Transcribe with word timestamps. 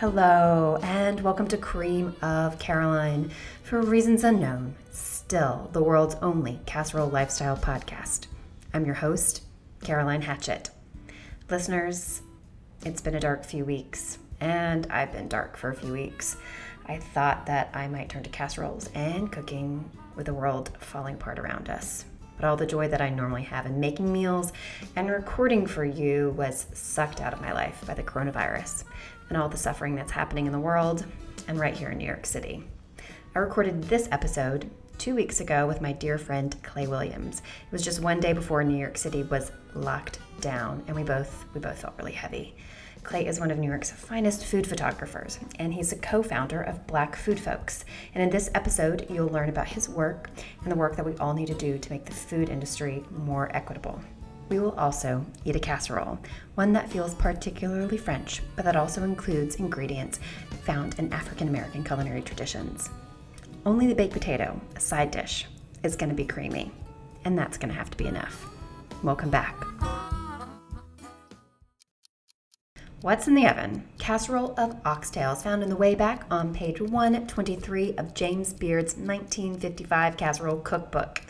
Hello, 0.00 0.78
and 0.82 1.20
welcome 1.20 1.46
to 1.48 1.58
Cream 1.58 2.16
of 2.22 2.58
Caroline. 2.58 3.30
For 3.62 3.82
reasons 3.82 4.24
unknown, 4.24 4.74
still 4.90 5.68
the 5.74 5.82
world's 5.82 6.14
only 6.22 6.58
casserole 6.64 7.10
lifestyle 7.10 7.58
podcast. 7.58 8.26
I'm 8.72 8.86
your 8.86 8.94
host, 8.94 9.42
Caroline 9.84 10.22
Hatchett. 10.22 10.70
Listeners, 11.50 12.22
it's 12.86 13.02
been 13.02 13.14
a 13.14 13.20
dark 13.20 13.44
few 13.44 13.66
weeks, 13.66 14.16
and 14.40 14.86
I've 14.90 15.12
been 15.12 15.28
dark 15.28 15.58
for 15.58 15.68
a 15.68 15.76
few 15.76 15.92
weeks. 15.92 16.38
I 16.86 16.96
thought 16.96 17.44
that 17.44 17.68
I 17.74 17.86
might 17.86 18.08
turn 18.08 18.22
to 18.22 18.30
casseroles 18.30 18.88
and 18.94 19.30
cooking 19.30 19.90
with 20.16 20.24
the 20.24 20.32
world 20.32 20.70
falling 20.80 21.16
apart 21.16 21.38
around 21.38 21.68
us. 21.68 22.06
But 22.36 22.46
all 22.46 22.56
the 22.56 22.64
joy 22.64 22.88
that 22.88 23.02
I 23.02 23.10
normally 23.10 23.42
have 23.42 23.66
in 23.66 23.78
making 23.78 24.10
meals 24.10 24.54
and 24.96 25.10
recording 25.10 25.66
for 25.66 25.84
you 25.84 26.32
was 26.38 26.68
sucked 26.72 27.20
out 27.20 27.34
of 27.34 27.42
my 27.42 27.52
life 27.52 27.84
by 27.86 27.92
the 27.92 28.02
coronavirus 28.02 28.84
and 29.30 29.38
all 29.38 29.48
the 29.48 29.56
suffering 29.56 29.94
that's 29.94 30.12
happening 30.12 30.44
in 30.44 30.52
the 30.52 30.58
world 30.58 31.06
and 31.48 31.58
right 31.58 31.74
here 31.74 31.88
in 31.88 31.96
New 31.98 32.06
York 32.06 32.26
City. 32.26 32.62
I 33.34 33.38
recorded 33.38 33.84
this 33.84 34.08
episode 34.12 34.70
two 34.98 35.14
weeks 35.14 35.40
ago 35.40 35.66
with 35.66 35.80
my 35.80 35.92
dear 35.92 36.18
friend 36.18 36.54
Clay 36.62 36.86
Williams. 36.86 37.38
It 37.38 37.72
was 37.72 37.82
just 37.82 38.00
one 38.02 38.20
day 38.20 38.34
before 38.34 38.62
New 38.62 38.76
York 38.76 38.98
City 38.98 39.22
was 39.22 39.50
locked 39.74 40.18
down, 40.42 40.82
and 40.86 40.94
we 40.94 41.02
both 41.02 41.46
we 41.54 41.60
both 41.60 41.80
felt 41.80 41.94
really 41.96 42.12
heavy. 42.12 42.54
Clay 43.02 43.26
is 43.26 43.40
one 43.40 43.50
of 43.50 43.58
New 43.58 43.68
York's 43.68 43.90
finest 43.90 44.44
food 44.44 44.66
photographers, 44.66 45.38
and 45.58 45.72
he's 45.72 45.92
a 45.92 45.96
co 45.96 46.22
founder 46.22 46.60
of 46.60 46.86
Black 46.86 47.16
Food 47.16 47.40
Folks. 47.40 47.84
And 48.14 48.22
in 48.22 48.30
this 48.30 48.50
episode, 48.54 49.06
you'll 49.08 49.28
learn 49.28 49.48
about 49.48 49.68
his 49.68 49.88
work 49.88 50.28
and 50.62 50.70
the 50.70 50.76
work 50.76 50.96
that 50.96 51.06
we 51.06 51.16
all 51.16 51.32
need 51.32 51.46
to 51.46 51.54
do 51.54 51.78
to 51.78 51.90
make 51.90 52.04
the 52.04 52.12
food 52.12 52.50
industry 52.50 53.02
more 53.10 53.48
equitable. 53.56 54.02
We 54.50 54.58
will 54.58 54.72
also 54.72 55.24
eat 55.44 55.54
a 55.54 55.60
casserole, 55.60 56.18
one 56.56 56.72
that 56.72 56.90
feels 56.90 57.14
particularly 57.14 57.96
French, 57.96 58.42
but 58.56 58.64
that 58.64 58.74
also 58.74 59.04
includes 59.04 59.54
ingredients 59.54 60.18
found 60.64 60.98
in 60.98 61.12
African 61.12 61.46
American 61.46 61.84
culinary 61.84 62.20
traditions. 62.20 62.90
Only 63.64 63.86
the 63.86 63.94
baked 63.94 64.12
potato, 64.12 64.60
a 64.74 64.80
side 64.80 65.12
dish, 65.12 65.46
is 65.84 65.94
going 65.94 66.10
to 66.10 66.16
be 66.16 66.24
creamy, 66.24 66.72
and 67.24 67.38
that's 67.38 67.58
going 67.58 67.68
to 67.68 67.78
have 67.78 67.90
to 67.90 67.96
be 67.96 68.06
enough. 68.06 68.44
Welcome 69.04 69.30
back. 69.30 69.54
What's 73.02 73.28
in 73.28 73.36
the 73.36 73.46
oven? 73.46 73.88
Casserole 73.98 74.54
of 74.58 74.82
oxtails 74.82 75.44
found 75.44 75.62
in 75.62 75.70
the 75.70 75.76
way 75.76 75.94
back 75.94 76.26
on 76.28 76.52
page 76.52 76.80
123 76.80 77.94
of 77.96 78.14
James 78.14 78.52
Beard's 78.52 78.96
1955 78.96 80.16
casserole 80.16 80.58
cookbook. 80.58 81.22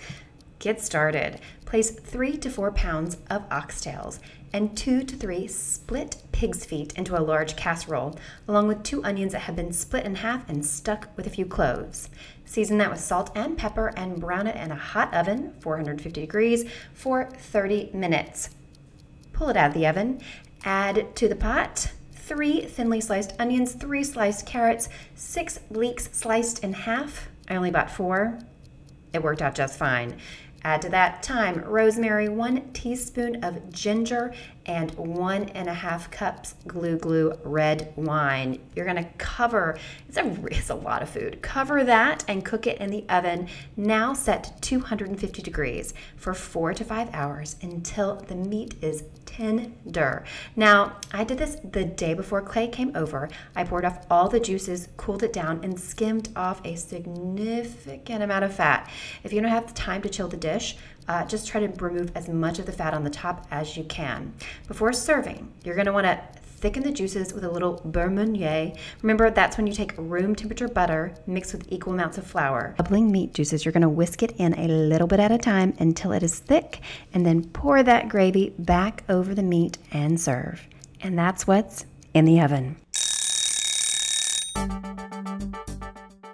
Get 0.61 0.78
started. 0.78 1.41
Place 1.64 1.91
three 1.91 2.36
to 2.36 2.50
four 2.50 2.70
pounds 2.70 3.16
of 3.30 3.48
oxtails 3.48 4.20
and 4.53 4.77
two 4.77 5.03
to 5.03 5.16
three 5.16 5.47
split 5.47 6.22
pig's 6.33 6.66
feet 6.66 6.92
into 6.97 7.19
a 7.19 7.22
large 7.22 7.56
casserole, 7.56 8.19
along 8.47 8.69
with 8.69 8.83
two 8.83 9.03
onions 9.03 9.33
that 9.33 9.41
have 9.41 9.56
been 9.56 9.72
split 9.72 10.05
in 10.05 10.16
half 10.16 10.47
and 10.50 10.66
stuck 10.66 11.08
with 11.16 11.27
a 11.27 11.31
few 11.31 11.47
cloves. 11.47 12.11
Season 12.44 12.77
that 12.77 12.91
with 12.91 13.00
salt 13.00 13.31
and 13.34 13.56
pepper 13.56 13.94
and 13.97 14.20
brown 14.20 14.47
it 14.47 14.56
in 14.56 14.70
a 14.70 14.77
hot 14.77 15.14
oven, 15.14 15.55
450 15.61 16.20
degrees, 16.20 16.69
for 16.92 17.31
30 17.31 17.91
minutes. 17.94 18.50
Pull 19.33 19.48
it 19.48 19.56
out 19.56 19.69
of 19.69 19.75
the 19.75 19.86
oven, 19.86 20.20
add 20.62 21.16
to 21.16 21.27
the 21.27 21.36
pot 21.36 21.91
three 22.12 22.61
thinly 22.66 23.00
sliced 23.00 23.33
onions, 23.38 23.72
three 23.72 24.05
sliced 24.05 24.44
carrots, 24.44 24.91
six 25.14 25.58
leeks 25.70 26.11
sliced 26.12 26.62
in 26.62 26.75
half. 26.75 27.31
I 27.48 27.56
only 27.56 27.70
bought 27.70 27.91
four. 27.91 28.38
It 29.12 29.22
worked 29.22 29.42
out 29.42 29.55
just 29.55 29.78
fine. 29.78 30.16
Add 30.62 30.83
to 30.83 30.89
that 30.91 31.25
thyme, 31.25 31.62
rosemary, 31.64 32.28
one 32.28 32.70
teaspoon 32.72 33.42
of 33.42 33.72
ginger, 33.72 34.34
and 34.66 34.91
one 34.92 35.44
and 35.50 35.69
a 35.69 35.75
half 35.75 36.11
cups 36.11 36.55
glue 36.66 36.98
glue 36.98 37.33
red 37.42 37.92
wine. 37.97 38.61
You're 38.77 38.86
gonna 38.86 39.08
cover, 39.16 39.78
it's 40.08 40.19
a, 40.19 40.47
it's 40.50 40.70
a 40.70 40.75
lot 40.75 41.03
of 41.03 41.08
food. 41.08 41.41
Cover 41.42 41.83
that 41.84 42.25
and 42.28 42.44
cook 42.44 42.66
it 42.66 42.78
in 42.78 42.91
the 42.91 43.04
oven, 43.09 43.49
now 43.76 44.12
set 44.12 44.44
to 44.44 44.60
250 44.60 45.43
degrees 45.43 45.94
for 46.16 46.34
four 46.34 46.75
to 46.75 46.84
five 46.84 47.09
hours 47.15 47.56
until 47.62 48.16
the 48.16 48.34
meat 48.34 48.75
is 48.82 49.04
tender. 49.37 50.25
Now, 50.57 50.97
I 51.13 51.25
did 51.25 51.39
this 51.39 51.57
the 51.57 51.85
day 51.85 52.15
before 52.15 52.43
Clay 52.43 52.69
came 52.69 52.93
over. 52.95 53.29
I 53.55 53.65
poured 53.65 53.85
off 53.85 54.07
all 54.11 54.29
the 54.29 54.41
juices, 54.41 54.89
cooled 54.97 55.23
it 55.23 55.33
down, 55.33 55.61
and 55.63 55.79
skimmed 55.79 56.31
off 56.35 56.61
a 56.65 56.77
significant 56.77 58.23
amount 58.23 58.45
of 58.45 58.55
fat. 58.55 58.91
If 59.23 59.33
you 59.33 59.41
don't 59.41 59.51
have 59.51 59.69
the 59.69 59.75
time 59.75 60.03
to 60.03 60.09
chill 60.09 60.29
the 60.29 60.37
dish, 60.37 60.77
uh, 61.09 61.25
just 61.25 61.47
try 61.49 61.67
to 61.67 61.85
remove 61.85 62.13
as 62.15 62.29
much 62.29 62.59
of 62.59 62.67
the 62.67 62.73
fat 62.73 62.95
on 62.95 63.05
the 63.05 63.11
top 63.11 63.47
as 63.51 63.77
you 63.77 63.85
can. 63.85 64.35
Before 64.69 64.93
serving, 64.93 65.53
you're 65.65 65.75
going 65.75 65.87
to 65.87 65.93
want 65.93 66.07
to 66.07 66.40
thicken 66.60 66.82
the 66.82 66.93
juices 66.93 67.32
with 67.32 67.44
a 67.44 67.50
little 67.50 67.81
beurre 67.87 68.10
manié. 68.10 68.76
Remember, 69.03 69.31
that's 69.31 69.56
when 69.56 69.66
you 69.66 69.72
take 69.72 69.94
room 69.97 70.34
temperature 70.34 70.69
butter 70.69 71.15
mixed 71.26 71.53
with 71.53 71.66
equal 71.71 71.94
amounts 71.94 72.19
of 72.19 72.26
flour. 72.26 72.75
Bubbling 72.76 73.10
meat 73.10 73.34
juices, 73.34 73.65
you're 73.65 73.72
going 73.72 73.82
to 73.82 73.88
whisk 73.88 74.22
it 74.22 74.32
in 74.37 74.59
a 74.59 74.69
little 74.69 75.06
bit 75.06 75.20
at 75.20 75.32
a 75.32 75.38
time 75.38 75.75
until 75.78 76.12
it 76.12 76.22
is 76.22 76.38
thick, 76.38 76.81
and 77.15 77.25
then 77.25 77.44
pour 77.44 77.82
that 77.82 78.09
gravy 78.09 78.54
back 78.59 79.03
over 79.09 79.34
the 79.34 79.43
meat 79.43 79.78
and 79.91 80.20
serve. 80.20 80.66
And 81.00 81.19
that's 81.19 81.47
what's 81.47 81.87
in 82.12 82.26
the 82.26 82.41
oven. 82.41 82.76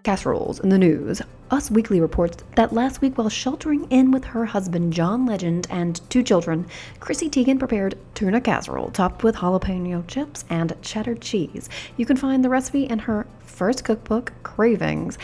Casseroles 0.03 0.60
in 0.60 0.69
the 0.69 0.78
news. 0.78 1.22
Us 1.49 1.71
Weekly 1.71 2.01
reports 2.01 2.43
that 2.57 2.73
last 2.73 3.01
week, 3.01 3.17
while 3.17 3.29
sheltering 3.29 3.87
in 3.89 4.11
with 4.11 4.25
her 4.25 4.47
husband 4.47 4.93
John 4.93 5.27
Legend 5.27 5.69
and 5.71 6.01
two 6.11 6.25
children, 6.25 6.67
Chrissy 6.99 7.31
Teigen 7.31 7.57
prepared 7.57 7.97
tuna 8.15 8.41
casserole 8.41 8.91
topped 8.91 9.23
with 9.23 9.37
jalapeno 9.37 10.05
chips 10.09 10.45
and 10.51 10.75
cheddar 10.83 11.15
cheese. 11.15 11.69
You 11.97 12.05
can 12.05 12.17
find 12.17 12.45
the 12.45 12.49
recipe 12.49 12.84
in 12.84 12.99
her 12.99 13.29
first 13.39 13.84
cookbook, 13.84 14.33
Cravings. 14.43 15.19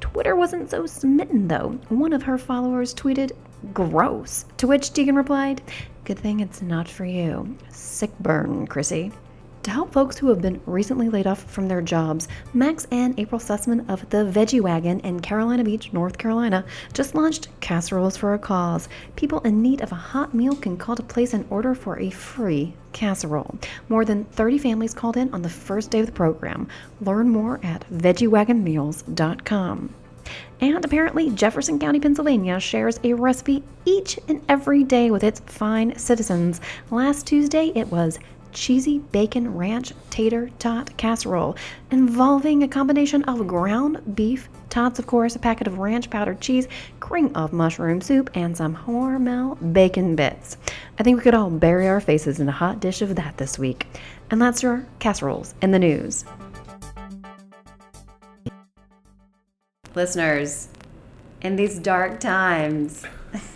Twitter 0.00 0.36
wasn't 0.36 0.70
so 0.70 0.84
smitten 0.84 1.48
though. 1.48 1.78
One 1.88 2.12
of 2.12 2.24
her 2.24 2.36
followers 2.36 2.94
tweeted, 2.94 3.32
Gross. 3.72 4.44
To 4.58 4.66
which 4.66 4.90
Teigen 4.90 5.16
replied, 5.16 5.62
Good 6.04 6.18
thing 6.18 6.40
it's 6.40 6.60
not 6.60 6.86
for 6.86 7.06
you. 7.06 7.56
Sick 7.70 8.10
burn, 8.20 8.66
Chrissy. 8.66 9.10
To 9.66 9.72
help 9.72 9.92
folks 9.92 10.16
who 10.16 10.28
have 10.28 10.40
been 10.40 10.60
recently 10.64 11.08
laid 11.08 11.26
off 11.26 11.42
from 11.50 11.66
their 11.66 11.82
jobs, 11.82 12.28
Max 12.54 12.86
and 12.92 13.18
April 13.18 13.40
Sussman 13.40 13.84
of 13.90 14.08
the 14.10 14.18
Veggie 14.18 14.60
Wagon 14.60 15.00
in 15.00 15.18
Carolina 15.18 15.64
Beach, 15.64 15.92
North 15.92 16.18
Carolina, 16.18 16.64
just 16.92 17.16
launched 17.16 17.48
Casseroles 17.58 18.16
for 18.16 18.32
a 18.32 18.38
Cause. 18.38 18.88
People 19.16 19.40
in 19.40 19.62
need 19.62 19.80
of 19.80 19.90
a 19.90 19.96
hot 19.96 20.32
meal 20.32 20.54
can 20.54 20.76
call 20.76 20.94
to 20.94 21.02
place 21.02 21.34
an 21.34 21.44
order 21.50 21.74
for 21.74 21.98
a 21.98 22.10
free 22.10 22.74
casserole. 22.92 23.58
More 23.88 24.04
than 24.04 24.22
30 24.26 24.58
families 24.58 24.94
called 24.94 25.16
in 25.16 25.34
on 25.34 25.42
the 25.42 25.48
first 25.48 25.90
day 25.90 25.98
of 25.98 26.06
the 26.06 26.12
program. 26.12 26.68
Learn 27.00 27.28
more 27.28 27.58
at 27.64 27.84
veggiewagonmeals.com. 27.90 29.94
And 30.60 30.84
apparently, 30.84 31.30
Jefferson 31.30 31.80
County, 31.80 31.98
Pennsylvania 31.98 32.60
shares 32.60 33.00
a 33.02 33.14
recipe 33.14 33.64
each 33.84 34.16
and 34.28 34.40
every 34.48 34.84
day 34.84 35.10
with 35.10 35.24
its 35.24 35.40
fine 35.40 35.98
citizens. 35.98 36.60
Last 36.92 37.26
Tuesday, 37.26 37.72
it 37.74 37.88
was 37.88 38.20
cheesy 38.56 38.98
bacon 38.98 39.54
ranch 39.54 39.92
tater 40.08 40.50
tot 40.58 40.96
casserole 40.96 41.54
involving 41.90 42.62
a 42.62 42.68
combination 42.68 43.22
of 43.24 43.46
ground 43.46 44.00
beef, 44.16 44.48
tots, 44.70 44.98
of 44.98 45.06
course, 45.06 45.36
a 45.36 45.38
packet 45.38 45.66
of 45.66 45.78
ranch 45.78 46.08
powdered 46.08 46.40
cheese, 46.40 46.66
cream 46.98 47.30
of 47.34 47.52
mushroom 47.52 48.00
soup, 48.00 48.30
and 48.34 48.56
some 48.56 48.74
Hormel 48.74 49.56
bacon 49.74 50.16
bits. 50.16 50.56
I 50.98 51.02
think 51.02 51.18
we 51.18 51.22
could 51.22 51.34
all 51.34 51.50
bury 51.50 51.86
our 51.86 52.00
faces 52.00 52.40
in 52.40 52.48
a 52.48 52.52
hot 52.52 52.80
dish 52.80 53.02
of 53.02 53.14
that 53.16 53.36
this 53.36 53.58
week. 53.58 53.86
And 54.30 54.40
that's 54.40 54.62
your 54.62 54.86
casseroles 55.00 55.54
in 55.60 55.70
the 55.70 55.78
news. 55.78 56.24
Listeners, 59.94 60.68
in 61.42 61.56
these 61.56 61.78
dark 61.78 62.20
times, 62.20 63.04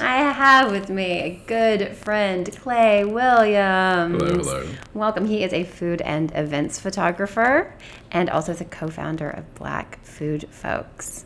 I 0.00 0.16
have 0.32 0.70
with 0.70 0.88
me 0.90 1.04
a 1.22 1.42
good 1.46 1.96
friend, 1.96 2.50
Clay 2.60 3.04
Williams. 3.04 4.20
Hello, 4.22 4.36
hello. 4.42 4.68
Welcome. 4.94 5.26
He 5.26 5.42
is 5.42 5.52
a 5.52 5.64
food 5.64 6.00
and 6.02 6.32
events 6.34 6.78
photographer 6.78 7.74
and 8.10 8.28
also 8.30 8.52
the 8.52 8.64
co 8.64 8.88
founder 8.88 9.30
of 9.30 9.54
Black 9.54 10.02
Food 10.04 10.48
Folks. 10.50 11.24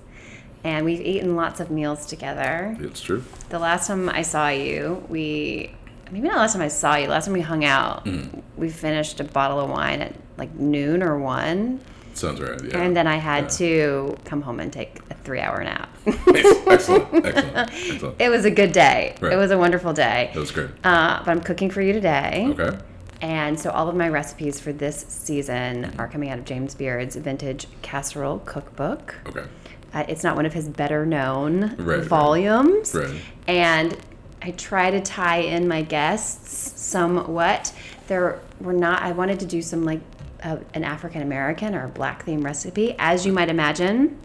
And 0.62 0.84
we've 0.84 1.00
eaten 1.00 1.36
lots 1.36 1.58
of 1.60 1.70
meals 1.70 2.06
together. 2.06 2.76
It's 2.80 3.00
true. 3.00 3.24
The 3.48 3.58
last 3.58 3.86
time 3.86 4.08
I 4.08 4.22
saw 4.22 4.48
you, 4.48 5.04
we 5.08 5.74
maybe 6.10 6.28
not 6.28 6.36
last 6.36 6.52
time 6.52 6.62
I 6.62 6.68
saw 6.68 6.96
you, 6.96 7.08
last 7.08 7.24
time 7.26 7.34
we 7.34 7.40
hung 7.40 7.64
out, 7.64 8.04
Mm. 8.04 8.42
we 8.56 8.68
finished 8.68 9.20
a 9.20 9.24
bottle 9.24 9.58
of 9.60 9.70
wine 9.70 10.00
at 10.02 10.14
like 10.36 10.54
noon 10.54 11.02
or 11.02 11.18
one. 11.18 11.80
Sounds 12.14 12.40
right. 12.40 12.60
Yeah. 12.64 12.78
And 12.82 12.96
then 12.96 13.06
I 13.06 13.16
had 13.16 13.44
Yeah. 13.44 13.48
to 13.58 14.16
come 14.24 14.42
home 14.42 14.60
and 14.60 14.72
take 14.72 15.00
a 15.10 15.14
three 15.14 15.40
hour 15.40 15.62
nap. 15.64 15.88
excellent, 16.06 17.24
excellent, 17.24 17.24
excellent. 17.64 18.20
it 18.20 18.28
was 18.28 18.44
a 18.44 18.50
good 18.50 18.72
day. 18.72 19.14
Right. 19.20 19.32
It 19.32 19.36
was 19.36 19.50
a 19.50 19.58
wonderful 19.58 19.92
day. 19.92 20.30
That 20.34 20.40
was 20.40 20.50
great. 20.50 20.70
Uh, 20.84 21.18
but 21.24 21.28
I'm 21.30 21.40
cooking 21.40 21.70
for 21.70 21.80
you 21.82 21.92
today. 21.92 22.46
Okay. 22.58 22.76
And 23.22 23.58
so 23.60 23.70
all 23.70 23.88
of 23.88 23.94
my 23.96 24.08
recipes 24.08 24.58
for 24.60 24.72
this 24.72 25.04
season 25.08 25.94
are 25.98 26.08
coming 26.08 26.30
out 26.30 26.38
of 26.38 26.44
James 26.46 26.74
Beard's 26.74 27.16
vintage 27.16 27.66
casserole 27.82 28.38
cookbook. 28.40 29.14
Okay. 29.28 29.44
Uh, 29.92 30.04
it's 30.08 30.22
not 30.24 30.36
one 30.36 30.46
of 30.46 30.52
his 30.54 30.68
better 30.68 31.04
known 31.04 31.74
Right, 31.76 31.98
right. 31.98 32.02
volumes. 32.04 32.94
Right. 32.94 33.20
And 33.46 33.96
I 34.40 34.52
try 34.52 34.90
to 34.90 35.00
tie 35.00 35.38
in 35.40 35.68
my 35.68 35.82
guests 35.82 36.80
somewhat. 36.80 37.72
There 38.06 38.38
were 38.60 38.72
not. 38.72 39.02
I 39.02 39.12
wanted 39.12 39.38
to 39.40 39.46
do 39.46 39.60
some 39.60 39.84
like 39.84 40.00
uh, 40.42 40.58
an 40.74 40.84
African 40.84 41.22
American 41.22 41.74
or 41.74 41.88
black 41.88 42.24
themed 42.26 42.44
recipe, 42.44 42.94
as 42.98 43.26
you 43.26 43.32
might 43.32 43.48
imagine, 43.48 44.18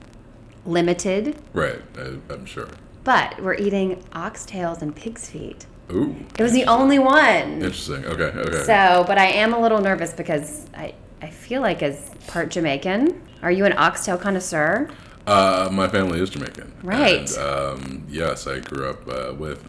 limited. 0.66 1.38
Right. 1.54 1.82
I, 1.98 2.18
I'm 2.34 2.46
sure. 2.46 2.70
But 3.04 3.42
we're 3.42 3.56
eating 3.56 4.04
oxtails 4.14 4.82
and 4.82 4.96
pig's 4.96 5.30
feet. 5.30 5.66
Ooh. 5.92 6.16
It 6.40 6.42
was 6.42 6.52
the 6.52 6.66
only 6.66 6.98
one. 6.98 7.62
Interesting. 7.62 8.06
Okay. 8.06 8.38
Okay. 8.38 8.64
So, 8.64 9.04
but 9.08 9.18
I 9.18 9.28
am 9.28 9.54
a 9.54 9.60
little 9.60 9.80
nervous 9.82 10.14
because 10.14 10.66
I, 10.76 10.96
I 11.22 11.30
feel 11.30 11.62
like 11.62 11.84
as 11.84 12.12
part 12.28 12.50
Jamaican. 12.50 13.22
Are 13.44 13.52
you 13.52 13.66
an 13.66 13.74
oxtail 13.78 14.18
connoisseur? 14.18 14.90
Uh, 15.28 15.70
my 15.72 15.88
family 15.88 16.20
is 16.20 16.32
Jamaican. 16.32 16.74
Right. 16.82 17.30
And, 17.30 17.38
um, 17.38 18.06
yes, 18.10 18.48
I 18.48 18.60
grew 18.60 18.90
up 18.90 19.08
uh, 19.08 19.34
with 19.36 19.64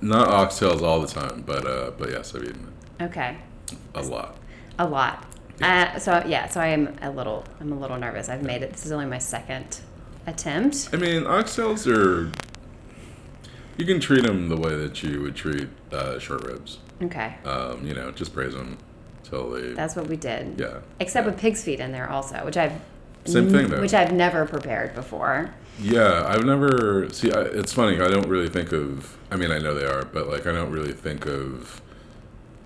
not 0.00 0.28
oxtails 0.28 0.82
all 0.82 1.00
the 1.00 1.08
time, 1.08 1.42
but 1.46 1.66
uh, 1.66 1.90
but 1.98 2.10
yes, 2.10 2.34
I've 2.34 2.44
eaten 2.44 2.72
it. 2.98 3.04
Okay, 3.04 3.38
a 3.94 4.02
lot. 4.02 4.36
a 4.78 4.86
lot. 4.86 5.24
Uh, 5.62 5.98
so 5.98 6.22
yeah, 6.26 6.48
so 6.48 6.60
I 6.60 6.68
am 6.68 6.96
a 7.02 7.10
little, 7.10 7.44
I'm 7.60 7.72
a 7.72 7.78
little 7.78 7.98
nervous. 7.98 8.28
I've 8.28 8.42
made 8.42 8.62
it. 8.62 8.72
This 8.72 8.86
is 8.86 8.92
only 8.92 9.06
my 9.06 9.18
second 9.18 9.80
attempt. 10.26 10.90
I 10.92 10.96
mean, 10.96 11.24
oxtails 11.24 11.86
are. 11.86 12.30
You 13.76 13.84
can 13.86 14.00
treat 14.00 14.24
them 14.24 14.48
the 14.48 14.56
way 14.56 14.74
that 14.76 15.02
you 15.02 15.20
would 15.22 15.36
treat 15.36 15.68
uh, 15.92 16.18
short 16.18 16.44
ribs. 16.44 16.78
Okay, 17.02 17.34
Um, 17.44 17.86
you 17.86 17.94
know, 17.94 18.10
just 18.10 18.34
braise 18.34 18.52
them 18.54 18.76
till 19.22 19.50
they. 19.50 19.72
that's 19.72 19.94
what 19.94 20.08
we 20.08 20.16
did. 20.16 20.58
yeah. 20.58 20.78
Except 20.98 21.24
yeah. 21.26 21.30
with 21.32 21.40
pig's 21.40 21.62
feet 21.62 21.78
in 21.78 21.92
there 21.92 22.10
also, 22.10 22.44
which 22.44 22.56
I've 22.56 22.72
Same 23.24 23.48
thing, 23.50 23.68
though. 23.68 23.80
which 23.80 23.94
I've 23.94 24.12
never 24.12 24.44
prepared 24.46 24.94
before. 24.96 25.54
Yeah, 25.80 26.24
I've 26.26 26.44
never 26.44 27.08
see. 27.12 27.30
I, 27.32 27.42
it's 27.42 27.72
funny. 27.72 28.00
I 28.00 28.08
don't 28.08 28.26
really 28.28 28.48
think 28.48 28.72
of. 28.72 29.16
I 29.30 29.36
mean, 29.36 29.52
I 29.52 29.58
know 29.58 29.74
they 29.74 29.86
are, 29.86 30.04
but 30.06 30.28
like, 30.28 30.46
I 30.48 30.52
don't 30.52 30.72
really 30.72 30.92
think 30.92 31.26
of. 31.26 31.80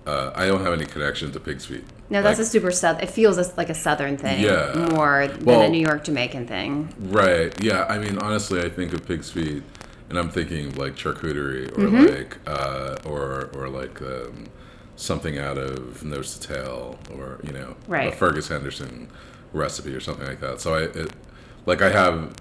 Uh, 0.05 0.31
I 0.35 0.47
don't 0.47 0.61
have 0.63 0.73
any 0.73 0.85
connection 0.85 1.31
to 1.31 1.39
pig's 1.39 1.65
feet. 1.65 1.85
No, 2.09 2.21
that's 2.21 2.37
Like, 2.37 2.45
a 2.47 2.49
super 2.49 2.71
south. 2.71 3.01
It 3.01 3.09
feels 3.09 3.37
like 3.57 3.69
a 3.69 3.73
southern 3.73 4.17
thing 4.17 4.41
Yeah. 4.43 4.89
more 4.91 5.27
than 5.27 5.61
a 5.61 5.69
New 5.69 5.79
York 5.79 6.03
Jamaican 6.03 6.45
thing. 6.47 6.93
right. 6.99 7.53
Yeah, 7.63 7.85
I 7.89 7.97
mean, 7.97 8.17
honestly, 8.19 8.61
I 8.61 8.69
think 8.69 8.91
of 8.93 9.05
pig's 9.07 9.31
feet, 9.31 9.63
and 10.09 10.17
I'm 10.19 10.29
thinking 10.29 10.67
of 10.67 10.77
like 10.77 10.95
charcuterie 10.95 11.71
or 11.77 11.87
Mm-hmm. 11.87 12.15
like 12.15 12.37
uh, 12.45 12.97
or 13.05 13.49
or 13.55 13.69
like 13.69 14.01
um, 14.01 14.47
something 14.97 15.39
out 15.39 15.57
of 15.57 16.03
Nose 16.03 16.37
to 16.37 16.47
Tail 16.53 16.99
or 17.17 17.39
you 17.43 17.53
know 17.53 17.75
Right. 17.87 18.11
a 18.11 18.15
Fergus 18.15 18.49
Henderson 18.49 19.07
recipe 19.53 19.95
or 19.95 20.01
something 20.01 20.27
like 20.27 20.41
that. 20.41 20.59
So 20.59 20.75
I 20.75 20.81
it, 20.83 21.11
like 21.65 21.81
I 21.81 21.89
have 21.89 22.33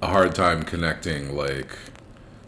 a 0.00 0.06
hard 0.06 0.32
time 0.34 0.62
connecting 0.62 1.36
like 1.36 1.76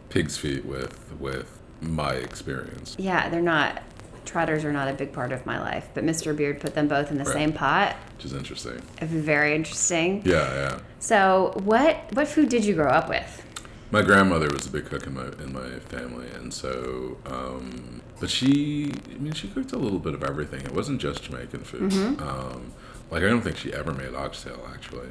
pig's 0.09 0.37
feet 0.39 0.65
with 0.65 1.13
with 1.19 1.59
my 1.81 2.13
experience. 2.13 2.95
Yeah, 2.99 3.29
they're 3.29 3.41
not. 3.43 3.83
Trotters 4.25 4.65
are 4.65 4.73
not 4.73 4.89
a 4.89 4.93
big 4.93 5.13
part 5.13 5.33
of 5.33 5.45
my 5.47 5.61
life, 5.61 5.89
but 5.95 6.05
Mr. 6.05 6.35
Beard 6.37 6.61
put 6.61 6.75
them 6.75 6.89
both 6.89 7.11
in 7.11 7.19
the 7.19 7.25
Right. 7.25 7.33
same 7.35 7.53
pot. 7.53 7.97
Which 8.17 8.25
is 8.27 8.33
interesting. 8.33 8.81
Very 9.01 9.55
interesting. 9.55 10.23
Yeah, 10.25 10.53
yeah. 10.55 10.79
So, 11.01 11.53
what 11.65 11.97
what 12.15 12.29
food 12.29 12.49
did 12.49 12.65
you 12.65 12.75
grow 12.75 12.89
up 12.91 13.09
with? 13.09 13.43
My 13.91 14.01
grandmother 14.03 14.49
was 14.53 14.67
a 14.67 14.71
big 14.71 14.87
cook 14.87 15.07
in 15.07 15.15
my 15.15 15.27
in 15.43 15.53
my 15.53 15.79
family, 15.89 16.29
and 16.35 16.53
so, 16.55 17.19
um, 17.27 18.01
but 18.21 18.31
she, 18.31 18.93
I 19.15 19.19
mean, 19.19 19.33
she 19.35 19.49
cooked 19.49 19.73
a 19.73 19.77
little 19.79 19.99
bit 19.99 20.15
of 20.15 20.23
everything. 20.25 20.61
It 20.63 20.73
wasn't 20.73 21.01
just 21.01 21.25
Jamaican 21.25 21.65
food. 21.65 21.93
Um, 22.21 22.73
like 23.11 23.23
I 23.23 23.27
don't 23.29 23.43
think 23.43 23.57
she 23.59 23.73
ever 23.75 23.93
made 23.93 24.15
oxtail 24.15 24.67
actually, 24.73 25.09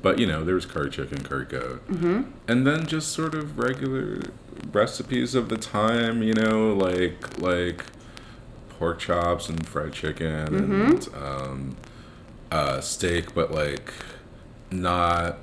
but 0.00 0.18
you 0.18 0.26
know, 0.26 0.44
there 0.44 0.54
was 0.54 0.64
curry 0.64 0.88
chicken, 0.90 1.22
curry 1.22 1.44
goat, 1.44 1.82
and 2.48 2.66
then 2.66 2.86
just 2.86 3.08
sort 3.12 3.34
of 3.34 3.58
regular 3.58 4.22
recipes 4.72 5.34
of 5.34 5.48
the 5.50 5.56
time. 5.58 6.22
You 6.22 6.32
know, 6.34 6.72
like 6.72 7.38
like 7.38 7.84
pork 8.80 8.98
chops 8.98 9.50
and 9.50 9.64
fried 9.68 9.92
chicken 9.92 10.26
and 10.56 11.08
um, 11.14 11.76
uh, 12.50 12.80
steak, 12.80 13.34
but 13.34 13.52
like 13.52 13.92
not 14.70 15.36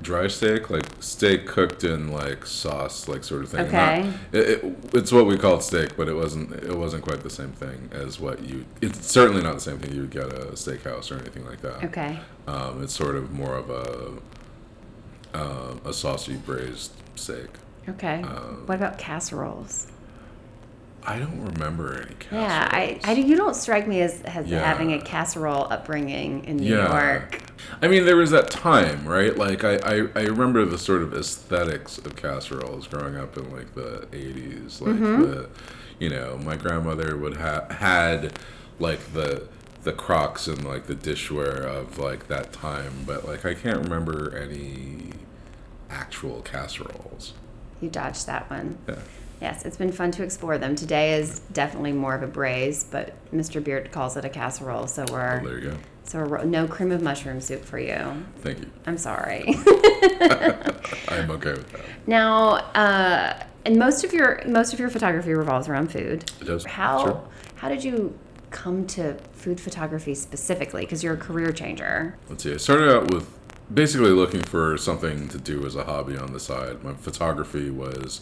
dry 0.00 0.26
steak, 0.26 0.70
like 0.70 0.86
steak 0.98 1.46
cooked 1.46 1.84
in 1.84 2.10
like 2.10 2.46
sauce, 2.46 3.06
like 3.08 3.22
sort 3.24 3.42
of 3.42 3.50
thing. 3.50 3.66
Okay. 3.66 4.00
Not- 4.04 4.14
it, 4.32 4.64
it, 4.64 4.76
it's 4.94 5.12
what 5.12 5.26
we 5.26 5.36
called 5.36 5.62
steak, 5.62 5.98
but 5.98 6.08
it 6.08 6.14
wasn't. 6.14 6.50
It 6.54 6.76
wasn't 6.76 7.04
quite 7.04 7.22
the 7.22 7.30
same 7.30 7.52
thing 7.52 7.90
as 7.92 8.18
what 8.18 8.42
you. 8.42 8.64
It's 8.80 9.06
certainly 9.06 9.42
not 9.42 9.52
the 9.52 9.60
same 9.60 9.78
thing 9.78 9.92
you 9.94 10.00
would 10.00 10.10
get 10.10 10.32
at 10.32 10.40
a 10.40 10.52
steakhouse 10.52 11.12
or 11.14 11.20
anything 11.20 11.44
like 11.44 11.60
that. 11.60 11.84
Okay. 11.84 12.18
Um, 12.46 12.82
it's 12.82 12.94
sort 12.94 13.16
of 13.16 13.32
more 13.32 13.54
of 13.54 13.68
a 13.68 14.12
uh, 15.36 15.74
a 15.84 15.92
saucy 15.92 16.36
braised 16.36 16.92
steak. 17.16 17.48
Okay. 17.86 18.22
Um, 18.22 18.62
what 18.64 18.76
about 18.76 18.96
casseroles? 18.96 19.91
I 21.04 21.18
don't 21.18 21.40
remember 21.44 21.94
any 21.96 22.14
casseroles. 22.14 22.48
Yeah, 22.48 22.68
I, 22.70 23.00
I 23.04 23.12
you 23.12 23.36
don't 23.36 23.56
strike 23.56 23.88
me 23.88 24.00
as, 24.02 24.22
as 24.22 24.46
Yeah. 24.46 24.64
having 24.64 24.92
a 24.92 25.00
casserole 25.00 25.66
upbringing 25.70 26.44
in 26.44 26.58
New 26.58 26.74
Yeah. 26.76 26.90
York. 26.90 27.42
I 27.80 27.88
mean, 27.88 28.04
there 28.04 28.16
was 28.16 28.30
that 28.30 28.50
time, 28.50 29.06
right? 29.06 29.36
Like, 29.36 29.64
I, 29.64 29.76
I, 29.76 29.94
I 30.14 30.22
remember 30.22 30.64
the 30.64 30.78
sort 30.78 31.02
of 31.02 31.14
aesthetics 31.14 31.98
of 31.98 32.16
casseroles 32.16 32.86
growing 32.86 33.16
up 33.16 33.36
in 33.36 33.52
like 33.52 33.74
the 33.74 34.06
'80s. 34.12 34.80
Like 34.80 34.94
mm-hmm. 34.94 35.22
the, 35.22 35.48
you 35.98 36.08
know, 36.10 36.38
my 36.38 36.56
grandmother 36.56 37.16
would 37.16 37.36
have 37.36 37.70
had 37.70 38.38
like 38.78 39.12
the 39.12 39.48
the 39.84 39.92
crocks 39.92 40.46
and 40.46 40.64
like 40.64 40.86
the 40.86 40.94
dishware 40.94 41.64
of 41.64 41.98
like 41.98 42.28
that 42.28 42.52
time, 42.52 42.92
but 43.06 43.26
like 43.26 43.44
I 43.44 43.54
can't 43.54 43.78
remember 43.78 44.36
any 44.36 45.12
actual 45.90 46.40
casseroles. 46.42 47.32
You 47.80 47.90
dodged 47.90 48.26
that 48.26 48.48
one. 48.48 48.78
Yeah. 48.88 48.96
Yes, 49.42 49.64
it's 49.64 49.76
been 49.76 49.90
fun 49.90 50.12
to 50.12 50.22
explore 50.22 50.56
them. 50.56 50.76
Today 50.76 51.14
is 51.18 51.40
definitely 51.52 51.90
more 51.90 52.14
of 52.14 52.22
a 52.22 52.28
braise, 52.28 52.84
but 52.84 53.12
Mr. 53.34 53.62
Beard 53.62 53.90
calls 53.90 54.16
it 54.16 54.24
a 54.24 54.28
casserole, 54.28 54.86
so 54.86 55.04
Oh, 55.10 55.12
we're 55.12 55.40
there 55.42 55.58
you 55.58 55.70
go. 55.72 55.76
so 56.04 56.24
we're, 56.24 56.44
no 56.44 56.68
cream 56.68 56.92
of 56.92 57.02
mushroom 57.02 57.40
soup 57.40 57.64
for 57.64 57.80
you. 57.80 58.24
Thank 58.36 58.60
you. 58.60 58.70
I'm 58.86 58.96
sorry. 58.96 59.42
I'm 61.08 61.28
okay 61.32 61.50
with 61.54 61.72
that. 61.72 61.80
now, 62.06 62.50
uh, 62.76 63.42
and 63.64 63.76
most 63.80 64.04
of 64.04 64.12
your 64.12 64.40
most 64.46 64.72
of 64.72 64.78
your 64.78 64.90
photography 64.90 65.32
revolves 65.34 65.66
around 65.68 65.90
food. 65.90 66.30
It 66.40 66.44
does. 66.44 66.64
How 66.64 67.04
Sure. 67.04 67.24
how 67.56 67.68
did 67.68 67.82
you 67.82 68.16
come 68.50 68.86
to 68.86 69.14
food 69.32 69.60
photography 69.60 70.14
specifically? 70.14 70.82
Because 70.82 71.02
you're 71.02 71.14
a 71.14 71.18
career 71.28 71.50
changer. 71.50 72.16
Let's 72.28 72.44
see. 72.44 72.54
I 72.54 72.58
started 72.58 72.88
out 72.94 73.12
with 73.12 73.28
basically 73.74 74.10
looking 74.10 74.42
for 74.42 74.76
something 74.78 75.26
to 75.30 75.38
do 75.38 75.66
as 75.66 75.74
a 75.74 75.82
hobby 75.82 76.16
on 76.16 76.32
the 76.32 76.40
side. 76.40 76.84
My 76.84 76.92
photography 76.94 77.70
was 77.70 78.20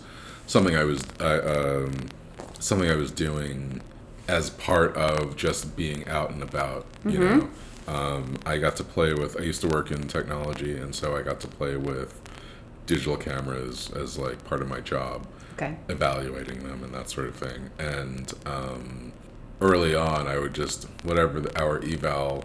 something 0.51 0.75
I 0.77 0.85
was 0.85 1.01
I, 1.21 1.39
um, 1.39 1.93
something 2.59 2.91
I 2.91 2.97
was 2.97 3.11
doing 3.13 3.81
as 4.29 4.51
part 4.51 4.97
of 4.97 5.37
just 5.37 5.77
being 5.77 6.07
out 6.09 6.31
and 6.31 6.43
about. 6.43 6.87
You 7.07 7.19
know, 7.19 7.49
um, 7.89 8.37
I 8.45 8.59
got 8.59 8.77
to 8.77 8.85
play 8.85 9.15
with. 9.15 9.41
I 9.41 9.45
used 9.45 9.61
to 9.63 9.69
work 9.69 9.91
in 9.91 10.07
technology, 10.09 10.77
and 10.77 10.95
so 10.95 11.17
I 11.17 11.23
got 11.23 11.41
to 11.41 11.49
play 11.49 11.77
with 11.77 12.21
digital 12.87 13.17
cameras 13.17 13.91
as 13.95 14.19
like 14.19 14.45
part 14.45 14.61
of 14.61 14.69
my 14.69 14.81
job 14.81 15.27
Okay. 15.55 15.77
evaluating 15.89 16.65
them 16.65 16.83
and 16.83 16.93
that 16.95 17.09
sort 17.11 17.29
of 17.29 17.37
thing. 17.37 17.71
And 17.79 18.33
um, 18.47 19.13
early 19.61 19.95
on, 19.95 20.27
I 20.27 20.39
would 20.39 20.55
just 20.55 20.85
whatever 21.05 21.41
the, 21.41 21.57
our 21.61 21.79
eval 21.85 22.45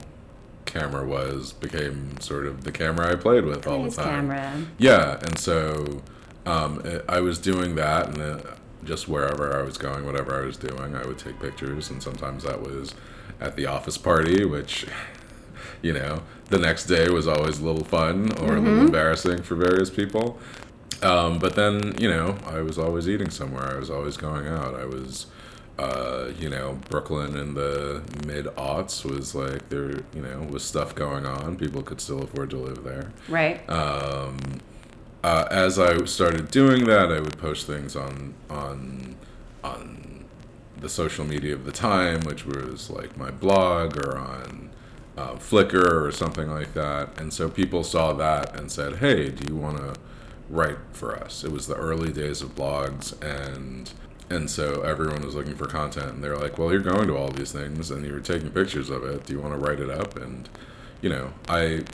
camera 0.66 1.06
was 1.06 1.54
became 1.54 2.20
sort 2.20 2.46
of 2.46 2.64
the 2.64 2.72
camera 2.72 3.12
I 3.12 3.16
played 3.16 3.46
with 3.46 3.66
all 3.68 3.84
the 3.84 3.92
time. 3.92 4.30
camera. 4.30 4.66
Yeah, 4.78 5.18
and 5.22 5.38
so 5.38 6.02
um, 6.46 6.82
I 7.08 7.20
was 7.22 7.40
doing 7.40 7.76
that, 7.76 8.10
and 8.10 8.22
uh, 8.22 8.40
just 8.84 9.08
wherever 9.08 9.58
I 9.58 9.64
was 9.64 9.78
going, 9.78 10.06
whatever 10.06 10.42
I 10.42 10.46
was 10.46 10.58
doing, 10.58 10.96
I 10.96 11.06
would 11.06 11.18
take 11.18 11.40
pictures, 11.40 11.90
and 11.90 12.02
sometimes 12.02 12.44
that 12.44 12.62
was 12.62 12.94
at 13.40 13.56
the 13.56 13.66
office 13.66 13.98
party, 13.98 14.46
which. 14.46 14.86
You 15.82 15.94
know, 15.94 16.24
the 16.50 16.58
next 16.58 16.86
day 16.86 17.10
was 17.10 17.28
always 17.28 17.60
a 17.60 17.66
little 17.66 17.84
fun 17.84 18.32
or 18.40 18.56
a 18.56 18.60
little 18.60 18.80
embarrassing 18.86 19.44
for 19.44 19.56
various 19.56 19.90
people. 19.92 20.40
Um, 21.04 21.38
but 21.38 21.56
then, 21.56 21.96
you 22.00 22.10
know, 22.10 22.38
I 22.48 22.62
was 22.62 22.80
always 22.80 23.08
eating 23.08 23.30
somewhere. 23.30 23.76
I 23.76 23.78
was 23.78 23.90
always 23.92 24.18
going 24.18 24.48
out. 24.48 24.74
I 24.74 24.86
was, 24.86 25.28
uh, 25.78 26.32
you 26.40 26.50
know, 26.50 26.80
Brooklyn 26.90 27.36
in 27.36 27.54
the 27.54 28.02
mid 28.26 28.46
aughts 28.56 29.06
was 29.06 29.36
like 29.36 29.70
there, 29.70 29.92
you 30.16 30.22
know, 30.22 30.48
was 30.50 30.64
stuff 30.64 30.96
going 30.96 31.26
on. 31.26 31.56
People 31.58 31.84
could 31.84 32.02
still 32.02 32.24
afford 32.24 32.50
to 32.52 32.58
live 32.58 32.84
there. 32.84 33.12
Right. 33.28 33.68
Um, 33.70 34.38
uh, 35.26 35.48
as 35.50 35.80
I 35.80 36.06
started 36.06 36.52
doing 36.52 36.86
that, 36.86 37.12
I 37.12 37.20
would 37.20 37.40
post 37.40 37.66
things 37.66 37.96
on 37.96 38.36
on 38.48 39.16
on 39.64 40.26
the 40.80 40.88
social 40.88 41.26
media 41.26 41.56
of 41.56 41.66
the 41.66 41.72
time, 41.72 42.20
which 42.22 42.46
was 42.46 42.92
like 42.92 43.18
my 43.18 43.32
blog 43.32 43.98
or 43.98 44.20
on 44.20 44.70
uh, 45.18 45.34
Flickr 45.34 46.06
or 46.06 46.12
something 46.12 46.52
like 46.52 46.76
that. 46.76 47.20
And 47.20 47.34
so 47.34 47.50
people 47.50 47.84
saw 47.84 48.14
that 48.14 48.56
and 48.60 48.72
said, 48.72 48.98
"Hey, 48.98 49.30
do 49.30 49.52
you 49.52 49.60
want 49.60 49.78
to 49.78 49.96
write 50.48 50.78
for 50.92 51.18
us?" 51.18 51.44
It 51.44 51.52
was 51.52 51.66
the 51.66 51.76
early 51.76 52.14
days 52.14 52.44
of 52.44 52.54
blogs, 52.54 53.20
and 53.24 53.92
and 54.30 54.48
so 54.48 54.84
everyone 54.84 55.26
was 55.26 55.34
looking 55.34 55.56
for 55.56 55.66
content, 55.66 56.12
and 56.12 56.24
they're 56.24 56.38
like, 56.38 56.60
"Well, 56.60 56.72
you're 56.72 56.82
going 56.82 57.08
to 57.08 57.18
all 57.18 57.30
these 57.30 57.52
things, 57.52 57.90
and 57.90 58.06
you're 58.06 58.20
taking 58.20 58.52
pictures 58.52 58.92
of 58.92 59.04
it. 59.04 59.26
Do 59.26 59.34
you 59.34 59.42
want 59.42 59.56
to 59.56 59.60
write 59.60 59.80
it 59.80 59.90
up?" 59.90 60.18
And 60.18 60.48
you 61.02 61.10
know, 61.10 61.34
I 61.50 61.86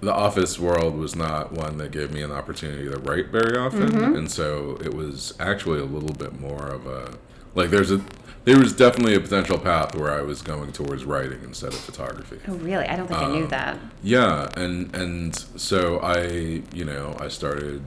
the 0.00 0.12
office 0.12 0.58
world 0.58 0.96
was 0.96 1.16
not 1.16 1.52
one 1.52 1.78
that 1.78 1.90
gave 1.92 2.12
me 2.12 2.22
an 2.22 2.30
opportunity 2.32 2.88
to 2.90 2.98
write 2.98 3.28
very 3.28 3.56
often, 3.56 3.90
Mm-hmm. 3.90 4.16
and 4.16 4.30
so 4.30 4.78
it 4.84 4.94
was 4.94 5.34
actually 5.40 5.80
a 5.80 5.84
little 5.84 6.12
bit 6.14 6.38
more 6.38 6.66
of 6.68 6.86
a 6.86 7.14
like 7.54 7.70
there's 7.70 7.90
a 7.90 8.00
there 8.44 8.58
was 8.58 8.74
definitely 8.74 9.14
a 9.14 9.20
potential 9.20 9.58
path 9.58 9.94
where 9.94 10.10
I 10.12 10.20
was 10.20 10.42
going 10.42 10.72
towards 10.72 11.04
writing 11.04 11.40
instead 11.44 11.72
of 11.72 11.80
photography. 11.80 12.40
Oh, 12.46 12.54
really? 12.56 12.86
I 12.86 12.96
don't 12.96 13.06
think 13.08 13.22
I 13.22 13.24
Um, 13.24 13.32
knew 13.32 13.46
that. 13.48 13.78
Yeah, 14.02 14.50
and 14.56 14.94
and 14.94 15.34
so 15.56 15.98
I, 16.00 16.62
you 16.74 16.84
know, 16.84 17.16
I 17.18 17.28
started 17.28 17.82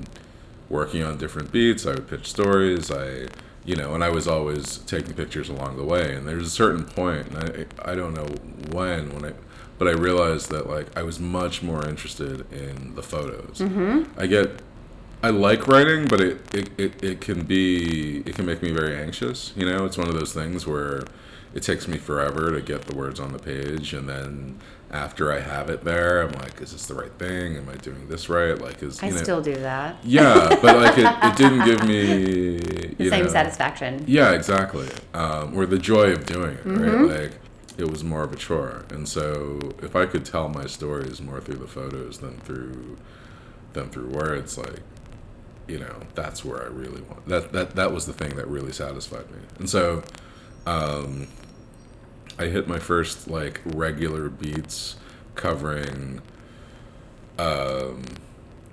working 0.70 1.04
on 1.04 1.18
different 1.18 1.52
beats. 1.52 1.86
I 1.86 1.92
would 1.92 2.08
pitch 2.08 2.28
stories. 2.28 2.90
I, 2.92 3.28
you 3.66 3.76
know, 3.76 3.94
and 3.94 4.04
I 4.04 4.10
was 4.10 4.28
always 4.28 4.80
taking 4.80 5.14
pictures 5.14 5.50
along 5.50 5.78
the 5.78 5.84
way. 5.84 6.16
And 6.16 6.28
there's 6.28 6.48
a 6.48 6.50
certain 6.50 6.86
point, 6.86 7.28
and 7.28 7.68
I 7.86 7.92
I 7.92 7.96
don't 7.96 8.14
know 8.16 8.28
when 8.72 9.10
when 9.14 9.26
I, 9.26 9.34
but 9.78 9.88
I 9.88 9.92
realized 9.92 10.50
that 10.52 10.68
like 10.70 10.88
I 10.98 11.04
was 11.04 11.20
much 11.20 11.62
more 11.64 11.86
interested 11.88 12.52
in 12.52 12.96
the 12.96 13.04
photos. 13.04 13.62
I 14.18 14.28
get. 14.28 14.62
I 15.24 15.32
like 15.32 15.68
writing, 15.68 16.06
but 16.08 16.22
it, 16.22 16.56
it, 16.56 16.70
it, 16.78 17.04
it 17.04 17.22
can 17.22 17.42
be 17.44 18.20
it 18.20 18.36
can 18.36 18.46
make 18.46 18.62
me 18.62 18.72
very 18.72 18.96
anxious. 18.96 19.52
You 19.56 19.66
know, 19.66 19.84
it's 19.86 19.98
one 19.98 20.08
of 20.08 20.14
those 20.14 20.32
things 20.32 20.68
where 20.68 21.04
it 21.56 21.64
takes 21.64 21.88
me 21.88 21.98
forever 21.98 22.52
to 22.52 22.62
get 22.62 22.84
the 22.84 22.96
words 22.96 23.20
on 23.20 23.34
the 23.34 23.40
page, 23.40 23.94
and 23.96 24.08
then 24.08 24.60
after 24.92 25.34
I 25.34 25.40
have 25.40 25.72
it 25.72 25.84
there, 25.84 26.22
I'm 26.22 26.34
like, 26.34 26.62
is 26.62 26.72
this 26.72 26.86
the 26.86 26.94
right 26.94 27.12
thing? 27.14 27.58
Am 27.58 27.68
I 27.68 27.74
doing 27.78 28.08
this 28.08 28.30
right? 28.30 28.58
Like, 28.62 28.84
is 28.84 29.02
I 29.02 29.10
know, 29.10 29.18
still 29.18 29.42
do 29.42 29.56
that. 29.56 29.98
yeah, 30.04 30.50
but 30.62 30.78
like 30.78 30.98
it, 31.00 31.08
it 31.24 31.36
didn't 31.36 31.66
give 31.66 31.84
me 31.88 32.58
The 32.98 33.04
you 33.04 33.10
same 33.10 33.26
know, 33.26 33.32
satisfaction. 33.32 34.06
yeah, 34.08 34.32
exactly. 34.34 34.88
Um, 35.16 35.58
or 35.58 35.66
the 35.66 35.80
joy 35.80 36.12
of 36.12 36.28
doing 36.28 36.52
it, 36.58 36.64
Mm-hmm. 36.64 36.84
right? 37.08 37.22
Like 37.22 37.32
it 37.78 37.90
was 37.90 38.04
more 38.04 38.24
of 38.24 38.34
a 38.34 38.36
chore, 38.36 38.86
and 38.90 39.08
so 39.08 39.60
if 39.82 39.96
I 39.96 40.06
could 40.06 40.26
tell 40.26 40.50
my 40.50 40.66
stories 40.66 41.22
more 41.22 41.40
through 41.40 41.58
the 41.58 41.68
photos 41.68 42.20
than 42.20 42.38
through 42.40 42.98
than 43.74 43.90
through 43.90 44.10
words, 44.10 44.58
like 44.58 44.82
you 45.68 45.78
know, 45.78 45.96
that's 46.16 46.44
where 46.46 46.64
I 46.64 46.68
really 46.68 47.02
want. 47.02 47.28
That 47.28 47.52
that 47.52 47.76
that 47.76 47.92
was 47.92 48.06
the 48.06 48.14
thing 48.14 48.36
that 48.36 48.48
really 48.48 48.72
satisfied 48.72 49.30
me, 49.32 49.40
and 49.60 49.70
so 49.70 50.04
um, 50.66 51.28
I 52.40 52.46
hit 52.46 52.68
my 52.68 52.80
first 52.80 53.28
like 53.28 53.62
regular 53.66 54.30
beats 54.30 54.96
covering. 55.36 56.22
Um, 57.38 58.04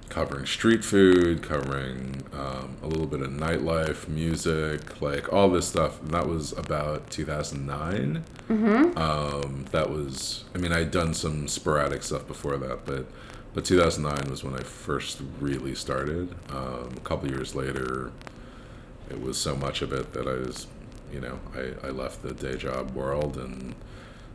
covering 0.08 0.46
street 0.46 0.84
food, 0.84 1.42
covering 1.42 2.22
um, 2.32 2.76
a 2.82 2.86
little 2.86 3.06
bit 3.06 3.20
of 3.20 3.30
nightlife, 3.30 4.08
music, 4.08 5.00
like 5.00 5.32
all 5.32 5.48
this 5.50 5.66
stuff. 5.68 6.00
And 6.02 6.10
that 6.12 6.28
was 6.28 6.52
about 6.52 7.10
2009. 7.10 8.24
Mm-hmm. 8.48 8.98
Um, 8.98 9.64
that 9.72 9.90
was, 9.90 10.44
I 10.54 10.58
mean, 10.58 10.72
I'd 10.72 10.90
done 10.90 11.14
some 11.14 11.48
sporadic 11.48 12.02
stuff 12.02 12.26
before 12.26 12.56
that, 12.58 12.84
but 12.86 13.06
but 13.54 13.64
2009 13.64 14.30
was 14.30 14.42
when 14.42 14.54
I 14.54 14.62
first 14.64 15.20
really 15.38 15.76
started. 15.76 16.34
Um, 16.50 16.92
a 16.96 17.00
couple 17.04 17.30
years 17.30 17.54
later, 17.54 18.10
it 19.08 19.20
was 19.20 19.38
so 19.38 19.54
much 19.54 19.80
of 19.80 19.92
it 19.92 20.12
that 20.12 20.26
I 20.26 20.32
was, 20.32 20.66
you 21.12 21.20
know, 21.20 21.38
I, 21.54 21.86
I 21.86 21.90
left 21.90 22.22
the 22.22 22.34
day 22.34 22.56
job 22.56 22.90
world 22.96 23.36
and 23.36 23.76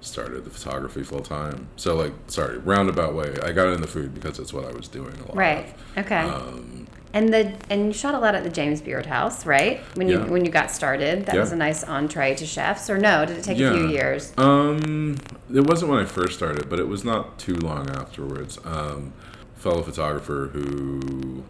started 0.01 0.45
the 0.45 0.49
photography 0.49 1.03
full 1.03 1.21
time. 1.21 1.67
So 1.75 1.95
like, 1.95 2.13
sorry, 2.27 2.57
roundabout 2.59 3.13
way. 3.13 3.35
I 3.43 3.51
got 3.51 3.67
into 3.67 3.81
the 3.81 3.87
food 3.87 4.13
because 4.13 4.39
it's 4.39 4.53
what 4.53 4.65
I 4.65 4.71
was 4.71 4.87
doing 4.87 5.13
a 5.15 5.27
lot. 5.27 5.35
Right. 5.35 5.73
of. 5.97 6.05
Okay. 6.05 6.19
Um, 6.21 6.87
and 7.11 7.33
the 7.33 7.53
and 7.71 7.87
you 7.87 7.93
shot 7.93 8.13
a 8.13 8.19
lot 8.19 8.35
at 8.35 8.43
the 8.43 8.49
James 8.51 8.81
Beard 8.81 9.07
House, 9.07 9.45
right? 9.45 9.81
When 9.95 10.07
you 10.07 10.19
Yeah. 10.19 10.25
when 10.27 10.45
you 10.45 10.51
got 10.51 10.69
started, 10.71 11.25
that 11.25 11.35
Yeah. 11.35 11.41
was 11.41 11.51
a 11.51 11.55
nice 11.55 11.83
entree 11.83 12.35
to 12.35 12.45
chefs. 12.45 12.89
Or 12.89 12.97
no? 12.97 13.25
Did 13.25 13.37
it 13.37 13.43
take 13.43 13.59
a 13.59 13.73
few 13.73 13.87
years? 13.87 14.31
Um, 14.37 15.17
it 15.53 15.65
wasn't 15.65 15.91
when 15.91 15.99
I 15.99 16.05
first 16.05 16.35
started, 16.35 16.69
but 16.69 16.79
it 16.79 16.87
was 16.87 17.03
not 17.03 17.39
too 17.39 17.55
long 17.55 17.89
afterwards. 17.89 18.59
Um, 18.63 19.13
fellow 19.55 19.81
photographer 19.81 20.49
who 20.53 21.43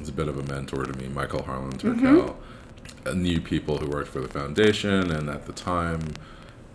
is 0.00 0.08
a 0.08 0.12
bit 0.12 0.28
of 0.28 0.36
a 0.36 0.42
mentor 0.52 0.84
to 0.84 0.98
me, 0.98 1.08
Michael 1.08 1.42
Harlan 1.44 1.78
Turkel, 1.78 2.34
uh, 3.06 3.12
knew 3.12 3.40
people 3.40 3.78
who 3.78 3.86
worked 3.88 4.08
for 4.08 4.20
the 4.20 4.28
foundation, 4.28 5.10
and 5.12 5.30
at 5.30 5.46
the 5.46 5.52
time, 5.52 6.00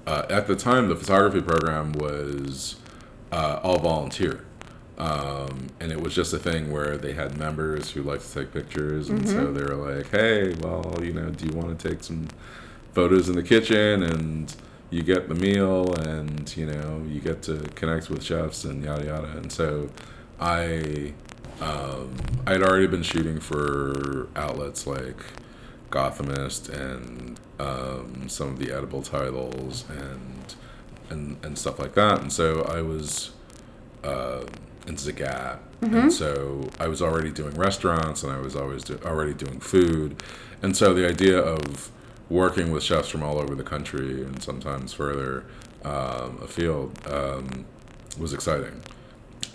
uh, 0.08 0.26
at 0.30 0.48
the 0.48 0.56
time, 0.56 0.88
the 0.88 0.96
photography 0.96 1.42
program 1.42 1.92
was 1.92 2.78
uh, 3.32 3.60
all 3.62 3.78
volunteer. 3.78 4.46
Um, 4.98 5.68
and 5.80 5.92
it 5.92 6.02
was 6.02 6.16
just 6.16 6.34
a 6.34 6.40
thing 6.40 6.72
where 6.72 6.98
they 6.98 7.14
had 7.14 7.38
members 7.38 7.92
who 7.92 8.02
liked 8.02 8.24
to 8.28 8.34
take 8.34 8.54
pictures, 8.54 9.10
and 9.10 9.30
so 9.30 9.52
they 9.52 9.62
were 9.64 9.76
like, 9.76 10.10
"Hey, 10.10 10.56
well, 10.56 10.98
you 11.04 11.14
know, 11.14 11.30
do 11.30 11.46
you 11.46 11.52
want 11.52 11.78
to 11.78 11.90
take 11.90 12.04
some 12.04 12.30
photos 12.94 13.30
in 13.30 13.36
the 13.36 13.44
kitchen 13.44 14.02
and 14.02 14.56
you 14.90 15.04
get 15.04 15.28
the 15.30 15.36
meal 15.36 15.94
and 15.94 16.56
you 16.58 16.66
know 16.66 17.04
you 17.08 17.20
get 17.20 17.44
to 17.44 17.60
connect 17.76 18.10
with 18.10 18.24
chefs 18.24 18.64
and 18.64 18.84
yada 18.84 19.06
yada? 19.06 19.28
And 19.38 19.52
so 19.52 19.90
i 20.40 21.14
um, 21.62 22.16
i 22.46 22.52
had 22.52 22.62
already 22.64 22.88
been 22.88 23.04
shooting 23.04 23.40
for 23.40 24.28
outlets 24.36 24.86
like 24.88 25.18
gothamist 25.90 26.70
and 26.70 27.40
um, 27.60 28.30
some 28.30 28.50
of 28.50 28.60
the 28.60 28.72
edible 28.72 29.02
titles 29.02 29.86
and 29.90 30.56
and 31.10 31.38
and 31.44 31.58
stuff 31.58 31.80
like 31.80 31.94
that 31.96 32.22
and 32.22 32.32
so 32.32 32.64
i 32.64 32.82
was 32.82 33.32
uh, 34.04 34.44
in 34.88 34.96
Zagat. 34.96 35.60
And 35.82 36.12
so 36.12 36.70
I 36.80 36.88
was 36.88 37.02
already 37.02 37.30
doing 37.30 37.54
restaurants 37.56 38.24
and 38.24 38.32
I 38.32 38.40
was 38.40 38.56
always 38.56 38.84
do- 38.84 39.00
already 39.06 39.34
doing 39.34 39.60
food. 39.60 40.24
And 40.62 40.76
so 40.76 40.94
the 40.94 41.08
idea 41.08 41.38
of 41.40 41.92
working 42.30 42.72
with 42.72 42.84
chefs 42.84 43.10
from 43.10 43.22
all 43.22 43.38
over 43.40 43.54
the 43.54 43.64
country 43.64 44.24
and 44.24 44.42
sometimes 44.42 44.94
further 44.94 45.46
um, 45.84 46.40
afield 46.42 47.00
um, 47.08 47.66
was 48.18 48.34
exciting. 48.34 48.82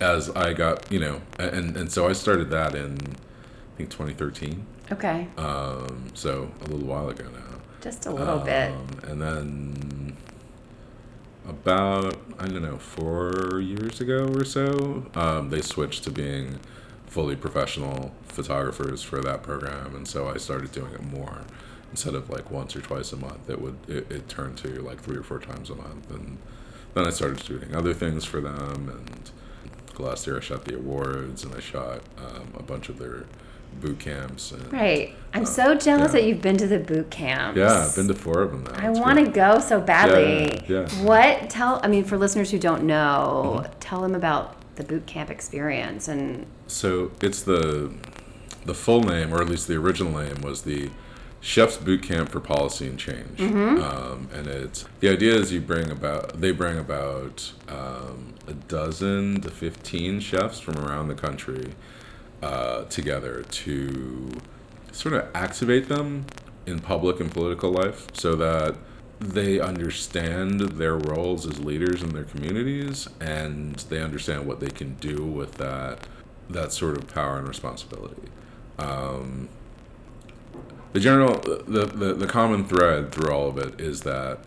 As 0.00 0.30
I 0.30 0.52
got, 0.52 0.90
you 0.92 1.00
know, 1.00 1.22
and, 1.38 1.76
and 1.76 1.90
so 1.90 2.08
I 2.08 2.12
started 2.12 2.50
that 2.50 2.74
in, 2.74 2.94
I 2.94 3.76
think, 3.76 3.90
2013. 3.90 4.64
Okay. 4.92 5.28
Um, 5.36 6.04
so 6.14 6.50
a 6.60 6.64
little 6.64 6.86
while 6.86 7.08
ago 7.08 7.24
now. 7.24 7.51
Just 7.82 8.06
a 8.06 8.10
little 8.10 8.38
bit. 8.38 8.70
Um, 8.70 8.86
And 9.08 9.20
then 9.22 10.16
about, 11.48 12.16
I 12.38 12.46
don't 12.46 12.62
know, 12.62 12.78
four 12.78 13.60
years 13.60 14.00
ago 14.00 14.28
or 14.34 14.44
so, 14.44 15.06
um, 15.14 15.50
they 15.50 15.60
switched 15.60 16.04
to 16.04 16.10
being 16.10 16.60
fully 17.06 17.36
professional 17.36 18.14
photographers 18.28 19.02
for 19.02 19.20
that 19.20 19.42
program. 19.42 19.94
And 19.96 20.06
so 20.06 20.28
I 20.28 20.36
started 20.38 20.72
doing 20.72 20.92
it 20.92 21.02
more. 21.02 21.42
Instead 21.90 22.14
of 22.14 22.30
like 22.30 22.50
once 22.50 22.74
or 22.74 22.80
twice 22.80 23.12
a 23.12 23.16
month, 23.16 23.50
it 23.50 23.60
would 23.60 23.76
it, 23.86 24.10
it 24.10 24.28
turned 24.28 24.56
to 24.58 24.80
like 24.80 25.00
three 25.00 25.16
or 25.16 25.22
four 25.22 25.38
times 25.38 25.68
a 25.68 25.74
month. 25.74 26.10
And 26.10 26.38
then 26.94 27.06
I 27.06 27.10
started 27.10 27.42
shooting 27.42 27.74
other 27.74 27.92
things 27.92 28.24
for 28.24 28.40
them. 28.40 28.88
And 28.88 29.30
last 29.98 30.26
year 30.26 30.38
I 30.38 30.40
shot 30.40 30.64
the 30.64 30.76
awards 30.76 31.44
and 31.44 31.54
I 31.54 31.60
shot 31.60 32.00
um, 32.16 32.52
a 32.56 32.62
bunch 32.62 32.88
of 32.88 32.98
their 32.98 33.24
boot 33.80 33.98
camps. 33.98 34.52
And, 34.52 34.72
Right. 34.72 35.14
I'm 35.34 35.46
so 35.46 35.74
jealous 35.74 36.08
yeah. 36.08 36.20
that 36.20 36.24
you've 36.24 36.42
been 36.42 36.56
to 36.58 36.66
the 36.66 36.78
boot 36.78 37.10
camps. 37.10 37.56
Yeah, 37.58 37.86
I've 37.86 37.96
been 37.96 38.08
to 38.08 38.14
four 38.14 38.42
of 38.42 38.50
them 38.52 38.64
now. 38.64 38.86
I 38.86 38.90
want 38.90 39.18
to 39.18 39.26
go 39.30 39.58
so 39.60 39.80
badly. 39.80 40.62
Yeah, 40.68 40.86
yeah. 40.88 41.02
What 41.04 41.48
tell 41.50 41.80
I 41.82 41.88
mean 41.88 42.04
for 42.04 42.16
listeners 42.18 42.50
who 42.50 42.58
don't 42.58 42.84
know, 42.84 43.62
Mm-hmm. 43.64 43.78
tell 43.80 44.02
them 44.02 44.14
about 44.14 44.56
the 44.76 44.84
boot 44.84 45.06
camp 45.06 45.30
experience 45.30 46.08
and 46.08 46.46
So 46.66 47.12
it's 47.22 47.42
the 47.42 47.92
the 48.64 48.74
full 48.74 49.02
name, 49.02 49.32
or 49.34 49.40
at 49.40 49.48
least 49.48 49.66
the 49.68 49.74
original 49.76 50.12
name, 50.22 50.40
was 50.42 50.62
the 50.62 50.90
Chef's 51.40 51.76
Boot 51.76 52.02
Camp 52.04 52.28
for 52.28 52.38
Policy 52.38 52.86
and 52.86 52.96
Change. 52.96 53.40
Um, 53.40 54.28
and 54.32 54.46
it's 54.46 54.84
the 55.00 55.08
idea 55.08 55.34
is 55.34 55.50
you 55.52 55.60
bring 55.60 55.90
about 55.90 56.40
they 56.40 56.52
bring 56.52 56.78
about 56.78 57.52
um, 57.68 58.34
a 58.46 58.52
dozen 58.52 59.40
to 59.40 59.50
fifteen 59.50 60.20
chefs 60.20 60.60
from 60.60 60.76
around 60.78 61.08
the 61.08 61.14
country 61.16 61.72
uh, 62.42 62.84
together 62.84 63.44
to 63.50 64.30
sort 64.90 65.14
of 65.14 65.28
activate 65.34 65.88
them 65.88 66.26
in 66.66 66.78
public 66.78 67.20
and 67.20 67.30
political 67.30 67.70
life, 67.72 68.08
so 68.12 68.34
that 68.36 68.76
they 69.18 69.60
understand 69.60 70.60
their 70.60 70.96
roles 70.96 71.46
as 71.46 71.60
leaders 71.60 72.02
in 72.02 72.10
their 72.10 72.24
communities 72.24 73.08
and 73.20 73.76
they 73.88 74.00
understand 74.00 74.46
what 74.46 74.58
they 74.58 74.70
can 74.70 74.94
do 74.96 75.24
with 75.24 75.54
that 75.54 76.06
that 76.50 76.72
sort 76.72 76.98
of 76.98 77.06
power 77.06 77.38
and 77.38 77.48
responsibility. 77.48 78.28
Um, 78.78 79.48
the 80.92 81.00
general, 81.00 81.38
the, 81.38 81.86
the, 81.86 82.12
the 82.14 82.26
common 82.26 82.64
thread 82.64 83.12
through 83.12 83.32
all 83.32 83.48
of 83.48 83.56
it 83.56 83.80
is 83.80 84.02
that 84.02 84.40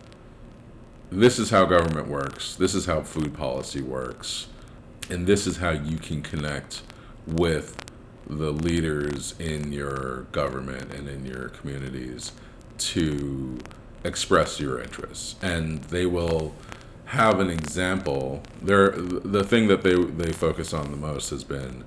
this 1.10 1.38
is 1.38 1.50
how 1.50 1.64
government 1.64 2.08
works, 2.08 2.54
this 2.54 2.74
is 2.74 2.86
how 2.86 3.00
food 3.00 3.34
policy 3.34 3.80
works, 3.80 4.46
and 5.10 5.26
this 5.26 5.46
is 5.46 5.56
how 5.56 5.70
you 5.70 5.96
can 5.96 6.22
connect 6.22 6.82
with 7.26 7.76
the 8.26 8.50
leaders 8.50 9.34
in 9.38 9.72
your 9.72 10.22
government 10.32 10.92
and 10.92 11.08
in 11.08 11.24
your 11.24 11.48
communities 11.50 12.32
to 12.78 13.58
express 14.04 14.60
your 14.60 14.80
interests 14.80 15.36
and 15.42 15.82
they 15.84 16.06
will 16.06 16.54
have 17.06 17.38
an 17.38 17.48
example 17.50 18.42
there 18.60 18.90
the 18.90 19.44
thing 19.44 19.68
that 19.68 19.82
they 19.82 19.94
they 19.94 20.32
focus 20.32 20.72
on 20.72 20.90
the 20.90 20.96
most 20.96 21.30
has 21.30 21.44
been 21.44 21.84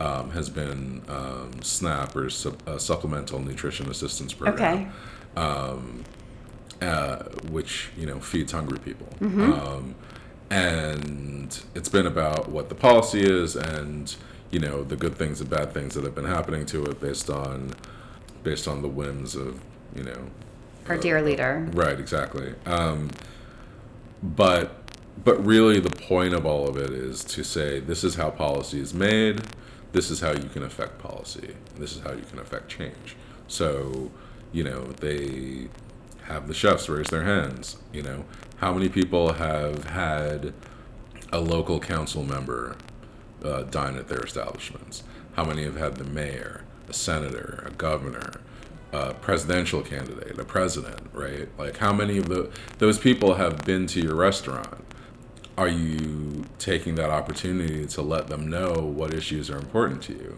um, 0.00 0.30
has 0.30 0.50
been 0.50 1.02
um, 1.08 1.62
SNAP 1.62 2.16
or 2.16 2.28
sup, 2.28 2.68
uh, 2.68 2.78
supplemental 2.78 3.38
nutrition 3.38 3.88
assistance 3.88 4.34
program 4.34 4.54
okay. 4.64 4.88
uh, 6.80 7.22
which 7.50 7.90
you 7.96 8.06
know 8.06 8.18
feeds 8.18 8.52
hungry 8.52 8.78
people. 8.78 9.06
Um, 9.52 9.94
and 10.50 11.62
it's 11.74 11.88
been 11.88 12.06
about 12.06 12.48
what 12.48 12.68
the 12.68 12.74
policy 12.74 13.20
is 13.22 13.56
and 13.56 14.14
you 14.52 14.60
know 14.60 14.84
the 14.84 14.96
good 14.96 15.16
things 15.16 15.40
and 15.40 15.50
bad 15.50 15.72
things 15.72 15.94
that 15.94 16.04
have 16.04 16.14
been 16.14 16.26
happening 16.26 16.64
to 16.66 16.84
it 16.84 17.00
based 17.00 17.28
on 17.28 17.74
based 18.44 18.68
on 18.68 18.82
the 18.82 18.88
whims 18.88 19.34
of 19.34 19.60
you 19.96 20.04
know 20.04 20.26
Our 20.88 20.96
dear 20.96 21.22
leader. 21.22 21.68
Right, 21.72 21.98
exactly. 21.98 22.54
Um, 22.66 23.10
but 24.22 24.78
but 25.24 25.44
really, 25.44 25.80
the 25.80 25.90
point 25.90 26.34
of 26.34 26.46
all 26.46 26.68
of 26.68 26.76
it 26.76 26.90
is 26.90 27.24
to 27.24 27.42
say 27.44 27.80
this 27.80 28.04
is 28.04 28.14
how 28.14 28.30
policy 28.30 28.80
is 28.80 28.94
made. 28.94 29.42
This 29.92 30.10
is 30.10 30.20
how 30.20 30.32
you 30.32 30.48
can 30.48 30.62
affect 30.62 30.98
policy. 30.98 31.54
This 31.76 31.96
is 31.96 32.02
how 32.02 32.12
you 32.12 32.22
can 32.22 32.38
affect 32.38 32.68
change. 32.68 33.16
So, 33.46 34.10
you 34.52 34.64
know, 34.64 34.84
they 35.00 35.68
have 36.24 36.48
the 36.48 36.54
chefs 36.54 36.88
raise 36.88 37.08
their 37.08 37.24
hands. 37.24 37.76
You 37.92 38.02
know, 38.02 38.24
how 38.56 38.72
many 38.72 38.88
people 38.88 39.34
have 39.34 39.84
had 39.84 40.54
a 41.30 41.40
local 41.40 41.78
council 41.78 42.22
member 42.22 42.76
uh, 43.44 43.62
dine 43.64 43.96
at 43.96 44.08
their 44.08 44.20
establishments? 44.22 45.02
How 45.34 45.44
many 45.44 45.64
have 45.64 45.76
had 45.76 45.96
the 45.96 46.04
mayor, 46.04 46.64
a 46.88 46.92
senator, 46.92 47.62
a 47.66 47.70
governor, 47.70 48.40
a 48.92 49.14
presidential 49.14 49.82
candidate, 49.82 50.38
a 50.38 50.44
president, 50.44 51.00
right? 51.12 51.48
Like 51.58 51.78
how 51.78 51.92
many 51.92 52.18
of 52.18 52.28
the 52.28 52.50
those 52.78 52.98
people 52.98 53.34
have 53.34 53.64
been 53.64 53.86
to 53.88 54.00
your 54.00 54.14
restaurant? 54.14 54.84
Are 55.56 55.68
you 55.68 56.44
taking 56.58 56.94
that 56.96 57.10
opportunity 57.10 57.86
to 57.86 58.02
let 58.02 58.28
them 58.28 58.48
know 58.48 58.72
what 58.72 59.12
issues 59.14 59.50
are 59.50 59.58
important 59.58 60.02
to 60.04 60.12
you? 60.12 60.36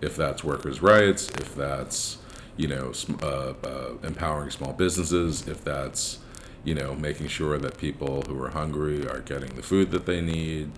If 0.00 0.16
that's 0.16 0.44
workers' 0.44 0.82
rights, 0.82 1.30
if 1.30 1.54
that's 1.54 2.18
you 2.56 2.68
know 2.68 2.92
uh, 3.22 3.54
uh, 3.64 3.94
empowering 4.02 4.50
small 4.50 4.72
businesses, 4.72 5.46
if 5.48 5.64
that's 5.64 6.18
you 6.64 6.74
know 6.74 6.94
making 6.94 7.28
sure 7.28 7.58
that 7.58 7.78
people 7.78 8.22
who 8.28 8.40
are 8.42 8.50
hungry 8.50 9.08
are 9.08 9.20
getting 9.20 9.54
the 9.56 9.62
food 9.62 9.90
that 9.90 10.06
they 10.06 10.20
need. 10.20 10.70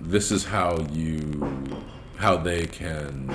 This 0.00 0.30
is 0.30 0.44
how 0.46 0.86
you 0.92 1.66
how 2.16 2.36
they 2.36 2.66
can 2.66 3.34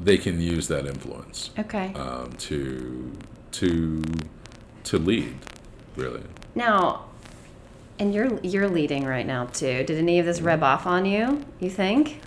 they 0.00 0.18
can 0.18 0.40
use 0.40 0.66
that 0.68 0.86
influence 0.86 1.50
Okay. 1.58 1.92
um, 1.94 2.32
to 2.38 3.12
to 3.52 4.02
to 4.84 4.98
lead 4.98 5.36
really 5.96 6.22
Now, 6.54 7.04
and 7.98 8.12
you're 8.14 8.40
you're 8.42 8.68
leading 8.68 9.04
right 9.04 9.26
now 9.26 9.46
too. 9.46 9.84
Did 9.84 9.98
any 9.98 10.18
of 10.18 10.26
this 10.26 10.40
rub 10.40 10.62
off 10.62 10.86
on 10.86 11.04
you? 11.06 11.44
You 11.60 11.70
think? 11.70 12.20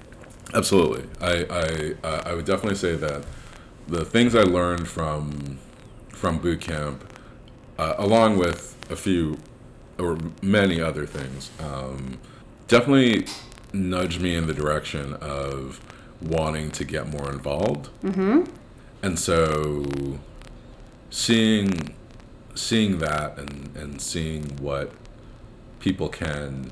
absolutely 0.54 1.04
I, 1.20 1.46
I 1.50 2.08
I 2.08 2.30
I 2.30 2.34
would 2.34 2.46
definitely 2.46 2.76
say 2.76 2.96
that 2.96 3.26
the 3.88 4.06
things 4.06 4.36
I 4.36 4.44
learned 4.44 4.88
from 4.88 5.58
from 6.10 6.38
boot 6.38 6.62
camp 6.62 7.04
uh, 7.78 7.96
along 7.98 8.38
with 8.38 8.76
a 8.90 8.96
few 8.96 9.38
or 9.98 10.18
many 10.42 10.80
other 10.80 11.06
things 11.06 11.50
um, 11.60 12.20
definitely 12.68 13.26
nudged 13.74 14.22
me 14.22 14.36
in 14.36 14.48
the 14.48 14.54
direction 14.54 15.14
of 15.16 15.82
wanting 16.22 16.72
to 16.72 16.84
get 16.84 17.08
more 17.08 17.30
involved 17.30 17.90
mm-hmm. 18.02 18.44
and 19.04 19.20
so 19.20 19.86
seeing 21.10 21.94
seeing 22.56 23.00
that 23.00 23.38
and, 23.38 23.76
and 23.76 24.02
seeing 24.02 24.44
what 24.58 24.92
people 25.80 26.10
can 26.10 26.72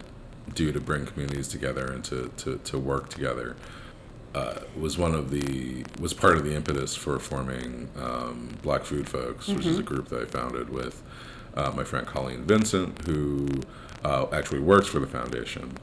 do 0.53 0.71
to 0.71 0.79
bring 0.79 1.05
communities 1.05 1.47
together 1.47 1.85
and 1.91 2.03
to, 2.05 2.31
to, 2.37 2.57
to 2.63 2.77
work 2.77 3.09
together 3.09 3.55
uh, 4.35 4.59
was 4.75 4.97
one 4.97 5.13
of 5.13 5.29
the 5.29 5.85
was 5.99 6.13
part 6.13 6.37
of 6.37 6.43
the 6.43 6.55
impetus 6.55 6.95
for 6.95 7.19
forming 7.19 7.89
um, 7.95 8.57
Black 8.63 8.83
Food 8.83 9.07
Folks, 9.07 9.47
which 9.47 9.65
is 9.65 9.77
a 9.77 9.83
group 9.83 10.07
that 10.09 10.21
I 10.23 10.25
founded 10.25 10.69
with 10.69 11.03
uh, 11.53 11.71
my 11.75 11.83
friend 11.83 12.07
Colleen 12.07 12.43
Vincent, 12.43 13.05
who 13.05 13.47
uh, 14.03 14.27
actually 14.31 14.59
works 14.59 14.87
for 14.87 14.99
the 14.99 15.07
foundation. 15.07 15.77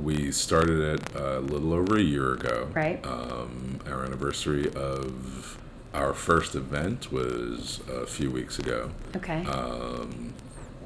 We 0.00 0.30
started 0.32 0.80
it 0.80 1.14
a 1.16 1.40
little 1.40 1.72
over 1.74 1.96
a 1.96 2.02
year 2.02 2.32
ago. 2.34 2.68
Right. 2.72 3.04
Um, 3.04 3.80
our 3.86 4.04
anniversary 4.04 4.72
of 4.74 5.58
our 5.92 6.14
first 6.14 6.54
event 6.54 7.10
was 7.10 7.80
a 7.88 8.06
few 8.06 8.30
weeks 8.30 8.58
ago. 8.58 8.90
Okay. 9.16 9.44
Um, 9.46 10.32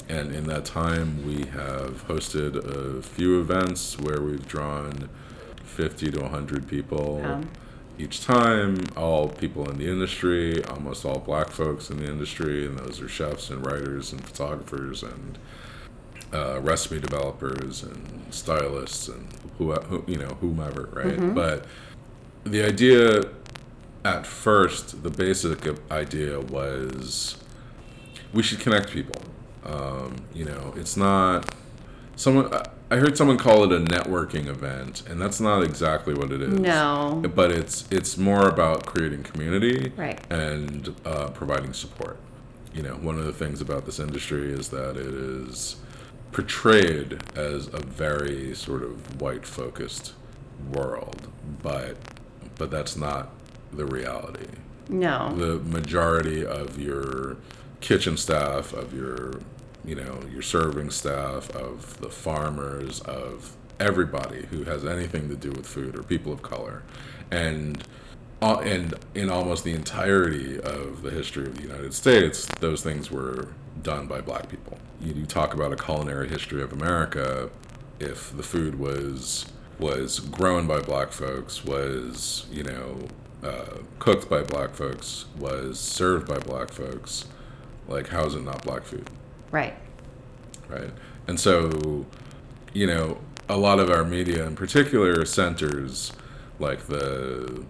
and 0.09 0.35
in 0.35 0.45
that 0.45 0.64
time, 0.64 1.26
we 1.26 1.45
have 1.47 2.06
hosted 2.08 2.56
a 2.56 3.02
few 3.02 3.41
events 3.41 3.99
where 3.99 4.21
we've 4.21 4.47
drawn 4.47 5.08
50 5.65 6.10
to 6.13 6.21
100 6.21 6.67
people 6.69 7.19
Wow. 7.19 7.41
each 7.99 8.23
time, 8.25 8.78
all 8.97 9.28
people 9.28 9.69
in 9.71 9.78
the 9.78 9.87
industry, 9.89 10.63
almost 10.65 11.04
all 11.04 11.19
black 11.19 11.50
folks 11.50 11.91
in 11.91 11.99
the 11.99 12.06
industry, 12.06 12.67
and 12.67 12.78
those 12.78 13.00
are 13.00 13.08
chefs 13.08 13.50
and 13.50 13.65
writers 13.67 14.13
and 14.13 14.25
photographers 14.25 15.02
and 15.02 15.39
uh, 16.34 16.60
recipe 16.60 16.99
developers 17.00 17.82
and 17.82 18.26
stylists 18.30 19.08
and 19.08 19.26
who, 19.58 19.73
who 19.73 20.04
you 20.06 20.18
know 20.18 20.36
whomever, 20.40 20.88
right? 20.92 21.34
But 21.34 21.64
the 22.44 22.62
idea 22.64 23.23
at 24.04 24.26
first, 24.26 25.02
the 25.02 25.10
basic 25.10 25.66
idea 25.90 26.40
was 26.40 27.36
we 28.32 28.42
should 28.42 28.60
connect 28.60 28.90
people. 28.90 29.23
Um, 29.64 30.16
you 30.34 30.44
know, 30.44 30.75
it's 30.76 30.97
not 30.97 31.54
someone. 32.16 32.52
I- 32.52 32.66
I 32.90 32.97
heard 32.97 33.16
someone 33.16 33.38
call 33.38 33.64
it 33.64 33.73
a 33.73 33.82
networking 33.82 34.47
event, 34.47 35.02
and 35.08 35.20
that's 35.20 35.40
not 35.40 35.64
exactly 35.64 36.14
what 36.14 36.30
it 36.30 36.42
is. 36.42 36.52
No. 36.60 37.23
but 37.34 37.50
it's 37.50 37.86
it's 37.90 38.18
more 38.18 38.47
about 38.47 38.84
creating 38.86 39.23
community 39.25 39.90
Right. 39.97 40.20
and 40.30 40.94
uh, 41.04 41.28
providing 41.28 41.73
support. 41.73 42.18
You 42.75 42.82
know, 42.82 42.92
one 42.97 43.18
of 43.18 43.25
the 43.25 43.32
things 43.32 43.60
about 43.62 43.86
this 43.86 43.99
industry 43.99 44.52
is 44.52 44.68
that 44.68 44.90
it 44.97 45.06
is 45.06 45.76
portrayed 46.34 47.23
as 47.34 47.68
a 47.68 47.78
very 47.78 48.54
sort 48.54 48.82
of 48.82 49.23
white 49.23 49.47
focused 49.47 50.12
world, 50.70 51.28
but 51.62 51.97
but 52.56 52.70
that's 52.70 52.97
not 52.97 53.30
the 53.73 53.86
reality 53.86 54.47
no. 54.88 55.34
the 55.36 55.58
majority 55.60 56.44
of 56.44 56.78
your 56.78 57.36
kitchen 57.80 58.16
staff, 58.16 58.73
of 58.73 58.94
your, 58.94 59.40
you 59.84 59.94
know, 59.94 60.20
your 60.32 60.42
serving 60.42 60.90
staff, 60.90 61.50
of 61.50 61.99
the 62.00 62.08
farmers, 62.08 63.00
of 63.00 63.56
everybody 63.80 64.47
who 64.47 64.64
has 64.64 64.84
anything 64.84 65.28
to 65.28 65.36
do 65.36 65.50
with 65.50 65.66
food 65.66 65.97
or 65.97 66.02
people 66.02 66.32
of 66.32 66.42
color, 66.42 66.82
and 67.30 67.84
uh, 68.42 68.58
and 68.60 68.94
in 69.14 69.30
almost 69.30 69.64
the 69.64 69.73
entirety 69.73 70.60
of 70.60 71.02
the 71.02 71.10
history 71.10 71.47
of 71.47 71.56
the 71.56 71.62
United 71.62 71.94
States, 71.94 72.47
those 72.60 72.82
things 72.82 73.10
were 73.10 73.49
done 73.82 74.06
by 74.06 74.21
black 74.21 74.49
people. 74.49 74.78
You, 75.00 75.15
you 75.15 75.26
talk 75.26 75.54
about 75.54 75.73
a 75.73 75.76
culinary 75.76 76.28
history 76.28 76.63
of 76.63 76.73
America, 76.73 77.50
if 78.00 78.37
the 78.37 78.43
food 78.43 78.78
was 78.78 79.47
was 79.78 80.21
grown 80.21 80.67
by 80.67 80.80
black 80.80 81.10
folks, 81.10 81.65
was 81.65 82.47
you 82.50 82.63
know 82.63 83.08
uh, 83.45 83.78
cooked 83.99 84.28
by 84.30 84.43
black 84.43 84.75
folks, 84.75 85.26
was 85.39 85.78
served 85.78 86.26
by 86.26 86.39
black 86.39 86.71
folks, 86.71 87.26
like 87.87 88.08
how 88.08 88.25
is 88.25 88.34
it 88.34 88.43
not 88.43 88.63
black 88.63 88.84
food? 88.84 89.08
Right. 89.50 89.75
right? 90.69 90.91
And 91.26 91.39
so, 91.39 92.06
you 92.73 92.87
know, 92.87 93.19
a 93.49 93.56
lot 93.56 93.78
of 93.78 93.91
our 93.91 94.04
media 94.04 94.47
in 94.47 94.56
particular 94.56 95.25
centers 95.25 96.13
like 96.58 96.87
the, 96.87 97.65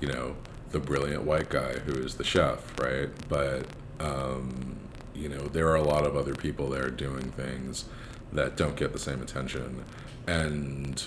you 0.00 0.08
know, 0.08 0.36
the 0.70 0.80
brilliant 0.80 1.22
white 1.22 1.48
guy 1.48 1.74
who 1.78 1.92
is 1.92 2.16
the 2.16 2.24
chef, 2.24 2.78
right? 2.80 3.08
But, 3.28 3.66
um, 4.00 4.76
you 5.14 5.28
know, 5.28 5.46
there 5.48 5.68
are 5.68 5.76
a 5.76 5.82
lot 5.82 6.06
of 6.06 6.16
other 6.16 6.34
people 6.34 6.68
there 6.70 6.90
doing 6.90 7.30
things 7.32 7.84
that 8.32 8.56
don't 8.56 8.76
get 8.76 8.92
the 8.92 8.98
same 8.98 9.22
attention. 9.22 9.84
And 10.26 11.02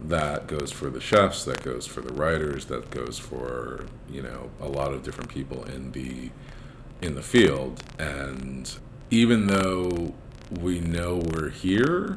that 0.00 0.46
goes 0.48 0.72
for 0.72 0.90
the 0.90 1.00
chefs, 1.00 1.44
that 1.44 1.62
goes 1.62 1.86
for 1.86 2.00
the 2.00 2.12
writers, 2.12 2.66
that 2.66 2.90
goes 2.90 3.18
for, 3.18 3.86
you 4.10 4.22
know, 4.22 4.50
a 4.60 4.66
lot 4.66 4.92
of 4.92 5.02
different 5.02 5.30
people 5.30 5.64
in 5.64 5.92
the 5.92 6.30
in 7.02 7.14
the 7.16 7.22
field 7.22 7.82
and 7.98 8.78
even 9.10 9.48
though 9.48 10.14
we 10.60 10.80
know 10.80 11.16
we're 11.34 11.50
here 11.50 12.16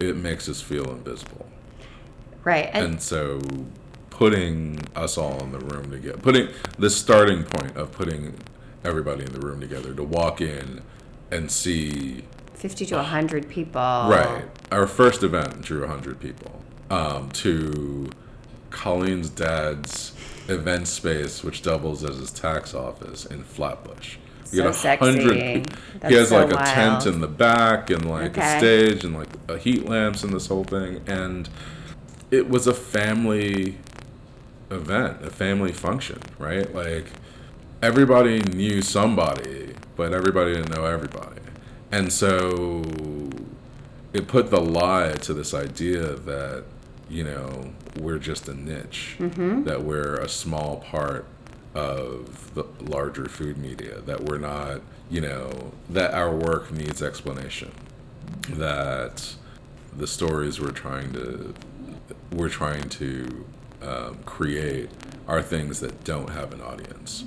it 0.00 0.16
makes 0.16 0.48
us 0.48 0.60
feel 0.60 0.90
invisible 0.90 1.46
Right. 2.42 2.68
And, 2.72 2.84
and 2.84 3.02
so 3.02 3.40
putting 4.10 4.80
us 4.94 5.16
all 5.18 5.40
in 5.42 5.52
the 5.52 5.58
room 5.58 5.90
together 5.90 6.18
putting 6.18 6.48
the 6.78 6.90
starting 6.90 7.44
point 7.44 7.76
of 7.76 7.92
putting 7.92 8.34
everybody 8.84 9.24
in 9.24 9.32
the 9.32 9.40
room 9.40 9.60
together 9.60 9.94
to 9.94 10.02
walk 10.02 10.40
in 10.40 10.82
and 11.30 11.50
see 11.50 12.24
50 12.54 12.86
to 12.86 12.96
100 12.96 13.48
people. 13.48 13.80
right. 13.80 14.44
Our 14.72 14.86
first 14.86 15.22
event 15.22 15.62
drew 15.62 15.80
100 15.80 16.20
people 16.20 16.62
um, 16.90 17.30
to 17.32 18.10
colleen's 18.70 19.30
dad's 19.30 20.12
event 20.48 20.86
space 20.88 21.42
which 21.42 21.62
doubles 21.62 22.04
as 22.04 22.16
his 22.18 22.30
tax 22.30 22.74
office 22.74 23.24
in 23.26 23.42
flatbush. 23.44 24.16
We 24.52 24.58
So 24.58 24.64
got 24.64 24.74
a 24.74 24.96
hundred 24.98 25.70
he 26.08 26.14
has 26.14 26.28
so 26.28 26.36
like 26.36 26.50
a 26.50 26.56
tent 26.74 27.06
in 27.06 27.20
the 27.20 27.26
back 27.28 27.90
and 27.90 28.08
like 28.08 28.32
Okay. 28.36 28.40
a 28.42 28.58
stage 28.58 29.04
and 29.04 29.14
like 29.14 29.28
a 29.48 29.58
heat 29.58 29.86
lamps 29.86 30.22
and 30.22 30.32
this 30.32 30.46
whole 30.48 30.64
thing 30.64 31.02
and 31.06 31.48
it 32.30 32.48
was 32.48 32.66
a 32.66 32.74
family 32.74 33.78
event 34.70 35.24
a 35.24 35.30
family 35.30 35.72
function 35.72 36.20
right? 36.38 36.74
Like 36.74 37.06
everybody 37.84 38.40
knew 38.40 38.80
somebody 38.82 39.74
but 39.96 40.12
everybody 40.12 40.54
didn't 40.54 40.70
know 40.70 40.84
everybody 40.84 41.40
and 41.92 42.12
so 42.12 42.82
it 44.12 44.26
put 44.26 44.50
the 44.50 44.60
lie 44.60 45.12
to 45.12 45.34
this 45.34 45.52
idea 45.52 46.14
that 46.14 46.64
you 47.10 47.24
know 47.24 47.72
we're 47.98 48.18
just 48.18 48.48
a 48.48 48.54
niche, 48.54 49.16
that 49.18 49.82
we're 49.82 50.16
a 50.16 50.28
small 50.28 50.78
part 50.78 51.26
of 51.74 52.52
the 52.54 52.64
larger 52.80 53.26
food 53.26 53.58
media, 53.58 54.00
that 54.00 54.20
we're 54.20 54.38
not, 54.38 54.80
you 55.10 55.20
know, 55.20 55.72
that 55.90 56.14
our 56.14 56.34
work 56.34 56.70
needs 56.72 57.02
explanation, 57.02 57.70
that 58.50 59.34
the 59.96 60.06
stories 60.06 60.60
we're 60.60 60.70
trying 60.70 61.12
to 61.12 61.54
we're 62.32 62.48
trying 62.48 62.88
to 62.88 63.44
um, 63.82 64.18
create 64.24 64.90
are 65.28 65.42
things 65.42 65.80
that 65.80 66.04
don't 66.04 66.30
have 66.30 66.52
an 66.52 66.60
audience. 66.60 67.24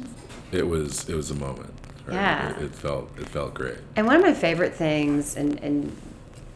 It 0.51 0.67
was 0.67 1.07
it 1.10 1.15
was 1.15 1.31
a 1.31 1.36
moment. 1.36 1.73
right? 2.05 2.13
Yeah. 2.15 2.49
It, 2.57 2.63
it 2.63 2.75
felt 2.75 3.10
it 3.19 3.27
felt 3.29 3.53
great. 3.53 3.77
And 3.95 4.05
one 4.07 4.15
of 4.15 4.21
my 4.21 4.33
favorite 4.33 4.73
things 4.73 5.36
in, 5.36 5.57
in 5.60 5.95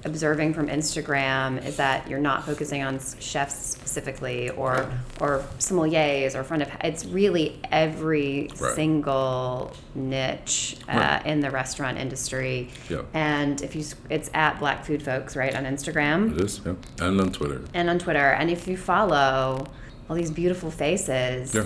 observing 0.04 0.52
from 0.52 0.68
Instagram 0.68 1.64
is 1.64 1.78
that 1.78 2.10
you're 2.10 2.18
not 2.20 2.44
focusing 2.44 2.82
on 2.82 3.00
chefs 3.20 3.54
specifically 3.68 4.50
or 4.52 4.92
or 5.20 5.46
sommeliers 5.60 6.34
or 6.34 6.44
front 6.44 6.64
of 6.64 6.70
it's 6.84 7.06
really 7.06 7.60
every 7.72 8.50
Right. 8.60 8.74
single 8.76 9.72
niche 9.94 10.78
uh, 10.90 11.20
in 11.24 11.40
the 11.42 11.52
restaurant 11.52 12.00
industry. 12.00 12.70
Yeah. 12.90 13.02
And 13.14 13.62
if 13.62 13.76
you 13.76 13.84
it's 14.10 14.32
at 14.34 14.58
Black 14.58 14.86
Food 14.86 15.04
Folks 15.04 15.36
right 15.36 15.56
on 15.56 15.66
Instagram 15.66 16.34
It 16.36 16.42
is, 16.46 16.62
yeah. 16.66 16.74
And 17.00 17.22
on 17.22 17.32
Twitter. 17.32 17.62
and 17.76 17.88
on 17.90 18.00
Twitter. 18.00 18.32
And 18.32 18.50
if 18.50 18.68
you 18.68 18.78
follow 18.78 19.68
all 20.10 20.16
these 20.16 20.32
beautiful 20.32 20.72
faces 20.72 21.54
Yeah. 21.54 21.66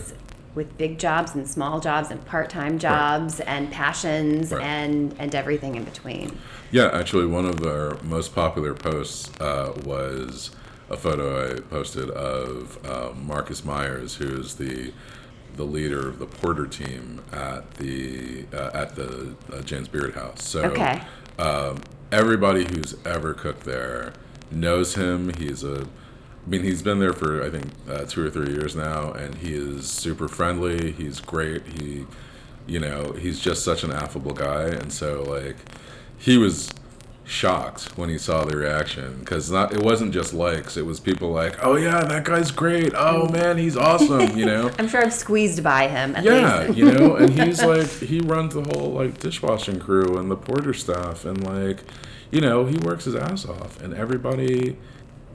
With 0.55 0.77
big 0.77 0.97
jobs 0.97 1.35
and 1.35 1.47
small 1.47 1.79
jobs 1.79 2.09
and 2.11 2.23
part-time 2.25 2.79
jobs 2.79 3.39
and 3.41 3.71
passions 3.71 4.51
Right. 4.51 4.63
and 4.63 5.13
and 5.19 5.35
everything 5.35 5.75
in 5.75 5.83
between. 5.83 6.37
Yeah, 6.71 6.89
actually, 6.93 7.25
one 7.27 7.45
of 7.45 7.63
our 7.65 7.97
most 8.03 8.33
popular 8.33 8.73
posts 8.73 9.29
uh, 9.39 9.73
was 9.85 10.51
a 10.89 10.97
photo 10.97 11.55
I 11.55 11.59
posted 11.59 12.09
of 12.11 12.77
uh, 12.85 13.11
Marcus 13.15 13.63
Myers, 13.65 14.15
who 14.15 14.39
is 14.39 14.55
the 14.55 14.93
the 15.57 15.63
leader 15.63 16.07
of 16.09 16.19
the 16.19 16.25
porter 16.25 16.67
team 16.67 17.21
at 17.31 17.75
the 17.75 18.45
uh, 18.53 18.71
at 18.73 18.95
the 18.95 19.35
uh, 19.53 19.61
James 19.61 19.87
Beard 19.87 20.15
House. 20.15 20.43
So 20.43 20.63
Okay. 20.63 21.01
um, 21.39 21.77
everybody 22.11 22.65
who's 22.65 22.95
ever 23.05 23.33
cooked 23.33 23.63
there 23.63 24.13
knows 24.51 24.95
him. 24.95 25.33
He's 25.37 25.63
a 25.63 25.87
I 26.45 26.49
mean, 26.49 26.61
he's 26.61 26.83
been 26.83 26.99
there 26.99 27.13
for 27.13 27.43
I 27.43 27.49
think 27.49 27.65
uh, 27.89 28.05
two 28.05 28.25
or 28.25 28.29
three 28.29 28.51
years 28.53 28.75
now, 28.75 29.11
and 29.11 29.35
he 29.35 29.53
is 29.53 29.89
super 29.89 30.27
friendly. 30.27 30.91
He's 30.91 31.19
great. 31.19 31.63
He, 31.79 32.05
you 32.67 32.79
know, 32.79 33.13
he's 33.13 33.39
just 33.39 33.63
such 33.63 33.83
an 33.83 33.91
affable 33.91 34.33
guy, 34.33 34.65
and 34.65 34.93
so 34.93 35.23
like, 35.23 35.55
he 36.17 36.37
was 36.37 36.71
shocked 37.27 37.97
when 37.97 38.07
he 38.07 38.19
saw 38.19 38.45
the 38.45 38.55
reaction 38.55 39.17
because 39.19 39.49
not 39.49 39.73
it 39.73 39.81
wasn't 39.81 40.13
just 40.13 40.33
likes. 40.33 40.77
It 40.77 40.85
was 40.85 40.99
people 40.99 41.31
like, 41.31 41.57
"Oh 41.63 41.75
yeah, 41.75 42.03
that 42.03 42.23
guy's 42.23 42.51
great. 42.51 42.93
Oh 42.95 43.27
man, 43.29 43.57
he's 43.57 43.75
awesome." 43.75 44.37
You 44.37 44.45
know. 44.45 44.71
I'm 44.79 44.87
sure 44.87 45.01
I've 45.01 45.13
squeezed 45.13 45.63
by 45.63 45.87
him 45.87 46.15
Yeah, 46.21 46.69
you 46.71 46.91
know, 46.91 47.15
and 47.15 47.33
he's 47.41 47.63
like 47.63 47.89
he 47.89 48.19
runs 48.19 48.53
the 48.53 48.61
whole 48.61 48.91
like 48.91 49.19
dishwashing 49.19 49.79
crew 49.79 50.17
and 50.17 50.29
the 50.29 50.37
porter 50.37 50.73
stuff 50.73 51.25
and 51.25 51.43
like 51.43 51.79
you 52.31 52.41
know, 52.41 52.65
he 52.65 52.77
works 52.77 53.05
his 53.05 53.15
ass 53.15 53.45
off 53.45 53.81
and 53.81 53.93
everybody 53.93 54.77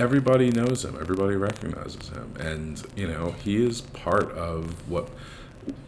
everybody 0.04 0.50
knows 0.50 0.84
him, 0.84 0.96
everybody 1.00 1.36
recognizes 1.36 2.08
him 2.08 2.34
and 2.40 2.82
you 2.96 3.06
know, 3.06 3.32
he 3.44 3.64
is 3.64 3.82
part 3.82 4.30
of 4.32 4.88
what 4.88 5.08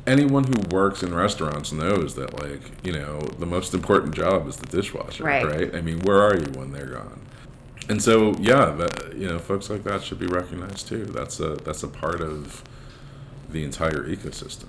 anyone 0.06 0.44
who 0.44 0.60
works 0.70 1.02
in 1.02 1.14
restaurants 1.14 1.72
knows 1.72 2.14
that 2.16 2.38
like, 2.38 2.60
you 2.84 2.92
know, 2.92 3.20
the 3.38 3.46
most 3.46 3.72
important 3.72 4.14
job 4.14 4.46
is 4.46 4.56
the 4.56 4.66
dishwasher, 4.66 5.24
Right. 5.24 5.44
right? 5.46 5.74
I 5.74 5.80
mean, 5.80 6.00
where 6.00 6.20
are 6.20 6.36
you 6.36 6.46
when 6.58 6.72
they're 6.72 6.86
gone? 6.86 7.20
And 7.88 8.00
so, 8.00 8.34
yeah, 8.38 8.66
that 8.66 9.16
you 9.16 9.26
know, 9.28 9.38
folks 9.38 9.68
like 9.70 9.82
that 9.84 10.02
should 10.04 10.18
be 10.20 10.26
recognized 10.26 10.86
too. 10.88 11.04
That's 11.06 11.40
a 11.40 11.54
that's 11.66 11.82
a 11.82 11.88
part 11.88 12.20
of 12.20 12.62
the 13.50 13.64
entire 13.64 14.04
ecosystem. 14.06 14.68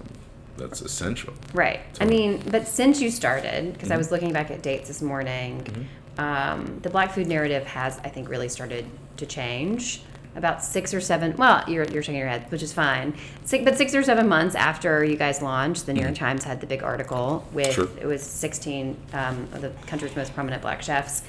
That's 0.58 0.82
essential. 0.82 1.34
Right. 1.54 1.82
I 2.00 2.06
mean, 2.06 2.42
but 2.50 2.68
since 2.68 3.02
you 3.02 3.12
started, 3.12 3.74
because 3.74 3.90
I 3.92 3.94
Mm-hmm. 3.94 3.98
was 4.00 4.12
looking 4.12 4.34
back 4.34 4.50
at 4.52 4.62
dates 4.64 4.88
this 4.88 5.02
morning, 5.02 5.88
um, 6.18 6.80
the 6.82 6.90
black 6.90 7.12
food 7.12 7.28
narrative 7.28 7.66
has, 7.66 8.00
I 8.00 8.10
think, 8.10 8.30
really 8.30 8.50
started 8.50 8.86
to 9.18 9.26
change. 9.26 10.02
About 10.36 10.64
six 10.64 10.96
or 10.96 11.00
seven, 11.00 11.36
well, 11.38 11.64
you're, 11.70 11.84
you're 11.86 12.02
shaking 12.02 12.18
your 12.20 12.28
head, 12.28 12.50
which 12.52 12.64
is 12.64 12.74
fine. 12.74 13.14
Six, 13.46 13.64
but 13.64 13.78
six 13.78 13.94
or 13.94 14.02
seven 14.02 14.28
months 14.28 14.56
after 14.56 15.04
you 15.04 15.16
guys 15.16 15.44
launched, 15.44 15.86
the 15.86 15.94
New 15.94 16.02
York 16.02 16.16
Times 16.16 16.44
had 16.44 16.60
the 16.60 16.66
big 16.66 16.82
article 16.82 17.48
with 17.54 17.68
Mm-hmm. 17.68 17.94
Sure. 17.96 18.02
it 18.04 18.08
was 18.08 18.24
16 18.24 18.98
um, 19.14 19.48
of 19.54 19.62
the 19.62 19.70
country's 19.86 20.16
most 20.16 20.34
prominent 20.34 20.64
black 20.64 20.82
chefs, 20.82 21.22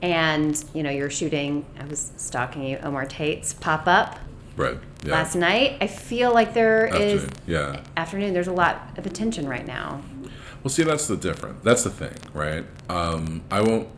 and 0.00 0.64
you 0.74 0.84
know 0.84 0.90
you're 0.90 1.10
shooting. 1.10 1.64
I 1.80 1.84
was 1.86 2.12
stalking 2.16 2.62
you, 2.62 2.78
Omar 2.84 3.04
Tate's 3.06 3.52
pop 3.52 3.88
up 3.88 4.20
Right. 4.56 4.78
Yeah. 5.04 5.12
last 5.12 5.34
night. 5.34 5.78
I 5.80 5.88
feel 5.88 6.32
like 6.32 6.54
there 6.54 6.86
is 6.86 7.24
Afternoon. 7.24 7.42
Yeah. 7.48 7.80
afternoon. 7.96 8.32
There's 8.32 8.46
a 8.48 8.52
lot 8.52 8.90
of 8.96 9.06
attention 9.06 9.48
right 9.48 9.66
now. 9.66 10.02
Well, 10.62 10.70
see, 10.70 10.84
that's 10.84 11.08
the 11.08 11.16
different. 11.16 11.64
That's 11.64 11.82
the 11.82 11.90
thing, 11.90 12.14
right? 12.32 12.64
Um, 12.88 13.42
I 13.50 13.60
won't. 13.62 13.88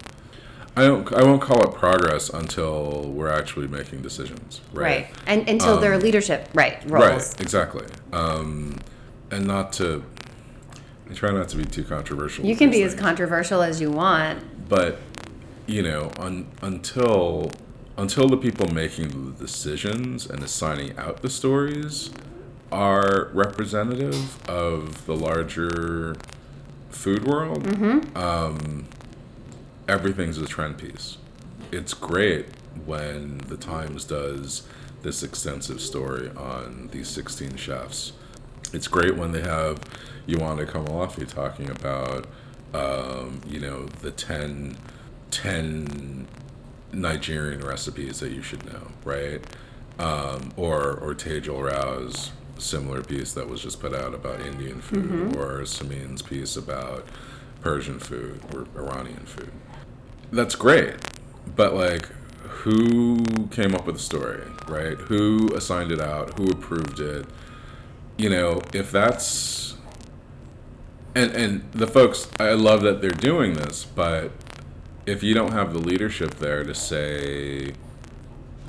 I 0.76 0.82
don't. 0.82 1.12
I 1.12 1.22
won't 1.22 1.40
call 1.40 1.62
it 1.62 1.74
progress 1.74 2.28
until 2.30 3.02
we're 3.10 3.28
actually 3.30 3.68
making 3.68 4.02
decisions, 4.02 4.60
right? 4.72 4.82
Right. 4.82 5.06
And 5.26 5.48
until 5.48 5.78
their 5.78 5.98
leadership 5.98 6.48
right 6.54 6.78
roles. 6.90 7.30
Right. 7.32 7.40
Exactly. 7.40 7.86
Um, 8.12 8.78
and 9.30 9.46
not 9.46 9.72
to. 9.74 10.04
I 11.08 11.14
try 11.14 11.30
not 11.30 11.48
to 11.50 11.56
be 11.56 11.64
too 11.64 11.84
controversial. 11.84 12.44
You 12.46 12.56
can 12.56 12.70
be 12.70 12.82
as 12.82 12.94
controversial 12.94 13.62
as 13.62 13.80
you 13.80 13.90
want. 13.90 14.68
but 14.68 14.98
you 15.66 15.82
know 15.82 16.10
un, 16.18 16.46
until 16.62 17.50
until 17.96 18.28
the 18.28 18.36
people 18.36 18.68
making 18.70 19.08
the 19.34 19.44
decisions 19.46 20.26
and 20.28 20.42
assigning 20.42 20.96
out 20.98 21.22
the 21.22 21.30
stories 21.30 22.10
are 22.72 23.30
representative 23.32 24.46
of 24.48 25.06
the 25.06 25.14
larger 25.16 26.16
food 26.90 27.24
world 27.26 27.66
um, 28.16 28.86
everything's 29.88 30.38
a 30.38 30.46
trend 30.46 30.78
piece 30.78 31.18
it's 31.72 31.94
great 31.94 32.46
when 32.84 33.38
the 33.48 33.56
times 33.56 34.04
does 34.04 34.66
this 35.02 35.22
extensive 35.22 35.80
story 35.80 36.30
on 36.36 36.88
these 36.92 37.08
16 37.08 37.56
chefs 37.56 38.12
it's 38.72 38.88
great 38.88 39.16
when 39.16 39.32
they 39.32 39.42
have 39.42 39.78
Yewande 40.26 40.66
Komolafe 40.66 41.28
talking 41.28 41.70
about, 41.70 42.26
um, 42.72 43.40
you 43.46 43.60
know, 43.60 43.86
the 43.86 44.10
10, 44.10 44.76
10 45.30 46.26
Nigerian 46.92 47.60
recipes 47.60 48.20
that 48.20 48.32
you 48.32 48.42
should 48.42 48.64
know, 48.66 48.88
right? 49.04 49.40
Um, 49.98 50.52
or 50.56 50.92
or 50.98 51.14
Tejal 51.14 51.62
Rao's 51.70 52.32
similar 52.58 53.02
piece 53.02 53.32
that 53.34 53.48
was 53.48 53.62
just 53.62 53.80
put 53.80 53.94
out 53.94 54.12
about 54.14 54.40
Indian 54.40 54.80
food, 54.80 55.36
or 55.36 55.64
Samin's 55.66 56.20
piece 56.22 56.56
about 56.56 57.06
Persian 57.60 58.00
food 58.00 58.40
or 58.52 58.66
Iranian 58.76 59.24
food. 59.26 59.52
That's 60.34 60.54
great, 60.54 60.96
but 61.54 61.74
like, 61.74 62.08
who 62.42 63.24
came 63.50 63.74
up 63.74 63.86
with 63.86 63.96
the 63.96 64.02
story, 64.02 64.42
right? 64.66 64.96
Who 64.96 65.54
assigned 65.54 65.92
it 65.92 66.00
out? 66.00 66.38
Who 66.38 66.50
approved 66.50 66.98
it? 67.00 67.26
you 68.16 68.28
know, 68.28 68.62
if 68.72 68.90
that's 68.90 69.74
and 71.14 71.32
and 71.32 71.72
the 71.72 71.86
folks, 71.86 72.28
I 72.38 72.52
love 72.52 72.82
that 72.82 73.00
they're 73.00 73.10
doing 73.10 73.54
this, 73.54 73.84
but 73.84 74.32
if 75.06 75.22
you 75.22 75.34
don't 75.34 75.52
have 75.52 75.72
the 75.72 75.78
leadership 75.78 76.36
there 76.36 76.64
to 76.64 76.74
say 76.74 77.72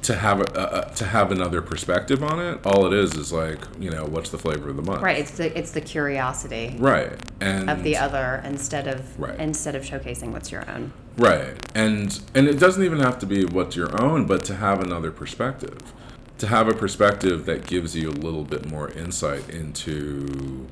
to 0.06 0.16
have 0.16 0.40
a, 0.40 0.92
to 0.96 1.06
have 1.06 1.32
another 1.32 1.62
perspective 1.64 2.24
on 2.24 2.40
it, 2.40 2.64
all 2.64 2.86
it 2.86 2.94
is 2.94 3.16
is 3.16 3.32
like 3.34 3.60
you 3.80 3.90
know 3.90 4.06
what's 4.06 4.30
the 4.30 4.38
flavor 4.38 4.70
of 4.70 4.76
the 4.76 4.84
month, 4.84 5.02
Right. 5.02 5.18
It's 5.18 5.32
the 5.32 5.58
it's 5.58 5.72
the 5.72 5.82
curiosity 5.82 6.76
Right, 6.78 7.14
and 7.42 7.70
of 7.70 7.82
the 7.84 7.98
other 7.98 8.42
instead 8.46 8.88
of 8.88 9.20
Right. 9.20 9.40
instead 9.40 9.76
of 9.76 9.84
showcasing 9.84 10.32
what's 10.32 10.52
your 10.52 10.70
own. 10.70 10.94
Right. 11.18 11.56
And 11.74 12.20
and 12.36 12.48
it 12.48 12.60
doesn't 12.60 12.84
even 12.84 13.00
have 13.00 13.18
to 13.20 13.26
be 13.26 13.46
what's 13.46 13.76
your 13.76 14.00
own, 14.02 14.26
but 14.26 14.44
to 14.46 14.56
have 14.56 14.80
another 14.82 15.12
perspective. 15.12 15.94
To 16.40 16.48
have 16.48 16.68
a 16.68 16.74
perspective 16.74 17.46
that 17.46 17.66
gives 17.66 17.96
you 17.96 18.10
a 18.10 18.12
little 18.12 18.44
bit 18.44 18.70
more 18.70 18.90
insight 18.92 19.50
into 19.50 20.68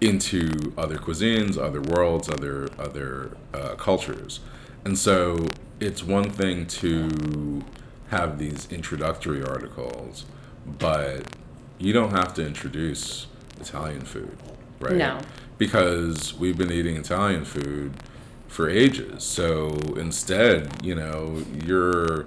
into 0.00 0.72
other 0.78 0.98
cuisines, 0.98 1.58
other 1.58 1.80
worlds, 1.80 2.28
other 2.28 2.68
other 2.78 3.36
uh, 3.54 3.74
cultures. 3.74 4.38
And 4.84 4.96
so 4.96 5.48
it's 5.80 6.04
one 6.04 6.30
thing 6.30 6.66
to 6.66 7.62
have 8.12 8.38
these 8.38 8.68
introductory 8.70 9.42
articles, 9.42 10.24
but 10.78 11.22
you 11.78 11.92
don't 11.92 12.10
have 12.12 12.34
to 12.34 12.46
introduce 12.46 13.26
Italian 13.60 14.02
food, 14.02 14.36
right? 14.80 14.94
No. 14.96 15.18
Because 15.58 16.34
we've 16.34 16.56
been 16.58 16.70
eating 16.70 16.96
Italian 16.96 17.44
food 17.44 17.92
for 18.48 18.68
ages. 18.68 19.24
So 19.24 19.70
instead, 19.96 20.84
you 20.84 20.94
know, 20.94 21.42
you're 21.64 22.26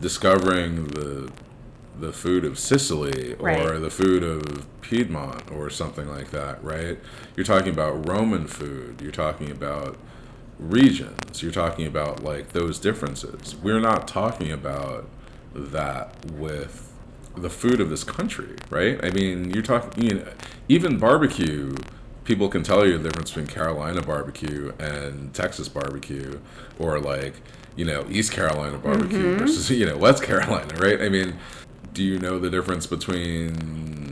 discovering 0.00 0.86
the 0.88 1.30
the 2.00 2.12
food 2.12 2.44
of 2.44 2.56
Sicily 2.56 3.34
or 3.40 3.46
Right. 3.46 3.80
the 3.80 3.90
food 3.90 4.22
of 4.22 4.66
Piedmont 4.82 5.50
or 5.50 5.68
something 5.68 6.08
like 6.08 6.30
that, 6.30 6.62
right? 6.62 6.96
You're 7.34 7.42
talking 7.44 7.72
about 7.72 8.08
Roman 8.08 8.46
food. 8.46 9.00
You're 9.02 9.10
talking 9.10 9.50
about 9.50 9.96
regions. 10.58 11.42
You're 11.42 11.52
talking 11.52 11.86
about 11.86 12.22
like 12.22 12.52
those 12.52 12.78
differences. 12.78 13.56
We're 13.56 13.80
not 13.80 14.08
talking 14.08 14.52
about 14.52 15.08
that 15.54 16.14
with 16.32 16.92
the 17.36 17.50
food 17.50 17.80
of 17.80 17.90
this 17.90 18.04
country, 18.04 18.56
right? 18.70 19.02
I 19.04 19.10
mean, 19.10 19.50
you're 19.50 19.62
talking, 19.62 20.04
you 20.04 20.14
know, 20.14 20.32
even 20.68 20.98
barbecue. 20.98 21.74
People 22.24 22.48
can 22.48 22.62
tell 22.62 22.86
you 22.86 22.98
the 22.98 23.04
difference 23.04 23.30
between 23.30 23.46
Carolina 23.46 24.02
barbecue 24.02 24.72
and 24.78 25.32
Texas 25.32 25.68
barbecue, 25.68 26.40
or 26.78 27.00
like, 27.00 27.34
you 27.76 27.84
know, 27.84 28.04
East 28.10 28.32
Carolina 28.32 28.76
barbecue 28.76 29.18
mm-hmm. 29.18 29.38
versus 29.38 29.70
you 29.70 29.86
know 29.86 29.96
West 29.96 30.22
Carolina, 30.22 30.74
right? 30.76 31.00
I 31.00 31.08
mean, 31.08 31.38
do 31.94 32.02
you 32.02 32.18
know 32.18 32.38
the 32.38 32.50
difference 32.50 32.86
between 32.86 34.07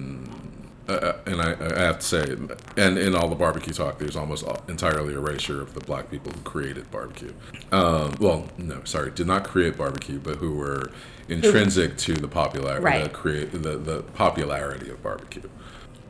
uh, 0.89 1.15
and 1.27 1.41
I, 1.43 1.53
I 1.53 1.81
have 1.81 1.99
to 2.01 2.07
say, 2.07 2.37
and 2.77 2.99
in 2.99 3.15
all 3.15 3.29
the 3.29 3.35
barbecue 3.35 3.73
talk, 3.73 3.99
there's 3.99 4.17
almost 4.17 4.45
entirely 4.69 5.15
erasure 5.15 5.61
of 5.61 5.75
the 5.75 5.81
black 5.81 6.11
people 6.11 6.33
who 6.33 6.41
created 6.43 6.91
barbecue. 6.91 7.33
Um, 7.73 8.15
well, 8.21 8.49
no, 8.57 8.83
sorry, 8.85 9.11
did 9.11 9.27
not 9.27 9.45
create 9.45 9.77
barbecue, 9.77 10.19
but 10.19 10.37
who 10.37 10.55
were 10.55 10.91
intrinsic 11.29 11.97
to 11.99 12.15
the 12.15 12.29
popularity, 12.29 12.85
Right. 12.85 13.05
the, 13.05 13.11
create, 13.11 13.51
the 13.53 13.77
the 13.77 14.03
popularity 14.15 14.91
of 14.91 15.03
barbecue. 15.03 15.49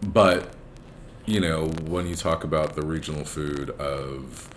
But 0.03 0.53
you 1.25 1.41
know, 1.41 1.69
when 1.87 2.07
you 2.07 2.15
talk 2.15 2.45
about 2.45 2.77
the 2.77 2.83
regional 2.83 3.25
food 3.25 3.71
of 3.71 4.49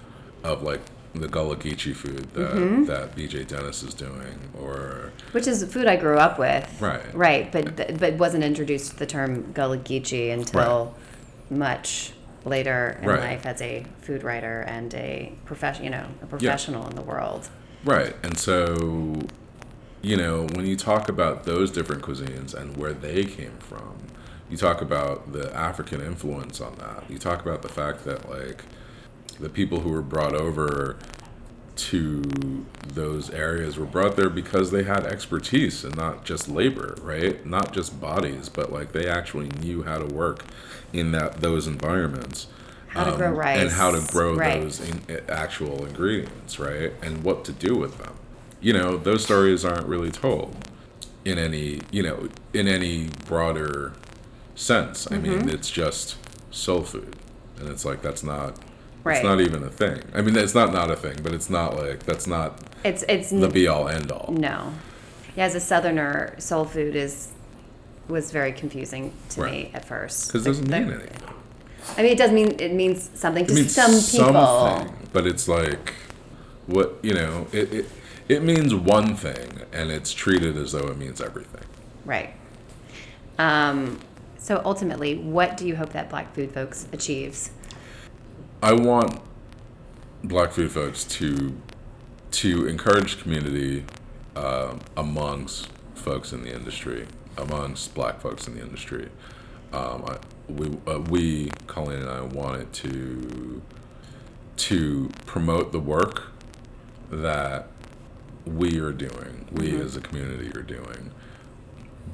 of 0.43 0.63
like 0.63 0.81
the 1.15 1.27
Gullah 1.27 1.55
Geechee 1.57 1.95
food 1.95 2.31
that 2.33 2.53
Mm-hmm. 2.53 2.85
that 2.85 3.15
BJ 3.15 3.47
Dennis 3.47 3.81
is 3.83 3.93
doing, 3.93 4.39
or 4.59 5.11
Which 5.31 5.47
is 5.47 5.63
food 5.71 5.87
I 5.87 5.95
grew 5.95 6.17
up 6.17 6.37
with. 6.39 6.69
Right. 6.81 7.01
Right, 7.15 7.51
but 7.51 7.99
but 7.99 8.13
wasn't 8.15 8.43
introduced 8.43 8.91
to 8.91 8.97
the 8.99 9.05
term 9.05 9.51
Gullah 9.53 9.79
Geechee 9.79 10.31
until 10.31 10.93
much 11.49 12.13
later 12.45 12.97
in 13.01 13.07
Right. 13.09 13.19
life 13.19 13.45
as 13.45 13.61
a 13.61 13.85
food 14.01 14.23
writer 14.23 14.61
and 14.61 14.93
a 14.93 15.33
profession, 15.45 15.83
you 15.83 15.89
know, 15.89 16.05
a 16.21 16.25
professional 16.25 16.87
in 16.87 16.95
the 16.95 17.01
world. 17.01 17.49
Right. 17.83 18.15
And 18.23 18.37
so, 18.37 19.15
you 20.01 20.15
know, 20.15 20.47
when 20.55 20.65
you 20.65 20.75
talk 20.77 21.09
about 21.09 21.43
those 21.43 21.71
different 21.71 22.01
cuisines 22.01 22.53
and 22.53 22.77
where 22.77 22.93
they 22.93 23.25
came 23.25 23.57
from, 23.59 23.97
you 24.49 24.57
talk 24.57 24.81
about 24.81 25.33
the 25.33 25.53
African 25.55 26.01
influence 26.01 26.61
on 26.61 26.75
that. 26.75 27.03
You 27.09 27.17
talk 27.17 27.41
about 27.41 27.61
the 27.61 27.69
fact 27.69 28.03
that, 28.05 28.29
like, 28.29 28.63
the 29.39 29.49
people 29.49 29.81
who 29.81 29.89
were 29.89 30.01
brought 30.01 30.35
over 30.35 30.97
to 31.75 32.65
those 32.87 33.29
areas 33.29 33.77
were 33.77 33.85
brought 33.85 34.15
there 34.17 34.29
because 34.29 34.71
they 34.71 34.83
had 34.83 35.05
expertise 35.05 35.83
and 35.85 35.95
not 35.95 36.25
just 36.25 36.49
labor, 36.49 36.95
right? 37.01 37.45
Not 37.45 37.73
just 37.73 38.01
bodies, 38.01 38.49
but 38.49 38.71
like 38.71 38.91
they 38.91 39.07
actually 39.07 39.49
knew 39.61 39.83
how 39.83 39.97
to 39.99 40.05
work 40.05 40.43
in 40.91 41.11
that 41.13 41.41
those 41.41 41.67
environments. 41.67 42.47
How 42.87 43.05
to 43.05 43.15
grow 43.17 43.31
rice 43.31 43.59
and 43.61 43.71
how 43.71 43.91
to 43.91 44.01
grow 44.11 44.35
right. 44.35 44.61
those 44.61 44.81
in, 44.81 45.01
actual 45.29 45.85
ingredients, 45.85 46.59
right? 46.59 46.91
And 47.01 47.23
what 47.23 47.45
to 47.45 47.51
do 47.53 47.75
with 47.75 47.97
them. 47.99 48.15
You 48.59 48.73
know, 48.73 48.97
those 48.97 49.23
stories 49.23 49.63
aren't 49.63 49.87
really 49.87 50.11
told 50.11 50.55
in 51.23 51.37
any, 51.37 51.81
you 51.91 52.03
know, 52.03 52.29
in 52.53 52.67
any 52.67 53.09
broader 53.25 53.93
sense. 54.55 55.07
I 55.11 55.17
Mm-hmm. 55.17 55.21
mean, 55.21 55.49
it's 55.49 55.69
just 55.69 56.17
soul 56.51 56.83
food. 56.83 57.15
And 57.59 57.69
it's 57.69 57.85
like 57.85 58.01
that's 58.01 58.23
not 58.23 58.57
Right. 59.03 59.17
it's 59.17 59.23
not 59.23 59.39
even 59.41 59.63
a 59.63 59.69
thing. 59.69 60.01
I 60.13 60.21
mean, 60.21 60.35
it's 60.35 60.53
not 60.55 60.73
not 60.73 60.91
a 60.91 60.95
thing, 60.95 61.17
but 61.23 61.33
it's 61.33 61.49
not 61.49 61.75
like 61.77 62.03
that's 62.03 62.27
not 62.27 62.59
It's 62.83 63.03
it's 63.07 63.29
the 63.29 63.47
be 63.47 63.67
all 63.67 63.87
end 63.87 64.11
all. 64.11 64.31
no. 64.33 64.73
Yeah, 65.35 65.45
as 65.45 65.55
a 65.55 65.59
southerner, 65.59 66.35
soul 66.39 66.65
food 66.65 66.95
is 66.95 67.29
was 68.07 68.31
very 68.31 68.51
confusing 68.51 69.13
to 69.29 69.43
me 69.43 69.71
at 69.73 69.85
first. 69.85 70.27
Because 70.27 70.45
it 70.45 70.49
doesn't 70.49 70.65
The- 70.69 70.79
mean 70.79 70.91
anything. 70.91 71.17
I 71.97 72.01
mean, 72.03 72.11
it 72.11 72.17
does 72.17 72.31
mean 72.31 72.59
it 72.59 72.73
means 72.73 73.09
something 73.13 73.45
to 73.45 73.51
It 73.53 73.55
means 73.55 73.73
some 73.73 73.91
people. 73.91 74.33
something, 74.67 75.07
but 75.13 75.25
it's 75.25 75.47
like 75.47 75.93
what 76.67 76.97
you 77.01 77.13
know. 77.13 77.47
It, 77.53 77.73
it 77.73 77.85
it 78.27 78.43
means 78.43 78.75
one 78.75 79.15
thing, 79.15 79.61
and 79.71 79.89
it's 79.91 80.11
treated 80.13 80.55
as 80.57 80.73
though 80.73 80.87
it 80.87 80.97
means 80.97 81.19
everything. 81.21 81.63
Right. 82.05 82.33
Um, 83.39 83.99
so 84.37 84.61
ultimately, 84.65 85.15
what 85.15 85.57
do 85.57 85.65
you 85.67 85.75
hope 85.75 85.93
that 85.93 86.09
Black 86.09 86.33
Food 86.35 86.51
Folks 86.51 86.87
achieves? 86.91 87.51
I 88.61 88.73
want 88.73 89.21
black 90.23 90.51
food 90.51 90.71
folks 90.71 91.05
to 91.05 91.55
to 92.31 92.67
encourage 92.67 93.21
community 93.21 93.85
um 94.35 94.79
amongst 94.97 95.69
folks 95.95 96.33
in 96.33 96.43
the 96.43 96.53
industry, 96.53 97.07
amongst 97.37 97.93
black 97.93 98.19
folks 98.19 98.47
in 98.47 98.55
the 98.55 98.61
industry. 98.61 99.09
Um, 99.71 100.05
I, 100.07 100.17
we 100.51 100.67
uh, 100.87 100.99
we 100.99 101.51
Colleen 101.67 101.99
and 101.99 102.09
I 102.09 102.21
wanted 102.21 102.73
to 102.73 103.61
to 104.57 105.09
promote 105.25 105.71
the 105.71 105.79
work 105.79 106.23
that 107.11 107.67
we 108.45 108.79
are 108.79 108.91
doing, 108.91 109.47
we 109.51 109.79
as 109.79 109.95
a 109.95 110.01
community 110.01 110.49
are 110.57 110.63
doing. 110.63 111.11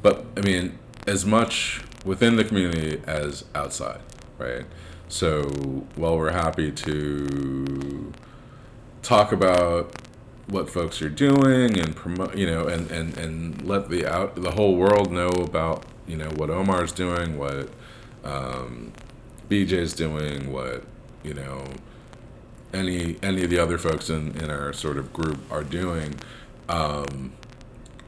But 0.02 0.26
I 0.38 0.42
mean, 0.42 0.78
as 1.08 1.26
much 1.26 1.82
within 2.04 2.36
the 2.36 2.44
community 2.44 3.02
as 3.08 3.46
outside, 3.56 4.02
right? 4.38 4.66
So 5.08 5.44
while 5.96 6.18
we're 6.18 6.32
happy 6.32 6.72
to 6.72 8.14
talk 9.02 9.32
about 9.32 9.94
what 10.48 10.70
folks 10.70 11.02
are 11.02 11.10
doing 11.10 11.80
and 11.80 11.96
promote, 11.96 12.36
you 12.38 12.46
know, 12.46 12.68
and, 12.68 12.90
and, 12.92 13.18
and 13.18 13.62
let 13.64 13.90
the 13.90 14.08
out 14.08 14.36
the 14.36 14.52
whole 14.52 14.76
world 14.76 15.12
know 15.12 15.30
about, 15.30 15.86
you 16.08 16.18
know, 16.18 16.30
what 16.30 16.50
Omar's 16.50 16.92
doing, 16.92 17.38
what 17.38 17.70
um, 18.24 18.94
BJ's 19.50 19.94
doing, 19.94 20.52
what 20.52 20.84
you 21.24 21.34
know, 21.34 21.64
any 22.74 23.18
any 23.24 23.44
of 23.44 23.50
the 23.50 23.60
other 23.60 23.78
folks 23.78 24.10
in, 24.10 24.38
in 24.38 24.50
our 24.50 24.74
sort 24.74 24.98
of 24.98 25.14
group 25.14 25.40
are 25.52 25.64
doing. 25.64 26.16
Um, 26.70 27.34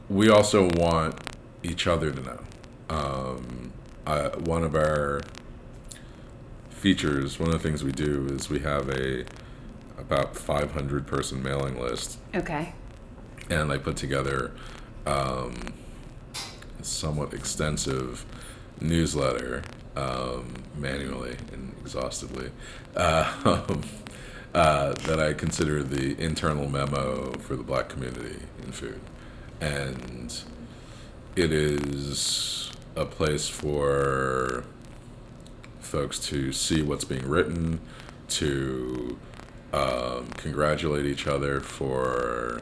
we 0.08 0.28
also 0.28 0.70
want 0.74 1.18
each 1.62 1.86
other 1.86 2.10
to 2.10 2.20
know. 2.20 2.40
Um, 2.88 3.72
uh, 4.06 4.30
one 4.30 4.64
of 4.64 4.74
our 4.74 5.20
features, 6.78 7.38
one 7.38 7.48
of 7.48 7.60
the 7.60 7.68
things 7.68 7.82
we 7.84 7.92
do 7.92 8.26
is 8.30 8.48
we 8.48 8.60
have 8.60 8.88
a 8.88 9.24
about 9.98 10.36
500 10.36 11.06
person 11.06 11.42
mailing 11.42 11.78
list 11.78 12.18
Okay. 12.34 12.72
and 13.50 13.72
I 13.72 13.78
put 13.78 13.96
together 13.96 14.52
um, 15.04 15.74
a 16.80 16.84
somewhat 16.84 17.34
extensive 17.34 18.24
newsletter 18.80 19.62
um, 19.96 20.54
manually 20.76 21.36
and 21.52 21.74
exhaustively 21.80 22.52
uh, 22.94 23.34
uh, 24.54 24.92
that 24.92 25.18
I 25.18 25.32
consider 25.32 25.82
the 25.82 26.16
internal 26.22 26.68
memo 26.68 27.32
for 27.40 27.56
the 27.56 27.64
black 27.64 27.88
community 27.88 28.36
in 28.64 28.70
food. 28.70 29.00
And 29.60 30.32
it 31.34 31.52
is 31.52 32.70
a 32.94 33.04
place 33.04 33.48
for 33.48 34.64
folks 35.88 36.18
to 36.18 36.52
see 36.52 36.82
what's 36.82 37.04
being 37.04 37.28
written, 37.28 37.80
to 38.28 39.18
um, 39.72 40.28
congratulate 40.36 41.06
each 41.06 41.26
other 41.26 41.60
for 41.60 42.60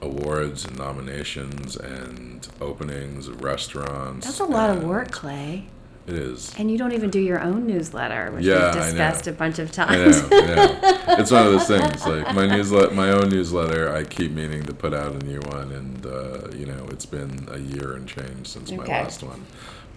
awards 0.00 0.64
and 0.64 0.78
nominations 0.78 1.76
and 1.76 2.48
openings 2.60 3.28
of 3.28 3.42
restaurants. 3.42 4.26
That's 4.26 4.40
a 4.40 4.44
lot 4.44 4.70
of 4.70 4.82
work, 4.84 5.10
Clay. 5.10 5.66
It 6.06 6.14
is. 6.16 6.54
And 6.58 6.70
you 6.70 6.76
don't 6.76 6.92
even 6.92 7.08
do 7.08 7.18
your 7.18 7.40
own 7.40 7.66
newsletter, 7.66 8.30
which 8.30 8.44
yeah, 8.44 8.74
we've 8.74 8.84
discussed 8.84 9.26
a 9.26 9.32
bunch 9.32 9.58
of 9.58 9.70
I 9.70 9.72
times. 9.72 10.30
know, 10.30 10.38
I 10.38 10.46
know. 10.46 11.00
It's 11.16 11.30
one 11.30 11.46
of 11.46 11.52
those 11.52 11.66
things. 11.66 12.04
Like 12.06 12.34
my 12.34 12.46
newsletter, 12.46 12.92
my 12.92 13.10
own 13.10 13.30
newsletter, 13.30 13.94
I 13.94 14.04
keep 14.04 14.32
meaning 14.32 14.64
to 14.64 14.74
put 14.74 14.92
out 14.92 15.12
a 15.12 15.24
new 15.24 15.38
one, 15.40 15.70
and 15.70 16.04
uh, 16.04 16.48
you 16.54 16.66
know, 16.66 16.86
it's 16.90 17.06
been 17.06 17.48
a 17.50 17.58
year 17.58 17.94
and 17.94 18.06
change 18.06 18.48
since 18.48 18.70
my 18.72 18.84
last 18.84 19.22
one. 19.22 19.46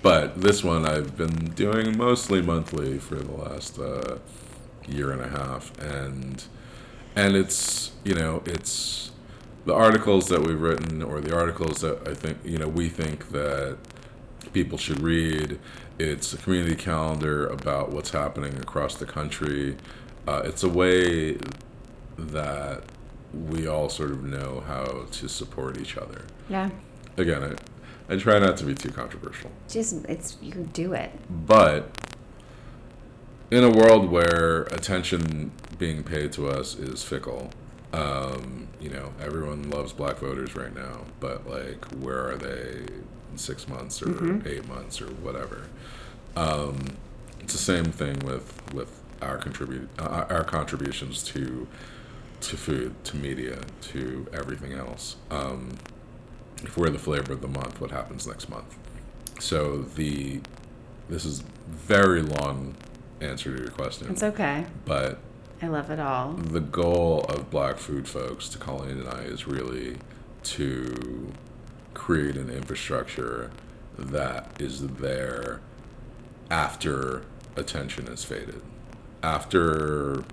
But 0.02 0.42
this 0.42 0.64
one 0.64 0.86
I've 0.86 1.18
been 1.18 1.52
doing 1.56 1.98
mostly 1.98 2.42
monthly 2.42 3.00
for 3.00 3.16
the 3.16 3.32
last 3.32 3.80
uh, 3.80 4.20
year 4.88 5.12
and 5.12 5.22
a 5.22 5.28
half, 5.30 5.78
and 5.80 6.44
and 7.16 7.36
it's 7.36 7.92
you 8.04 8.14
know 8.14 8.44
it's 8.46 9.12
the 9.66 9.74
articles 9.74 10.28
that 10.30 10.42
we've 10.42 10.62
written 10.62 11.02
or 11.02 11.20
the 11.20 11.36
articles 11.36 11.82
that 11.82 12.08
I 12.08 12.14
think 12.14 12.38
you 12.44 12.58
know 12.58 12.68
we 12.68 12.90
think 12.90 13.30
that 13.30 13.78
people 14.54 14.78
should 14.78 15.02
read. 15.02 15.60
It's 16.00 16.32
a 16.34 16.38
community 16.38 16.76
calendar 16.76 17.48
about 17.48 17.92
what's 17.92 18.12
happening 18.12 18.56
across 18.58 18.96
the 18.96 19.06
country. 19.06 19.78
Uh, 20.28 20.44
it's 20.46 20.64
a 20.64 20.70
way 20.70 21.38
that 22.18 22.84
we 23.34 23.68
all 23.68 23.90
sort 23.90 24.12
of 24.12 24.24
know 24.24 24.64
how 24.68 25.06
to 25.12 25.28
support 25.28 25.78
each 25.80 25.98
other. 25.98 26.26
yeah. 26.50 26.70
Again, 27.18 27.44
I, 27.44 27.56
I 28.10 28.15
try 28.15 28.39
not 28.39 28.58
to 28.58 28.65
be 28.65 28.74
too 28.74 28.89
controversial, 28.91 29.52
Just, 29.70 30.06
it's, 30.06 30.38
you 30.41 30.54
do 30.74 30.93
it. 30.93 31.12
but 31.48 31.91
in 33.52 33.63
a 33.63 33.70
world 33.70 34.10
where 34.10 34.63
attention 34.63 35.52
being 35.78 36.04
paid 36.04 36.32
to 36.34 36.48
us 36.50 36.76
is 36.76 37.04
fickle, 37.04 37.50
um, 37.93 38.67
you 38.80 38.89
know, 38.89 39.13
everyone 39.22 39.70
loves 39.70 39.93
black 39.93 40.17
voters 40.17 40.56
right 40.56 40.74
now, 40.76 41.02
but 41.20 41.50
like, 41.50 41.84
where 42.02 42.30
are 42.30 42.36
they 42.38 42.86
in 43.32 43.38
six 43.38 43.67
months 43.67 44.02
or 44.02 44.41
eight 44.48 44.67
months 44.67 45.02
or 45.02 45.08
whatever? 45.08 45.67
Um, 46.36 46.80
it's 47.39 47.54
the 47.54 47.60
same 47.60 47.86
thing 47.86 48.20
with 48.20 48.62
with 48.74 49.02
our 49.22 49.38
contribute 49.38 49.89
uh, 49.98 50.26
our 50.30 50.43
contributions 50.43 51.24
to 51.24 51.67
to 52.41 52.58
food, 52.58 52.93
to 53.06 53.15
media, 53.17 53.60
to 53.82 54.28
everything 54.34 54.74
else. 54.74 55.15
Um, 55.32 55.78
if 56.63 56.78
we're 56.78 56.89
the 56.89 57.00
flavor 57.00 57.34
of 57.34 57.41
the 57.41 57.48
month, 57.48 57.80
what 57.80 57.91
happens 57.91 58.28
next 58.28 58.50
month? 58.50 58.78
So 59.39 59.84
the 59.84 60.41
this 61.10 61.26
is 61.26 61.43
very 61.67 62.22
long 62.22 62.76
answer 63.22 63.56
to 63.56 63.62
your 63.62 63.72
question. 63.72 64.10
It's 64.10 64.24
okay. 64.24 64.65
But 64.86 65.20
I 65.62 65.67
love 65.67 65.89
it 65.89 66.00
all. 66.00 66.34
The 66.34 66.60
goal 66.60 67.22
of 67.30 67.50
Black 67.50 67.78
Food 67.78 68.08
Folks, 68.08 68.50
to 68.50 68.58
Colleen 68.58 69.00
and 69.00 69.10
I, 69.10 69.22
is 69.22 69.48
really 69.48 69.98
to 70.43 71.34
create 71.93 72.36
an 72.36 72.50
infrastructure 72.50 73.52
that 73.98 74.62
is 74.62 74.88
there 74.88 75.62
after 76.52 77.24
attention 77.56 78.06
has 78.08 78.24
faded. 78.24 78.62
After, 79.24 80.24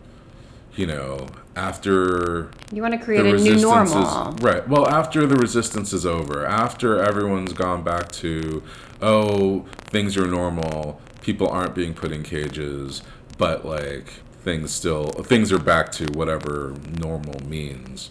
you 0.77 0.87
know, 0.87 1.27
after. 1.57 2.51
You 2.73 2.83
want 2.83 2.95
to 2.95 3.05
create 3.05 3.27
a 3.27 3.39
new 3.39 3.57
normal. 3.57 4.35
Is, 4.35 4.43
right. 4.43 4.67
Well, 4.69 4.89
after 4.89 5.27
the 5.27 5.37
resistance 5.37 5.93
is 5.93 6.05
over, 6.07 6.47
after 6.47 7.03
everyone's 7.03 7.53
gone 7.53 7.83
back 7.83 8.11
to, 8.13 8.63
oh, 9.01 9.67
things 9.87 10.17
are 10.17 10.27
normal, 10.27 11.01
people 11.21 11.49
aren't 11.49 11.75
being 11.75 11.95
put 11.95 12.13
in 12.13 12.23
cages, 12.23 13.03
but 13.39 13.65
like 13.65 14.09
things 14.43 14.73
still, 14.73 15.07
things 15.11 15.53
are 15.53 15.59
back 15.59 15.93
to 15.93 16.07
whatever 16.13 16.75
normal 16.99 17.41
means 17.47 18.11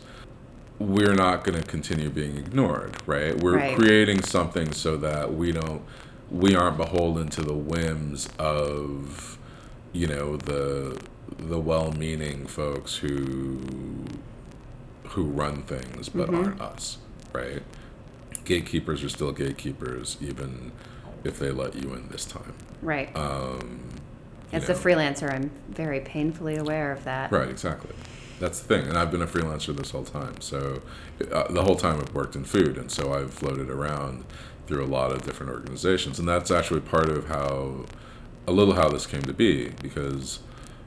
we're 0.79 1.13
not 1.13 1.43
going 1.43 1.59
to 1.59 1.65
continue 1.65 2.09
being 2.09 2.37
ignored, 2.37 2.95
right? 3.05 3.39
We're 3.41 3.57
right. 3.57 3.77
creating 3.77 4.23
something 4.23 4.71
so 4.71 4.97
that 4.97 5.33
we 5.33 5.51
don't 5.51 5.83
we 6.31 6.55
aren't 6.55 6.77
beholden 6.77 7.27
to 7.29 7.41
the 7.41 7.53
whims 7.53 8.27
of 8.39 9.37
you 9.91 10.07
know 10.07 10.35
the 10.37 10.99
the 11.37 11.59
well-meaning 11.59 12.47
folks 12.47 12.97
who 12.97 13.59
who 15.09 15.25
run 15.25 15.61
things 15.63 16.09
but 16.09 16.27
mm-hmm. 16.27 16.35
aren't 16.35 16.61
us, 16.61 16.97
right? 17.33 17.61
Gatekeepers 18.45 19.03
are 19.03 19.09
still 19.09 19.31
gatekeepers 19.31 20.17
even 20.21 20.71
if 21.23 21.39
they 21.39 21.51
let 21.51 21.75
you 21.75 21.93
in 21.93 22.09
this 22.09 22.25
time. 22.25 22.53
Right. 22.81 23.15
Um, 23.15 23.89
As 24.51 24.67
know. 24.67 24.75
a 24.75 24.77
freelancer, 24.77 25.31
I'm 25.33 25.51
very 25.69 26.01
painfully 26.01 26.57
aware 26.57 26.91
of 26.91 27.03
that. 27.03 27.31
Right, 27.31 27.47
exactly. 27.49 27.95
That's 28.39 28.59
the 28.59 28.67
thing. 28.67 28.87
And 28.89 28.97
I've 28.97 29.11
been 29.11 29.21
a 29.21 29.27
freelancer 29.27 29.75
this 29.75 29.91
whole 29.91 30.03
time. 30.03 30.41
So 30.41 30.81
uh, 31.31 31.51
the 31.51 31.63
whole 31.63 31.75
time 31.75 31.99
I've 31.99 32.13
worked 32.13 32.35
in 32.35 32.43
food. 32.43 32.77
And 32.77 32.91
so 32.91 33.13
I've 33.13 33.33
floated 33.33 33.69
around 33.69 34.25
through 34.67 34.83
a 34.83 34.87
lot 34.87 35.11
of 35.11 35.23
different 35.23 35.51
organizations. 35.51 36.19
And 36.19 36.27
that's 36.27 36.51
actually 36.51 36.81
part 36.81 37.09
of 37.09 37.27
how, 37.27 37.85
a 38.47 38.51
little 38.51 38.73
how 38.73 38.89
this 38.89 39.05
came 39.05 39.21
to 39.21 39.33
be 39.33 39.69
because, 39.81 40.39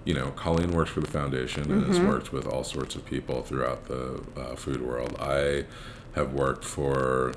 you 0.07 0.15
know, 0.15 0.31
Colleen 0.31 0.71
works 0.71 0.93
for 0.93 1.01
the 1.01 1.11
foundation 1.11 1.65
and 1.65 1.83
mm-hmm. 1.83 1.93
has 1.93 2.01
worked 2.01 2.33
with 2.33 2.47
all 2.47 2.63
sorts 2.63 2.95
of 2.95 3.05
people 3.05 3.43
throughout 3.43 3.87
the 3.87 4.23
uh, 4.37 4.55
food 4.55 4.81
world. 4.81 5.17
I 5.21 5.65
have 6.15 6.33
worked 6.33 6.65
for, 6.65 7.35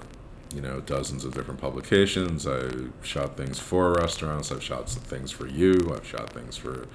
you 0.53 0.61
know, 0.61 0.79
dozens 0.79 1.25
of 1.25 1.33
different 1.33 1.59
publications. 1.59 2.47
I 2.47 2.69
shot 3.01 3.35
things 3.35 3.57
for 3.57 3.93
restaurants. 3.93 4.51
I've 4.51 4.63
shot 4.63 4.87
some 4.87 5.01
things 5.01 5.31
for 5.31 5.47
you. 5.47 5.91
I've 5.93 6.05
shot 6.05 6.31
things 6.31 6.57
for, 6.57 6.87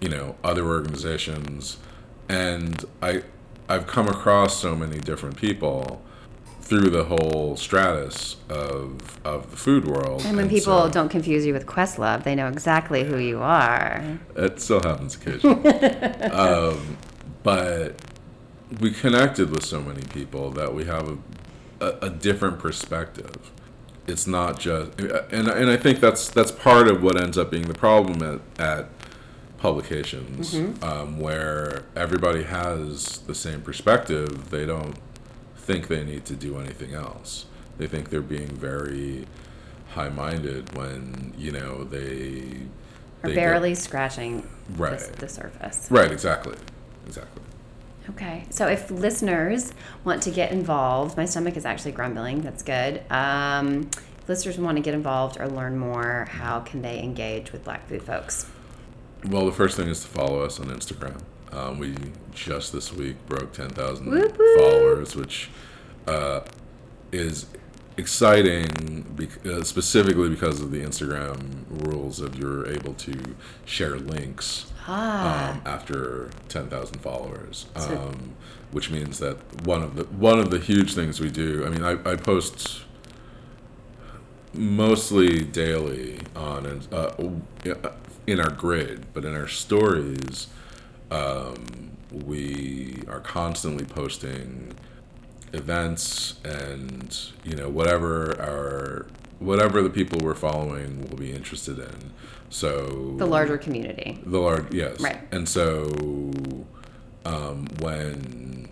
you 0.00 0.08
know, 0.08 0.36
other 0.44 0.64
organizations. 0.64 1.78
And 2.28 2.84
I, 3.02 3.24
I've 3.68 3.88
come 3.88 4.06
across 4.06 4.60
so 4.60 4.76
many 4.76 5.00
different 5.00 5.36
people 5.36 6.00
through 6.70 6.88
the 6.88 7.02
whole 7.02 7.56
stratus 7.56 8.36
of 8.48 9.20
of 9.24 9.50
the 9.50 9.56
food 9.56 9.88
world. 9.88 10.22
And 10.24 10.36
when 10.36 10.44
and 10.44 10.50
people 10.50 10.84
so, 10.84 10.88
don't 10.88 11.08
confuse 11.08 11.44
you 11.44 11.52
with 11.52 11.66
Questlove, 11.66 12.22
they 12.22 12.36
know 12.36 12.46
exactly 12.46 13.02
who 13.02 13.18
you 13.18 13.40
are. 13.40 14.20
It 14.36 14.60
still 14.60 14.80
happens 14.80 15.16
occasionally. 15.16 15.68
um, 16.30 16.96
but 17.42 17.96
we 18.78 18.92
connected 18.92 19.50
with 19.50 19.64
so 19.64 19.82
many 19.82 20.02
people 20.14 20.52
that 20.52 20.72
we 20.72 20.84
have 20.84 21.18
a, 21.80 21.84
a, 21.84 22.06
a, 22.06 22.10
different 22.10 22.60
perspective. 22.60 23.50
It's 24.06 24.28
not 24.28 24.60
just, 24.60 24.98
and 25.00 25.48
and 25.48 25.70
I 25.70 25.76
think 25.76 25.98
that's 25.98 26.30
that's 26.30 26.52
part 26.52 26.86
of 26.86 27.02
what 27.02 27.20
ends 27.20 27.36
up 27.36 27.50
being 27.50 27.66
the 27.66 27.74
problem 27.74 28.22
at 28.22 28.64
at 28.64 28.88
publications, 29.58 30.54
mm-hmm. 30.54 30.84
um, 30.84 31.18
where 31.18 31.82
everybody 31.96 32.44
has 32.44 33.18
the 33.26 33.34
same 33.34 33.60
perspective. 33.60 34.50
They 34.50 34.66
don't 34.66 34.94
think 35.60 35.88
they 35.88 36.04
need 36.04 36.24
to 36.26 36.34
do 36.34 36.58
anything 36.58 36.94
else. 36.94 37.46
They 37.78 37.86
think 37.86 38.10
they're 38.10 38.20
being 38.20 38.48
very 38.48 39.26
high-minded 39.90 40.76
when 40.76 41.34
you 41.36 41.52
know 41.52 41.84
they 41.84 42.60
are 43.22 43.34
barely 43.34 43.70
get, 43.70 43.78
scratching 43.78 44.48
right. 44.76 44.98
the, 44.98 45.16
the 45.20 45.28
surface. 45.28 45.88
Right. 45.90 46.10
Exactly. 46.10 46.56
Exactly. 47.06 47.42
Okay. 48.10 48.44
So 48.50 48.66
if 48.66 48.90
listeners 48.90 49.72
want 50.04 50.22
to 50.22 50.30
get 50.30 50.52
involved, 50.52 51.16
my 51.16 51.24
stomach 51.24 51.56
is 51.56 51.64
actually 51.64 51.92
grumbling. 51.92 52.40
That's 52.42 52.62
good. 52.62 53.02
Um, 53.10 53.90
if 54.20 54.28
listeners 54.28 54.58
want 54.58 54.76
to 54.76 54.82
get 54.82 54.94
involved 54.94 55.40
or 55.40 55.48
learn 55.48 55.78
more, 55.78 56.26
how 56.30 56.60
can 56.60 56.82
they 56.82 57.00
engage 57.02 57.52
with 57.52 57.64
Black 57.64 57.88
Food 57.88 58.02
Folks? 58.02 58.46
Well, 59.26 59.44
the 59.44 59.52
first 59.52 59.76
thing 59.76 59.88
is 59.88 60.00
to 60.00 60.08
follow 60.08 60.40
us 60.42 60.58
on 60.58 60.66
Instagram. 60.66 61.20
Um, 61.52 61.78
we 61.78 61.94
just 62.32 62.72
this 62.72 62.92
week 62.92 63.16
broke 63.26 63.52
10,000 63.52 64.04
followers, 64.56 65.16
which 65.16 65.50
uh, 66.06 66.40
is 67.12 67.46
exciting 67.96 69.04
bec- 69.16 69.44
uh, 69.44 69.62
specifically 69.62 70.28
because 70.28 70.60
of 70.60 70.70
the 70.70 70.80
Instagram 70.80 71.64
rules 71.68 72.20
of 72.20 72.36
you're 72.38 72.66
able 72.68 72.94
to 72.94 73.36
share 73.64 73.96
links 73.98 74.72
ah. 74.86 75.52
um, 75.52 75.62
after 75.66 76.30
10,000 76.48 76.98
followers, 77.00 77.66
um, 77.76 78.34
which 78.70 78.90
means 78.90 79.18
that 79.18 79.36
one 79.66 79.82
of 79.82 79.96
the 79.96 80.04
one 80.04 80.38
of 80.38 80.50
the 80.50 80.58
huge 80.58 80.94
things 80.94 81.20
we 81.20 81.30
do. 81.30 81.64
I 81.66 81.68
mean, 81.68 81.84
I, 81.84 81.92
I 82.10 82.16
post 82.16 82.82
mostly 84.54 85.42
daily 85.44 86.20
on 86.34 86.82
uh, 86.92 87.14
in 88.26 88.40
our 88.40 88.50
grid, 88.50 89.06
but 89.12 89.24
in 89.24 89.34
our 89.34 89.48
stories 89.48 90.48
um, 91.10 91.96
we 92.12 93.02
are 93.08 93.20
constantly 93.20 93.84
posting 93.84 94.72
events 95.52 96.38
and 96.44 97.32
you 97.44 97.56
know 97.56 97.68
whatever 97.68 98.40
our 98.40 99.06
whatever 99.40 99.82
the 99.82 99.90
people 99.90 100.20
we're 100.20 100.34
following 100.34 101.08
will 101.08 101.16
be 101.16 101.32
interested 101.32 101.78
in. 101.78 102.12
So 102.50 103.14
the 103.16 103.26
larger 103.26 103.58
community. 103.58 104.20
The 104.24 104.38
large, 104.38 104.72
yes. 104.72 105.00
Right. 105.00 105.20
And 105.32 105.48
so 105.48 105.90
um, 107.24 107.66
when 107.80 108.68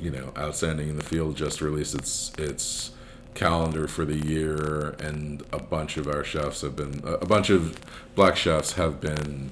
you 0.00 0.10
know, 0.10 0.32
Outstanding 0.36 0.88
in 0.88 0.96
the 0.96 1.04
Field 1.04 1.36
just 1.36 1.60
released 1.60 1.94
its 1.94 2.32
its 2.38 2.92
calendar 3.34 3.86
for 3.86 4.04
the 4.04 4.16
year, 4.16 4.96
and 4.98 5.42
a 5.52 5.62
bunch 5.62 5.96
of 5.96 6.08
our 6.08 6.24
chefs 6.24 6.62
have 6.62 6.74
been 6.74 7.00
a 7.04 7.26
bunch 7.26 7.50
of 7.50 7.78
black 8.14 8.36
chefs 8.36 8.72
have 8.72 9.00
been 9.00 9.50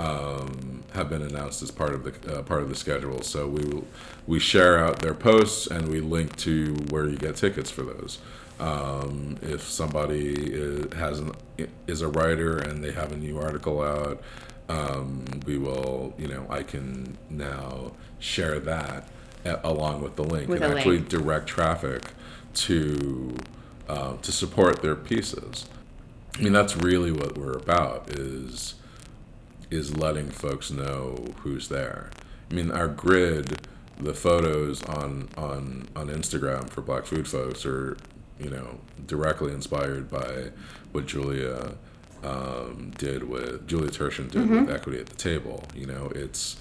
um, 0.00 0.82
have 0.94 1.08
been 1.10 1.22
announced 1.22 1.62
as 1.62 1.70
part 1.70 1.92
of 1.94 2.04
the 2.04 2.38
uh, 2.38 2.42
part 2.42 2.62
of 2.62 2.68
the 2.68 2.74
schedule. 2.74 3.22
So 3.22 3.46
we 3.46 3.82
we 4.26 4.38
share 4.38 4.78
out 4.78 5.00
their 5.00 5.14
posts 5.14 5.66
and 5.66 5.88
we 5.88 6.00
link 6.00 6.36
to 6.38 6.74
where 6.90 7.06
you 7.06 7.16
get 7.16 7.36
tickets 7.36 7.70
for 7.70 7.82
those. 7.82 8.18
Um, 8.58 9.38
if 9.40 9.62
somebody 9.62 10.34
is, 10.34 10.92
has 10.92 11.18
an, 11.20 11.32
is 11.86 12.02
a 12.02 12.08
writer 12.08 12.58
and 12.58 12.84
they 12.84 12.92
have 12.92 13.10
a 13.10 13.16
new 13.16 13.38
article 13.38 13.80
out, 13.80 14.20
um, 14.68 15.24
we 15.46 15.58
will 15.58 16.14
you 16.18 16.28
know 16.28 16.46
I 16.48 16.62
can 16.62 17.16
now 17.28 17.92
share 18.18 18.58
that 18.60 19.08
a- 19.44 19.60
along 19.64 20.02
with 20.02 20.16
the 20.16 20.24
link 20.24 20.48
with 20.48 20.62
and 20.62 20.74
actually 20.74 20.98
link. 20.98 21.08
direct 21.08 21.46
traffic 21.46 22.02
to 22.54 23.36
uh, 23.88 24.16
to 24.16 24.32
support 24.32 24.82
their 24.82 24.96
pieces. 24.96 25.66
I 26.38 26.42
mean 26.42 26.52
that's 26.52 26.76
really 26.76 27.12
what 27.12 27.36
we're 27.36 27.52
about 27.58 28.10
is 28.10 28.74
is 29.70 29.96
letting 29.96 30.30
folks 30.30 30.70
know 30.70 31.34
who's 31.38 31.68
there. 31.68 32.10
I 32.50 32.54
mean, 32.54 32.70
our 32.70 32.88
grid, 32.88 33.66
the 33.98 34.14
photos 34.14 34.82
on 34.84 35.28
on 35.36 35.88
on 35.94 36.08
Instagram 36.08 36.68
for 36.68 36.82
Black 36.82 37.06
Food 37.06 37.28
Folks 37.28 37.64
are, 37.64 37.96
you 38.38 38.50
know, 38.50 38.80
directly 39.06 39.52
inspired 39.52 40.10
by 40.10 40.50
what 40.92 41.06
Julia 41.06 41.74
um, 42.22 42.92
did 42.98 43.28
with 43.28 43.66
Julia 43.66 43.90
Turshen 43.90 44.30
did 44.30 44.42
mm-hmm. 44.42 44.66
with 44.66 44.74
Equity 44.74 44.98
at 44.98 45.06
the 45.06 45.16
Table. 45.16 45.64
You 45.74 45.86
know, 45.86 46.10
it's 46.14 46.56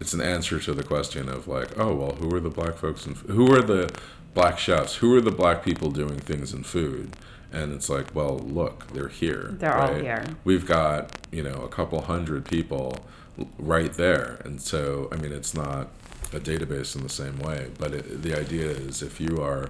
it's 0.00 0.12
an 0.12 0.20
answer 0.20 0.58
to 0.60 0.74
the 0.74 0.82
question 0.82 1.28
of 1.28 1.48
like, 1.48 1.78
oh 1.78 1.94
well, 1.94 2.12
who 2.12 2.34
are 2.34 2.40
the 2.40 2.50
black 2.50 2.76
folks 2.76 3.06
and 3.06 3.16
who 3.16 3.52
are 3.54 3.62
the 3.62 3.94
black 4.34 4.58
chefs? 4.58 4.96
Who 4.96 5.14
are 5.16 5.20
the 5.20 5.30
black 5.30 5.64
people 5.64 5.90
doing 5.90 6.18
things 6.18 6.52
in 6.52 6.62
food? 6.62 7.16
and 7.52 7.72
it's 7.72 7.88
like 7.88 8.14
well 8.14 8.38
look 8.38 8.86
they're 8.92 9.08
here 9.08 9.54
they're 9.58 9.70
right? 9.70 9.90
all 9.90 9.94
here 9.94 10.24
we've 10.44 10.66
got 10.66 11.18
you 11.30 11.42
know 11.42 11.54
a 11.62 11.68
couple 11.68 12.00
hundred 12.02 12.44
people 12.44 12.96
right 13.58 13.92
there 13.94 14.40
and 14.44 14.60
so 14.60 15.08
i 15.12 15.16
mean 15.16 15.32
it's 15.32 15.54
not 15.54 15.88
a 16.32 16.40
database 16.40 16.96
in 16.96 17.02
the 17.02 17.08
same 17.08 17.38
way 17.40 17.68
but 17.78 17.92
it, 17.92 18.22
the 18.22 18.38
idea 18.38 18.66
is 18.66 19.02
if 19.02 19.20
you 19.20 19.40
are 19.40 19.68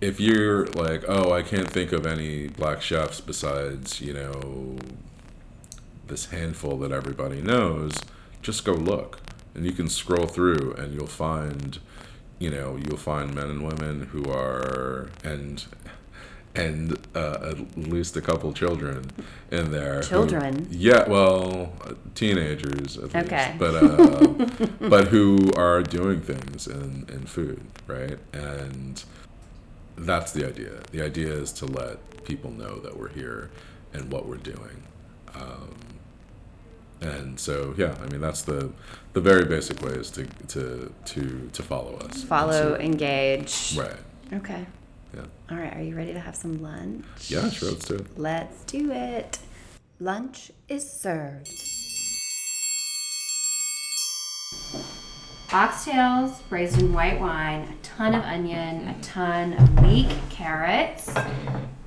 if 0.00 0.18
you're 0.18 0.66
like 0.68 1.04
oh 1.06 1.32
i 1.32 1.42
can't 1.42 1.70
think 1.70 1.92
of 1.92 2.06
any 2.06 2.48
black 2.48 2.80
chefs 2.80 3.20
besides 3.20 4.00
you 4.00 4.14
know 4.14 4.76
this 6.06 6.26
handful 6.26 6.78
that 6.78 6.90
everybody 6.90 7.42
knows 7.42 7.92
just 8.42 8.64
go 8.64 8.72
look 8.72 9.20
and 9.54 9.66
you 9.66 9.72
can 9.72 9.88
scroll 9.88 10.26
through 10.26 10.74
and 10.78 10.94
you'll 10.94 11.06
find 11.06 11.78
you 12.40 12.50
know 12.50 12.76
you'll 12.76 12.96
find 12.96 13.32
men 13.34 13.48
and 13.50 13.62
women 13.62 14.08
who 14.12 14.24
are 14.32 15.08
and 15.22 15.64
and 16.56 16.98
uh, 17.14 17.50
at 17.52 17.78
least 17.78 18.16
a 18.16 18.20
couple 18.20 18.52
children 18.52 19.08
in 19.52 19.70
there. 19.70 20.00
who- 20.00 20.08
Children? 20.08 20.66
yeah, 20.68 21.08
well, 21.08 21.72
teenagers 22.16 22.98
at 22.98 23.14
Okay. 23.14 23.46
least, 23.52 23.58
but 23.60 23.74
uh, 23.76 24.66
but 24.88 25.08
who 25.08 25.52
are 25.54 25.80
doing 25.82 26.20
things 26.20 26.66
in 26.66 27.06
in 27.08 27.20
food, 27.26 27.60
right? 27.86 28.18
And 28.32 29.00
that's 29.96 30.32
the 30.32 30.44
idea. 30.48 30.80
The 30.90 31.02
idea 31.02 31.32
is 31.32 31.52
to 31.52 31.66
let 31.66 32.24
people 32.24 32.50
know 32.50 32.80
that 32.80 32.96
we're 32.98 33.10
here 33.10 33.50
and 33.92 34.10
what 34.10 34.26
we're 34.26 34.38
doing. 34.54 34.82
Um, 35.34 35.76
and 37.00 37.38
so, 37.40 37.74
yeah, 37.76 37.94
I 38.02 38.06
mean, 38.10 38.20
that's 38.20 38.42
the 38.42 38.70
the 39.12 39.20
very 39.20 39.44
basic 39.44 39.82
ways 39.82 40.10
to 40.12 40.26
to 40.48 40.92
to 41.06 41.50
to 41.52 41.62
follow 41.62 41.96
us. 41.98 42.22
Follow, 42.24 42.74
And 42.74 42.82
engage. 42.84 43.74
right? 43.78 43.96
Okay. 44.32 44.66
Yeah. 45.14 45.24
All 45.50 45.56
right. 45.56 45.76
Are 45.76 45.82
you 45.82 45.96
ready 45.96 46.12
to 46.12 46.20
have 46.20 46.36
some 46.36 46.62
lunch? 46.62 47.04
Yeah, 47.28 47.50
sure. 47.50 47.70
Let's 47.70 47.86
do 47.88 47.94
it. 47.96 48.06
Let's 48.18 48.64
do 48.64 48.92
it. 48.92 49.38
Lunch 49.98 50.50
is 50.68 50.88
served. 50.88 51.48
Oxtails 55.48 56.48
braised 56.48 56.78
in 56.80 56.92
white 56.92 57.18
wine, 57.20 57.62
a 57.62 57.74
ton 57.82 58.14
of 58.14 58.22
onion, 58.22 58.86
a 58.88 58.96
ton 59.02 59.54
of 59.54 59.82
weak 59.82 60.08
carrots, 60.28 61.12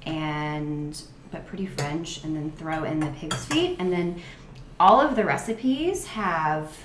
and 0.05 1.01
but 1.32 1.47
pretty 1.47 1.66
French, 1.66 2.24
and 2.24 2.36
then 2.36 2.51
throw 2.51 2.84
in 2.84 2.99
the 2.99 3.07
pig's 3.11 3.45
feet. 3.45 3.78
And 3.80 3.91
then 3.91 4.22
all 4.84 4.99
of 4.99 5.15
the 5.15 5.23
recipes 5.23 6.05
have 6.07 6.77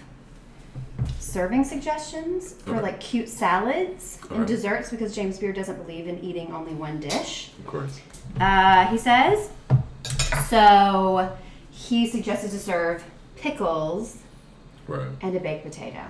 serving 1.19 1.65
suggestions 1.65 2.53
for 2.63 2.71
Okay. 2.77 2.81
like 2.81 3.01
cute 3.01 3.29
salads 3.29 4.19
and 4.31 4.47
desserts 4.47 4.89
because 4.91 5.13
James 5.17 5.37
Beard 5.39 5.57
doesn't 5.57 5.85
believe 5.85 6.07
in 6.07 6.17
eating 6.21 6.53
only 6.55 6.75
one 6.75 7.01
dish. 7.01 7.51
Of 7.59 7.67
course. 7.67 8.01
Uh, 8.41 8.87
he 8.87 8.99
says. 8.99 9.51
So 10.49 11.37
he 11.73 12.07
suggested 12.09 12.51
to 12.53 12.59
serve 12.59 13.03
pickles 13.37 14.19
Right. 14.87 15.09
and 15.21 15.37
a 15.37 15.41
baked 15.41 15.65
potato. 15.65 16.03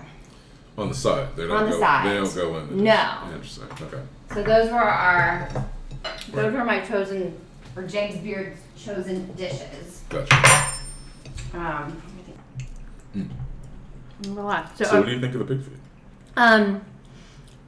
On 0.77 0.91
the 0.91 0.95
side. 0.95 1.29
They 1.37 1.47
don't 1.47 1.57
On 1.57 1.65
the 1.65 1.71
go, 1.73 1.81
side. 1.81 2.07
They 2.07 2.15
don't 2.15 2.35
go 2.35 2.59
in. 2.59 2.69
the 2.69 2.83
No. 2.85 3.15
Interesting. 3.33 3.65
Okay. 3.81 4.03
So 4.35 4.43
those 4.43 4.71
were 4.71 4.79
our, 4.79 5.49
those 6.33 6.45
Right. 6.45 6.53
were 6.53 6.65
my 6.67 6.81
chosen, 6.81 7.35
or 7.75 7.83
James 7.85 8.19
Beard's 8.19 8.61
chosen 8.77 9.33
dishes. 9.37 10.03
Gotcha. 10.11 10.75
Um, 11.55 12.03
Mm. 13.17 13.29
relax. 14.37 14.77
So, 14.79 14.85
So, 14.85 14.97
what 14.99 15.07
do 15.07 15.13
you 15.13 15.21
think 15.21 15.35
of 15.35 15.47
the 15.47 15.55
pig 15.55 15.65
feet? 15.65 15.79
um, 16.37 16.83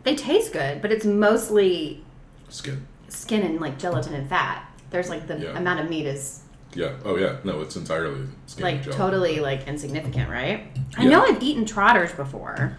they 0.02 0.14
taste 0.14 0.52
good, 0.52 0.82
but 0.82 0.90
it's 0.92 1.04
mostly 1.06 2.04
Skin. 2.48 2.86
skin 3.08 3.42
and 3.42 3.60
like 3.60 3.78
gelatin 3.78 4.14
and 4.14 4.28
fat. 4.28 4.64
There's 4.90 5.08
like 5.08 5.26
the 5.26 5.38
Yeah. 5.38 5.56
amount 5.56 5.80
of 5.80 5.88
meat 5.88 6.06
is 6.06 6.40
Yeah. 6.74 6.90
Oh, 7.04 7.16
yeah. 7.16 7.36
No, 7.42 7.60
it's 7.62 7.74
entirely 7.76 8.26
skin. 8.46 8.64
and 8.66 8.74
like 8.76 8.82
gelatin. 8.84 8.92
totally 9.04 9.40
like 9.40 9.66
insignificant, 9.66 10.28
right? 10.30 10.66
I 10.96 11.02
Yeah. 11.04 11.08
know 11.10 11.22
I've 11.24 11.42
eaten 11.42 11.64
trotters 11.64 12.12
before. 12.12 12.76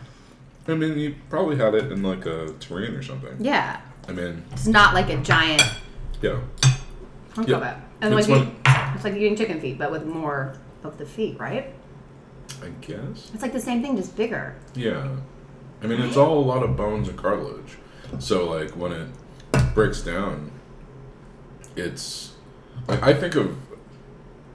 I 0.68 0.76
mean, 0.76 0.98
you 0.98 1.16
probably 1.30 1.58
had 1.58 1.74
it 1.74 1.92
in 1.92 2.02
like 2.04 2.26
a 2.26 2.54
terrine 2.60 2.98
or 2.98 3.02
something. 3.04 3.36
Yeah, 3.40 3.78
I 4.08 4.12
mean, 4.14 4.44
it's 4.52 4.68
not 4.68 4.94
like 4.94 5.10
a 5.10 5.18
giant 5.18 5.64
yeah. 6.22 6.38
hunk 7.36 7.48
Yeah. 7.50 7.58
of 7.58 7.64
it. 7.64 7.76
And 8.02 8.14
It's 8.14 8.28
like 8.30 8.38
one- 8.38 8.48
you, 8.48 8.56
it's 8.96 9.04
like 9.04 9.16
eating 9.16 9.36
chicken 9.36 9.60
feet, 9.60 9.78
but 9.78 9.92
with 9.92 10.06
more 10.06 10.54
of 10.84 10.98
the 10.98 11.06
feet, 11.06 11.40
right? 11.40 11.74
I 12.64 12.70
guess. 12.82 13.32
It's 13.34 13.42
like 13.42 13.54
the 13.54 13.60
same 13.62 13.82
thing, 13.82 13.96
just 13.98 14.16
bigger. 14.16 14.56
Yeah. 14.76 15.16
I 15.84 15.88
mean, 15.88 16.00
it's 16.02 16.18
all 16.18 16.38
a 16.40 16.46
lot 16.46 16.62
of 16.64 16.76
bones 16.78 17.08
and 17.08 17.18
cartilage. 17.18 17.78
So, 18.20 18.50
like, 18.50 18.72
when 18.72 18.92
it 18.92 19.08
breaks 19.74 20.02
down, 20.02 20.52
it's. 21.76 22.34
Like, 22.88 23.02
I 23.04 23.14
think 23.14 23.36
of. 23.36 23.58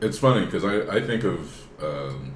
It's 0.00 0.18
funny 0.18 0.44
because 0.44 0.64
I, 0.64 0.96
I 0.96 1.00
think 1.00 1.24
of 1.24 1.66
um, 1.82 2.34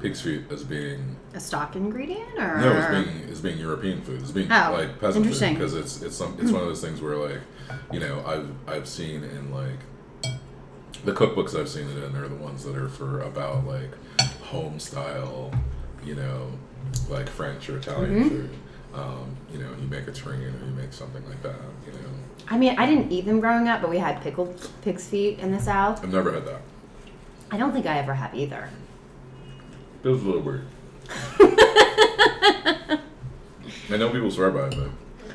pig's 0.00 0.20
feet 0.20 0.42
as 0.52 0.64
being. 0.64 1.16
A 1.34 1.40
stock 1.40 1.76
ingredient, 1.76 2.38
or 2.38 2.58
No, 2.60 2.72
as 2.72 3.04
being 3.04 3.28
as 3.30 3.40
being 3.40 3.58
European 3.58 4.02
food, 4.02 4.22
as 4.22 4.32
being 4.32 4.50
Oh, 4.52 4.72
like 4.72 5.00
peasant 5.00 5.24
food, 5.24 5.32
interesting. 5.32 5.54
because 5.54 5.74
it's 5.74 6.02
it's 6.02 6.16
some 6.16 6.36
it's 6.40 6.50
one 6.52 6.62
of 6.62 6.68
those 6.68 6.80
things 6.80 7.00
where 7.00 7.16
like, 7.16 7.40
you 7.92 8.00
know, 8.00 8.22
I've 8.26 8.48
I've 8.66 8.88
seen 8.88 9.24
in 9.24 9.52
like 9.52 9.78
the 11.04 11.12
cookbooks 11.12 11.58
I've 11.58 11.68
seen 11.68 11.88
it 11.88 11.96
in 12.02 12.16
are 12.16 12.28
the 12.28 12.34
ones 12.34 12.64
that 12.64 12.76
are 12.76 12.88
for 12.88 13.20
about 13.22 13.66
like 13.66 13.90
home 14.42 14.78
style, 14.80 15.52
you 16.04 16.14
know, 16.14 16.50
like 17.08 17.28
French 17.28 17.68
or 17.68 17.76
Italian 17.78 18.14
Mm-hmm. 18.14 18.28
food. 18.28 18.50
Um, 18.94 19.36
you 19.52 19.58
know, 19.58 19.68
you 19.80 19.86
make 19.88 20.08
a 20.08 20.10
terrine 20.10 20.60
or 20.60 20.66
you 20.66 20.72
make 20.74 20.92
something 20.92 21.22
like 21.28 21.42
that. 21.42 21.54
You 21.86 21.92
know, 21.92 22.08
I 22.48 22.56
mean, 22.58 22.74
I 22.78 22.86
didn't 22.86 23.12
eat 23.12 23.26
them 23.26 23.38
growing 23.38 23.68
up, 23.68 23.80
but 23.82 23.90
we 23.90 23.98
had 23.98 24.20
pickled 24.22 24.68
pig's 24.82 25.06
feet 25.06 25.38
in 25.40 25.52
the 25.52 25.60
South. 25.60 26.02
I've 26.02 26.12
never 26.12 26.32
had 26.32 26.46
that. 26.46 26.62
I 27.50 27.58
don't 27.58 27.72
think 27.72 27.86
I 27.86 27.98
ever 27.98 28.14
have 28.14 28.34
either. 28.34 28.70
It 30.02 30.08
was 30.08 30.22
a 30.22 30.26
little 30.26 30.40
weird. 30.40 30.64
I 33.90 33.96
know 33.96 34.10
people 34.10 34.30
swear 34.30 34.50
by 34.50 34.66
it, 34.68 34.70
but 34.76 34.88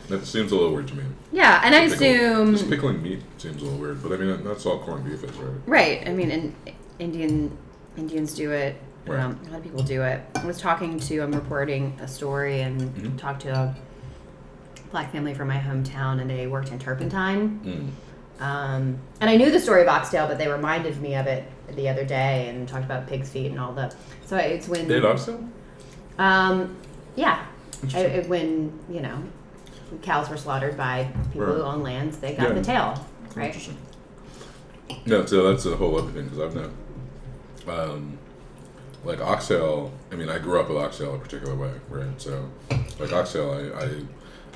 that 0.10 0.26
seems 0.26 0.52
a 0.52 0.56
little 0.56 0.74
weird 0.74 0.88
to 0.90 0.96
me. 0.96 1.04
Yeah, 1.32 1.62
and 1.64 1.74
I 1.74 1.88
Pickle- 1.88 1.96
assume 1.96 2.52
just 2.56 2.70
pickling 2.70 3.02
meat 3.02 3.22
seems 3.38 3.62
a 3.62 3.66
little 3.66 3.80
weird, 3.80 4.02
but 4.04 4.12
I 4.12 4.18
mean 4.18 4.44
that's 4.44 4.66
all 4.66 4.80
corned 4.80 5.06
beef 5.06 5.24
is, 5.24 5.32
right? 5.38 5.58
Right. 5.66 6.08
I 6.08 6.12
mean, 6.14 6.32
in, 6.32 6.56
Indian 7.00 7.58
Indians 7.98 8.34
do 8.34 8.52
it. 8.52 8.76
Right. 9.06 9.20
Um, 9.20 9.40
a 9.48 9.50
lot 9.52 9.58
of 9.58 9.64
people 9.64 9.84
do 9.84 10.02
it. 10.04 10.22
I 10.36 10.46
was 10.46 10.60
talking 10.60 11.00
to. 11.00 11.20
I'm 11.20 11.32
reporting 11.34 11.98
a 12.02 12.08
story 12.08 12.62
and 12.62 12.80
Mhm. 12.96 13.18
talked 13.18 13.42
to 13.44 13.50
a 13.54 13.76
black 14.92 15.12
family 15.12 15.34
from 15.34 15.48
my 15.50 15.58
hometown, 15.58 16.22
and 16.22 16.30
they 16.30 16.48
worked 16.48 16.72
in 16.72 16.80
turpentine. 16.80 17.60
Mm. 17.66 18.44
Um, 18.44 18.98
and 19.22 19.30
I 19.30 19.36
knew 19.38 19.52
the 19.52 19.60
story 19.60 19.82
of 19.82 19.88
oxtail, 19.88 20.28
but 20.28 20.38
they 20.38 20.48
reminded 20.48 21.02
me 21.02 21.16
of 21.16 21.28
it 21.28 21.44
the 21.76 21.88
other 21.90 22.04
day 22.06 22.48
and 22.50 22.68
talked 22.68 22.86
about 22.86 23.08
pig's 23.08 23.30
feet 23.30 23.48
and 23.52 23.60
all 23.60 23.74
the. 23.74 23.94
So 24.26 24.38
it's 24.38 24.68
when. 24.68 24.88
They 24.88 24.96
had 24.96 25.06
oxtail? 25.06 25.44
Um, 26.20 26.76
yeah. 27.16 27.44
I, 27.84 27.86
Interesting. 27.86 28.30
when 28.30 28.80
you 28.90 29.02
know, 29.02 29.18
cows 30.02 30.30
were 30.30 30.38
slaughtered 30.38 30.76
by 30.78 31.10
people 31.32 31.48
Right. 31.48 31.56
who 31.56 31.62
own 31.64 31.84
lands, 31.84 32.18
they 32.18 32.34
got 32.34 32.50
Yeah. 32.50 32.54
the 32.56 32.62
tail, 32.64 33.06
right? 33.36 33.48
Interesting. 33.48 33.78
No, 35.06 35.26
so 35.26 35.50
that's 35.52 35.66
a 35.66 35.76
whole 35.76 35.98
other 35.98 36.12
thing 36.12 36.26
because 36.26 36.40
I've 36.40 36.56
known, 36.56 36.74
um, 37.68 38.18
like 39.04 39.22
oxtail. 39.22 39.92
I 40.12 40.16
mean, 40.16 40.30
I 40.30 40.40
grew 40.40 40.60
up 40.60 40.70
with 40.70 40.78
oxtail 40.78 41.16
a 41.16 41.18
particular 41.18 41.56
way, 41.56 41.72
right? 41.90 42.20
So, 42.22 42.50
like 43.00 43.12
oxtail, 43.12 43.52
I, 43.52 43.84
I, 43.86 43.90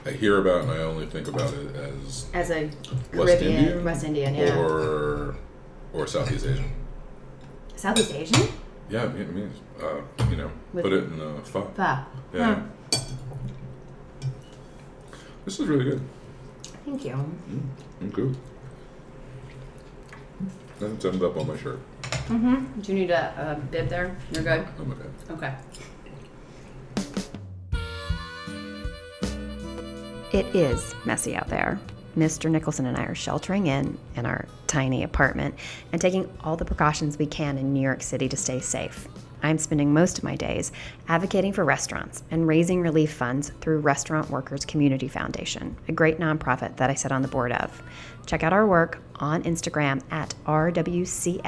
I 0.09 0.11
hear 0.13 0.39
about 0.39 0.61
and 0.63 0.71
I 0.71 0.77
only 0.79 1.05
think 1.05 1.27
about 1.27 1.51
it 1.53 1.75
as 1.75 2.27
As 2.33 2.49
a 2.51 2.65
West 2.65 3.39
Caribbean, 3.39 3.55
Indian 3.55 3.83
West 3.83 4.03
Indian, 4.05 4.35
yeah. 4.35 4.57
or 4.59 5.35
or 5.93 6.07
Southeast 6.07 6.45
Asian. 6.45 6.71
Southeast 7.75 8.13
Asian? 8.13 8.47
Yeah, 8.89 9.05
Vietnamese. 9.07 9.49
Uh, 9.81 10.01
you 10.29 10.37
know, 10.37 10.49
With- 10.73 10.83
put 10.83 10.93
it 10.93 11.03
in 11.05 11.17
the 11.17 11.41
pho. 11.43 11.69
Pho. 11.75 11.83
Yeah. 12.33 12.55
Huh. 12.55 12.61
This 15.47 15.61
is 15.61 15.67
really 15.69 15.85
good. 15.85 16.01
Thank 16.83 17.05
you. 17.05 17.13
Mm, 17.13 17.61
I'm 18.01 18.09
good. 18.09 18.35
That's 20.77 21.05
ended 21.05 21.23
up 21.23 21.37
on 21.37 21.47
my 21.47 21.55
shirt. 21.55 21.79
Mm-hmm. 22.03 22.81
Do 22.81 22.91
you 22.91 22.99
need 22.99 23.11
a, 23.11 23.53
a 23.53 23.55
bib 23.71 23.87
there? 23.87 24.17
You're 24.33 24.43
good? 24.43 24.67
I'm 24.77 24.91
okay. 24.91 25.55
Okay. 30.33 30.37
It 30.37 30.53
is 30.53 30.93
messy 31.05 31.33
out 31.33 31.47
there. 31.47 31.79
Mr. 32.17 32.51
Nicholson 32.51 32.85
and 32.85 32.97
I 32.97 33.05
are 33.05 33.15
sheltering 33.15 33.67
in 33.67 33.97
in 34.17 34.25
our 34.25 34.49
tiny 34.67 35.03
apartment 35.03 35.55
and 35.93 36.01
taking 36.01 36.29
all 36.43 36.57
the 36.57 36.65
precautions 36.65 37.17
we 37.17 37.25
can 37.25 37.57
in 37.57 37.71
New 37.71 37.79
York 37.79 38.03
City 38.03 38.27
to 38.27 38.35
stay 38.35 38.59
safe. 38.59 39.07
I'm 39.43 39.57
spending 39.57 39.93
most 39.93 40.17
of 40.17 40.23
my 40.23 40.35
days 40.35 40.71
advocating 41.07 41.53
for 41.53 41.63
restaurants 41.63 42.23
and 42.31 42.47
raising 42.47 42.81
relief 42.81 43.13
funds 43.13 43.51
through 43.61 43.79
Restaurant 43.79 44.29
Workers 44.29 44.65
Community 44.65 45.07
Foundation, 45.07 45.75
a 45.87 45.91
great 45.91 46.19
nonprofit 46.19 46.77
that 46.77 46.89
I 46.89 46.95
sit 46.95 47.11
on 47.11 47.21
the 47.21 47.27
board 47.27 47.51
of. 47.51 47.81
Check 48.25 48.43
out 48.43 48.53
our 48.53 48.67
work 48.67 48.99
on 49.15 49.43
Instagram 49.43 50.01
at 50.11 50.33
RWCFUSA. 50.45 51.39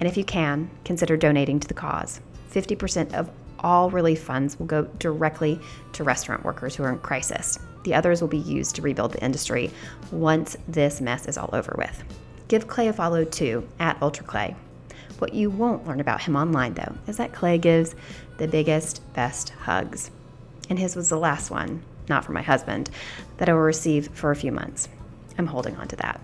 And 0.00 0.08
if 0.08 0.16
you 0.16 0.24
can, 0.24 0.70
consider 0.84 1.16
donating 1.16 1.60
to 1.60 1.68
the 1.68 1.74
cause. 1.74 2.20
50% 2.52 3.14
of 3.14 3.30
all 3.60 3.90
relief 3.90 4.22
funds 4.22 4.58
will 4.58 4.66
go 4.66 4.84
directly 4.98 5.58
to 5.92 6.04
restaurant 6.04 6.44
workers 6.44 6.76
who 6.76 6.82
are 6.82 6.92
in 6.92 6.98
crisis. 6.98 7.58
The 7.84 7.94
others 7.94 8.20
will 8.20 8.28
be 8.28 8.38
used 8.38 8.76
to 8.76 8.82
rebuild 8.82 9.12
the 9.12 9.24
industry 9.24 9.70
once 10.10 10.56
this 10.68 11.00
mess 11.00 11.26
is 11.26 11.38
all 11.38 11.50
over 11.52 11.74
with. 11.78 12.04
Give 12.48 12.66
Clay 12.66 12.88
a 12.88 12.92
follow 12.92 13.24
too 13.24 13.66
at 13.78 13.98
UltraClay. 14.00 14.54
What 15.18 15.34
you 15.34 15.50
won't 15.50 15.86
learn 15.86 16.00
about 16.00 16.22
him 16.22 16.36
online, 16.36 16.74
though, 16.74 16.96
is 17.06 17.16
that 17.16 17.32
Clay 17.32 17.58
gives 17.58 17.94
the 18.38 18.48
biggest, 18.48 19.00
best 19.14 19.50
hugs. 19.50 20.10
And 20.68 20.78
his 20.78 20.96
was 20.96 21.08
the 21.08 21.18
last 21.18 21.50
one, 21.50 21.82
not 22.08 22.24
for 22.24 22.32
my 22.32 22.42
husband, 22.42 22.90
that 23.36 23.48
I 23.48 23.52
will 23.52 23.60
receive 23.60 24.08
for 24.08 24.30
a 24.30 24.36
few 24.36 24.52
months. 24.52 24.88
I'm 25.38 25.46
holding 25.46 25.76
on 25.76 25.88
to 25.88 25.96
that. 25.96 26.20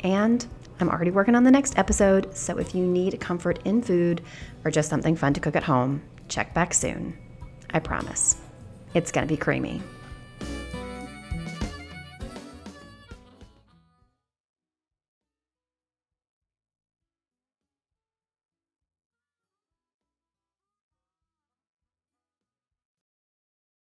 And 0.00 0.46
I'm 0.78 0.90
already 0.90 1.10
working 1.10 1.34
on 1.34 1.44
the 1.44 1.50
next 1.50 1.78
episode, 1.78 2.36
so 2.36 2.58
if 2.58 2.74
you 2.74 2.84
need 2.84 3.18
comfort 3.20 3.60
in 3.64 3.82
food 3.82 4.22
or 4.64 4.70
just 4.70 4.90
something 4.90 5.16
fun 5.16 5.32
to 5.34 5.40
cook 5.40 5.56
at 5.56 5.64
home, 5.64 6.02
check 6.28 6.52
back 6.52 6.74
soon. 6.74 7.16
I 7.70 7.78
promise. 7.78 8.36
It's 8.94 9.10
going 9.10 9.26
to 9.26 9.32
be 9.32 9.38
creamy. 9.38 9.82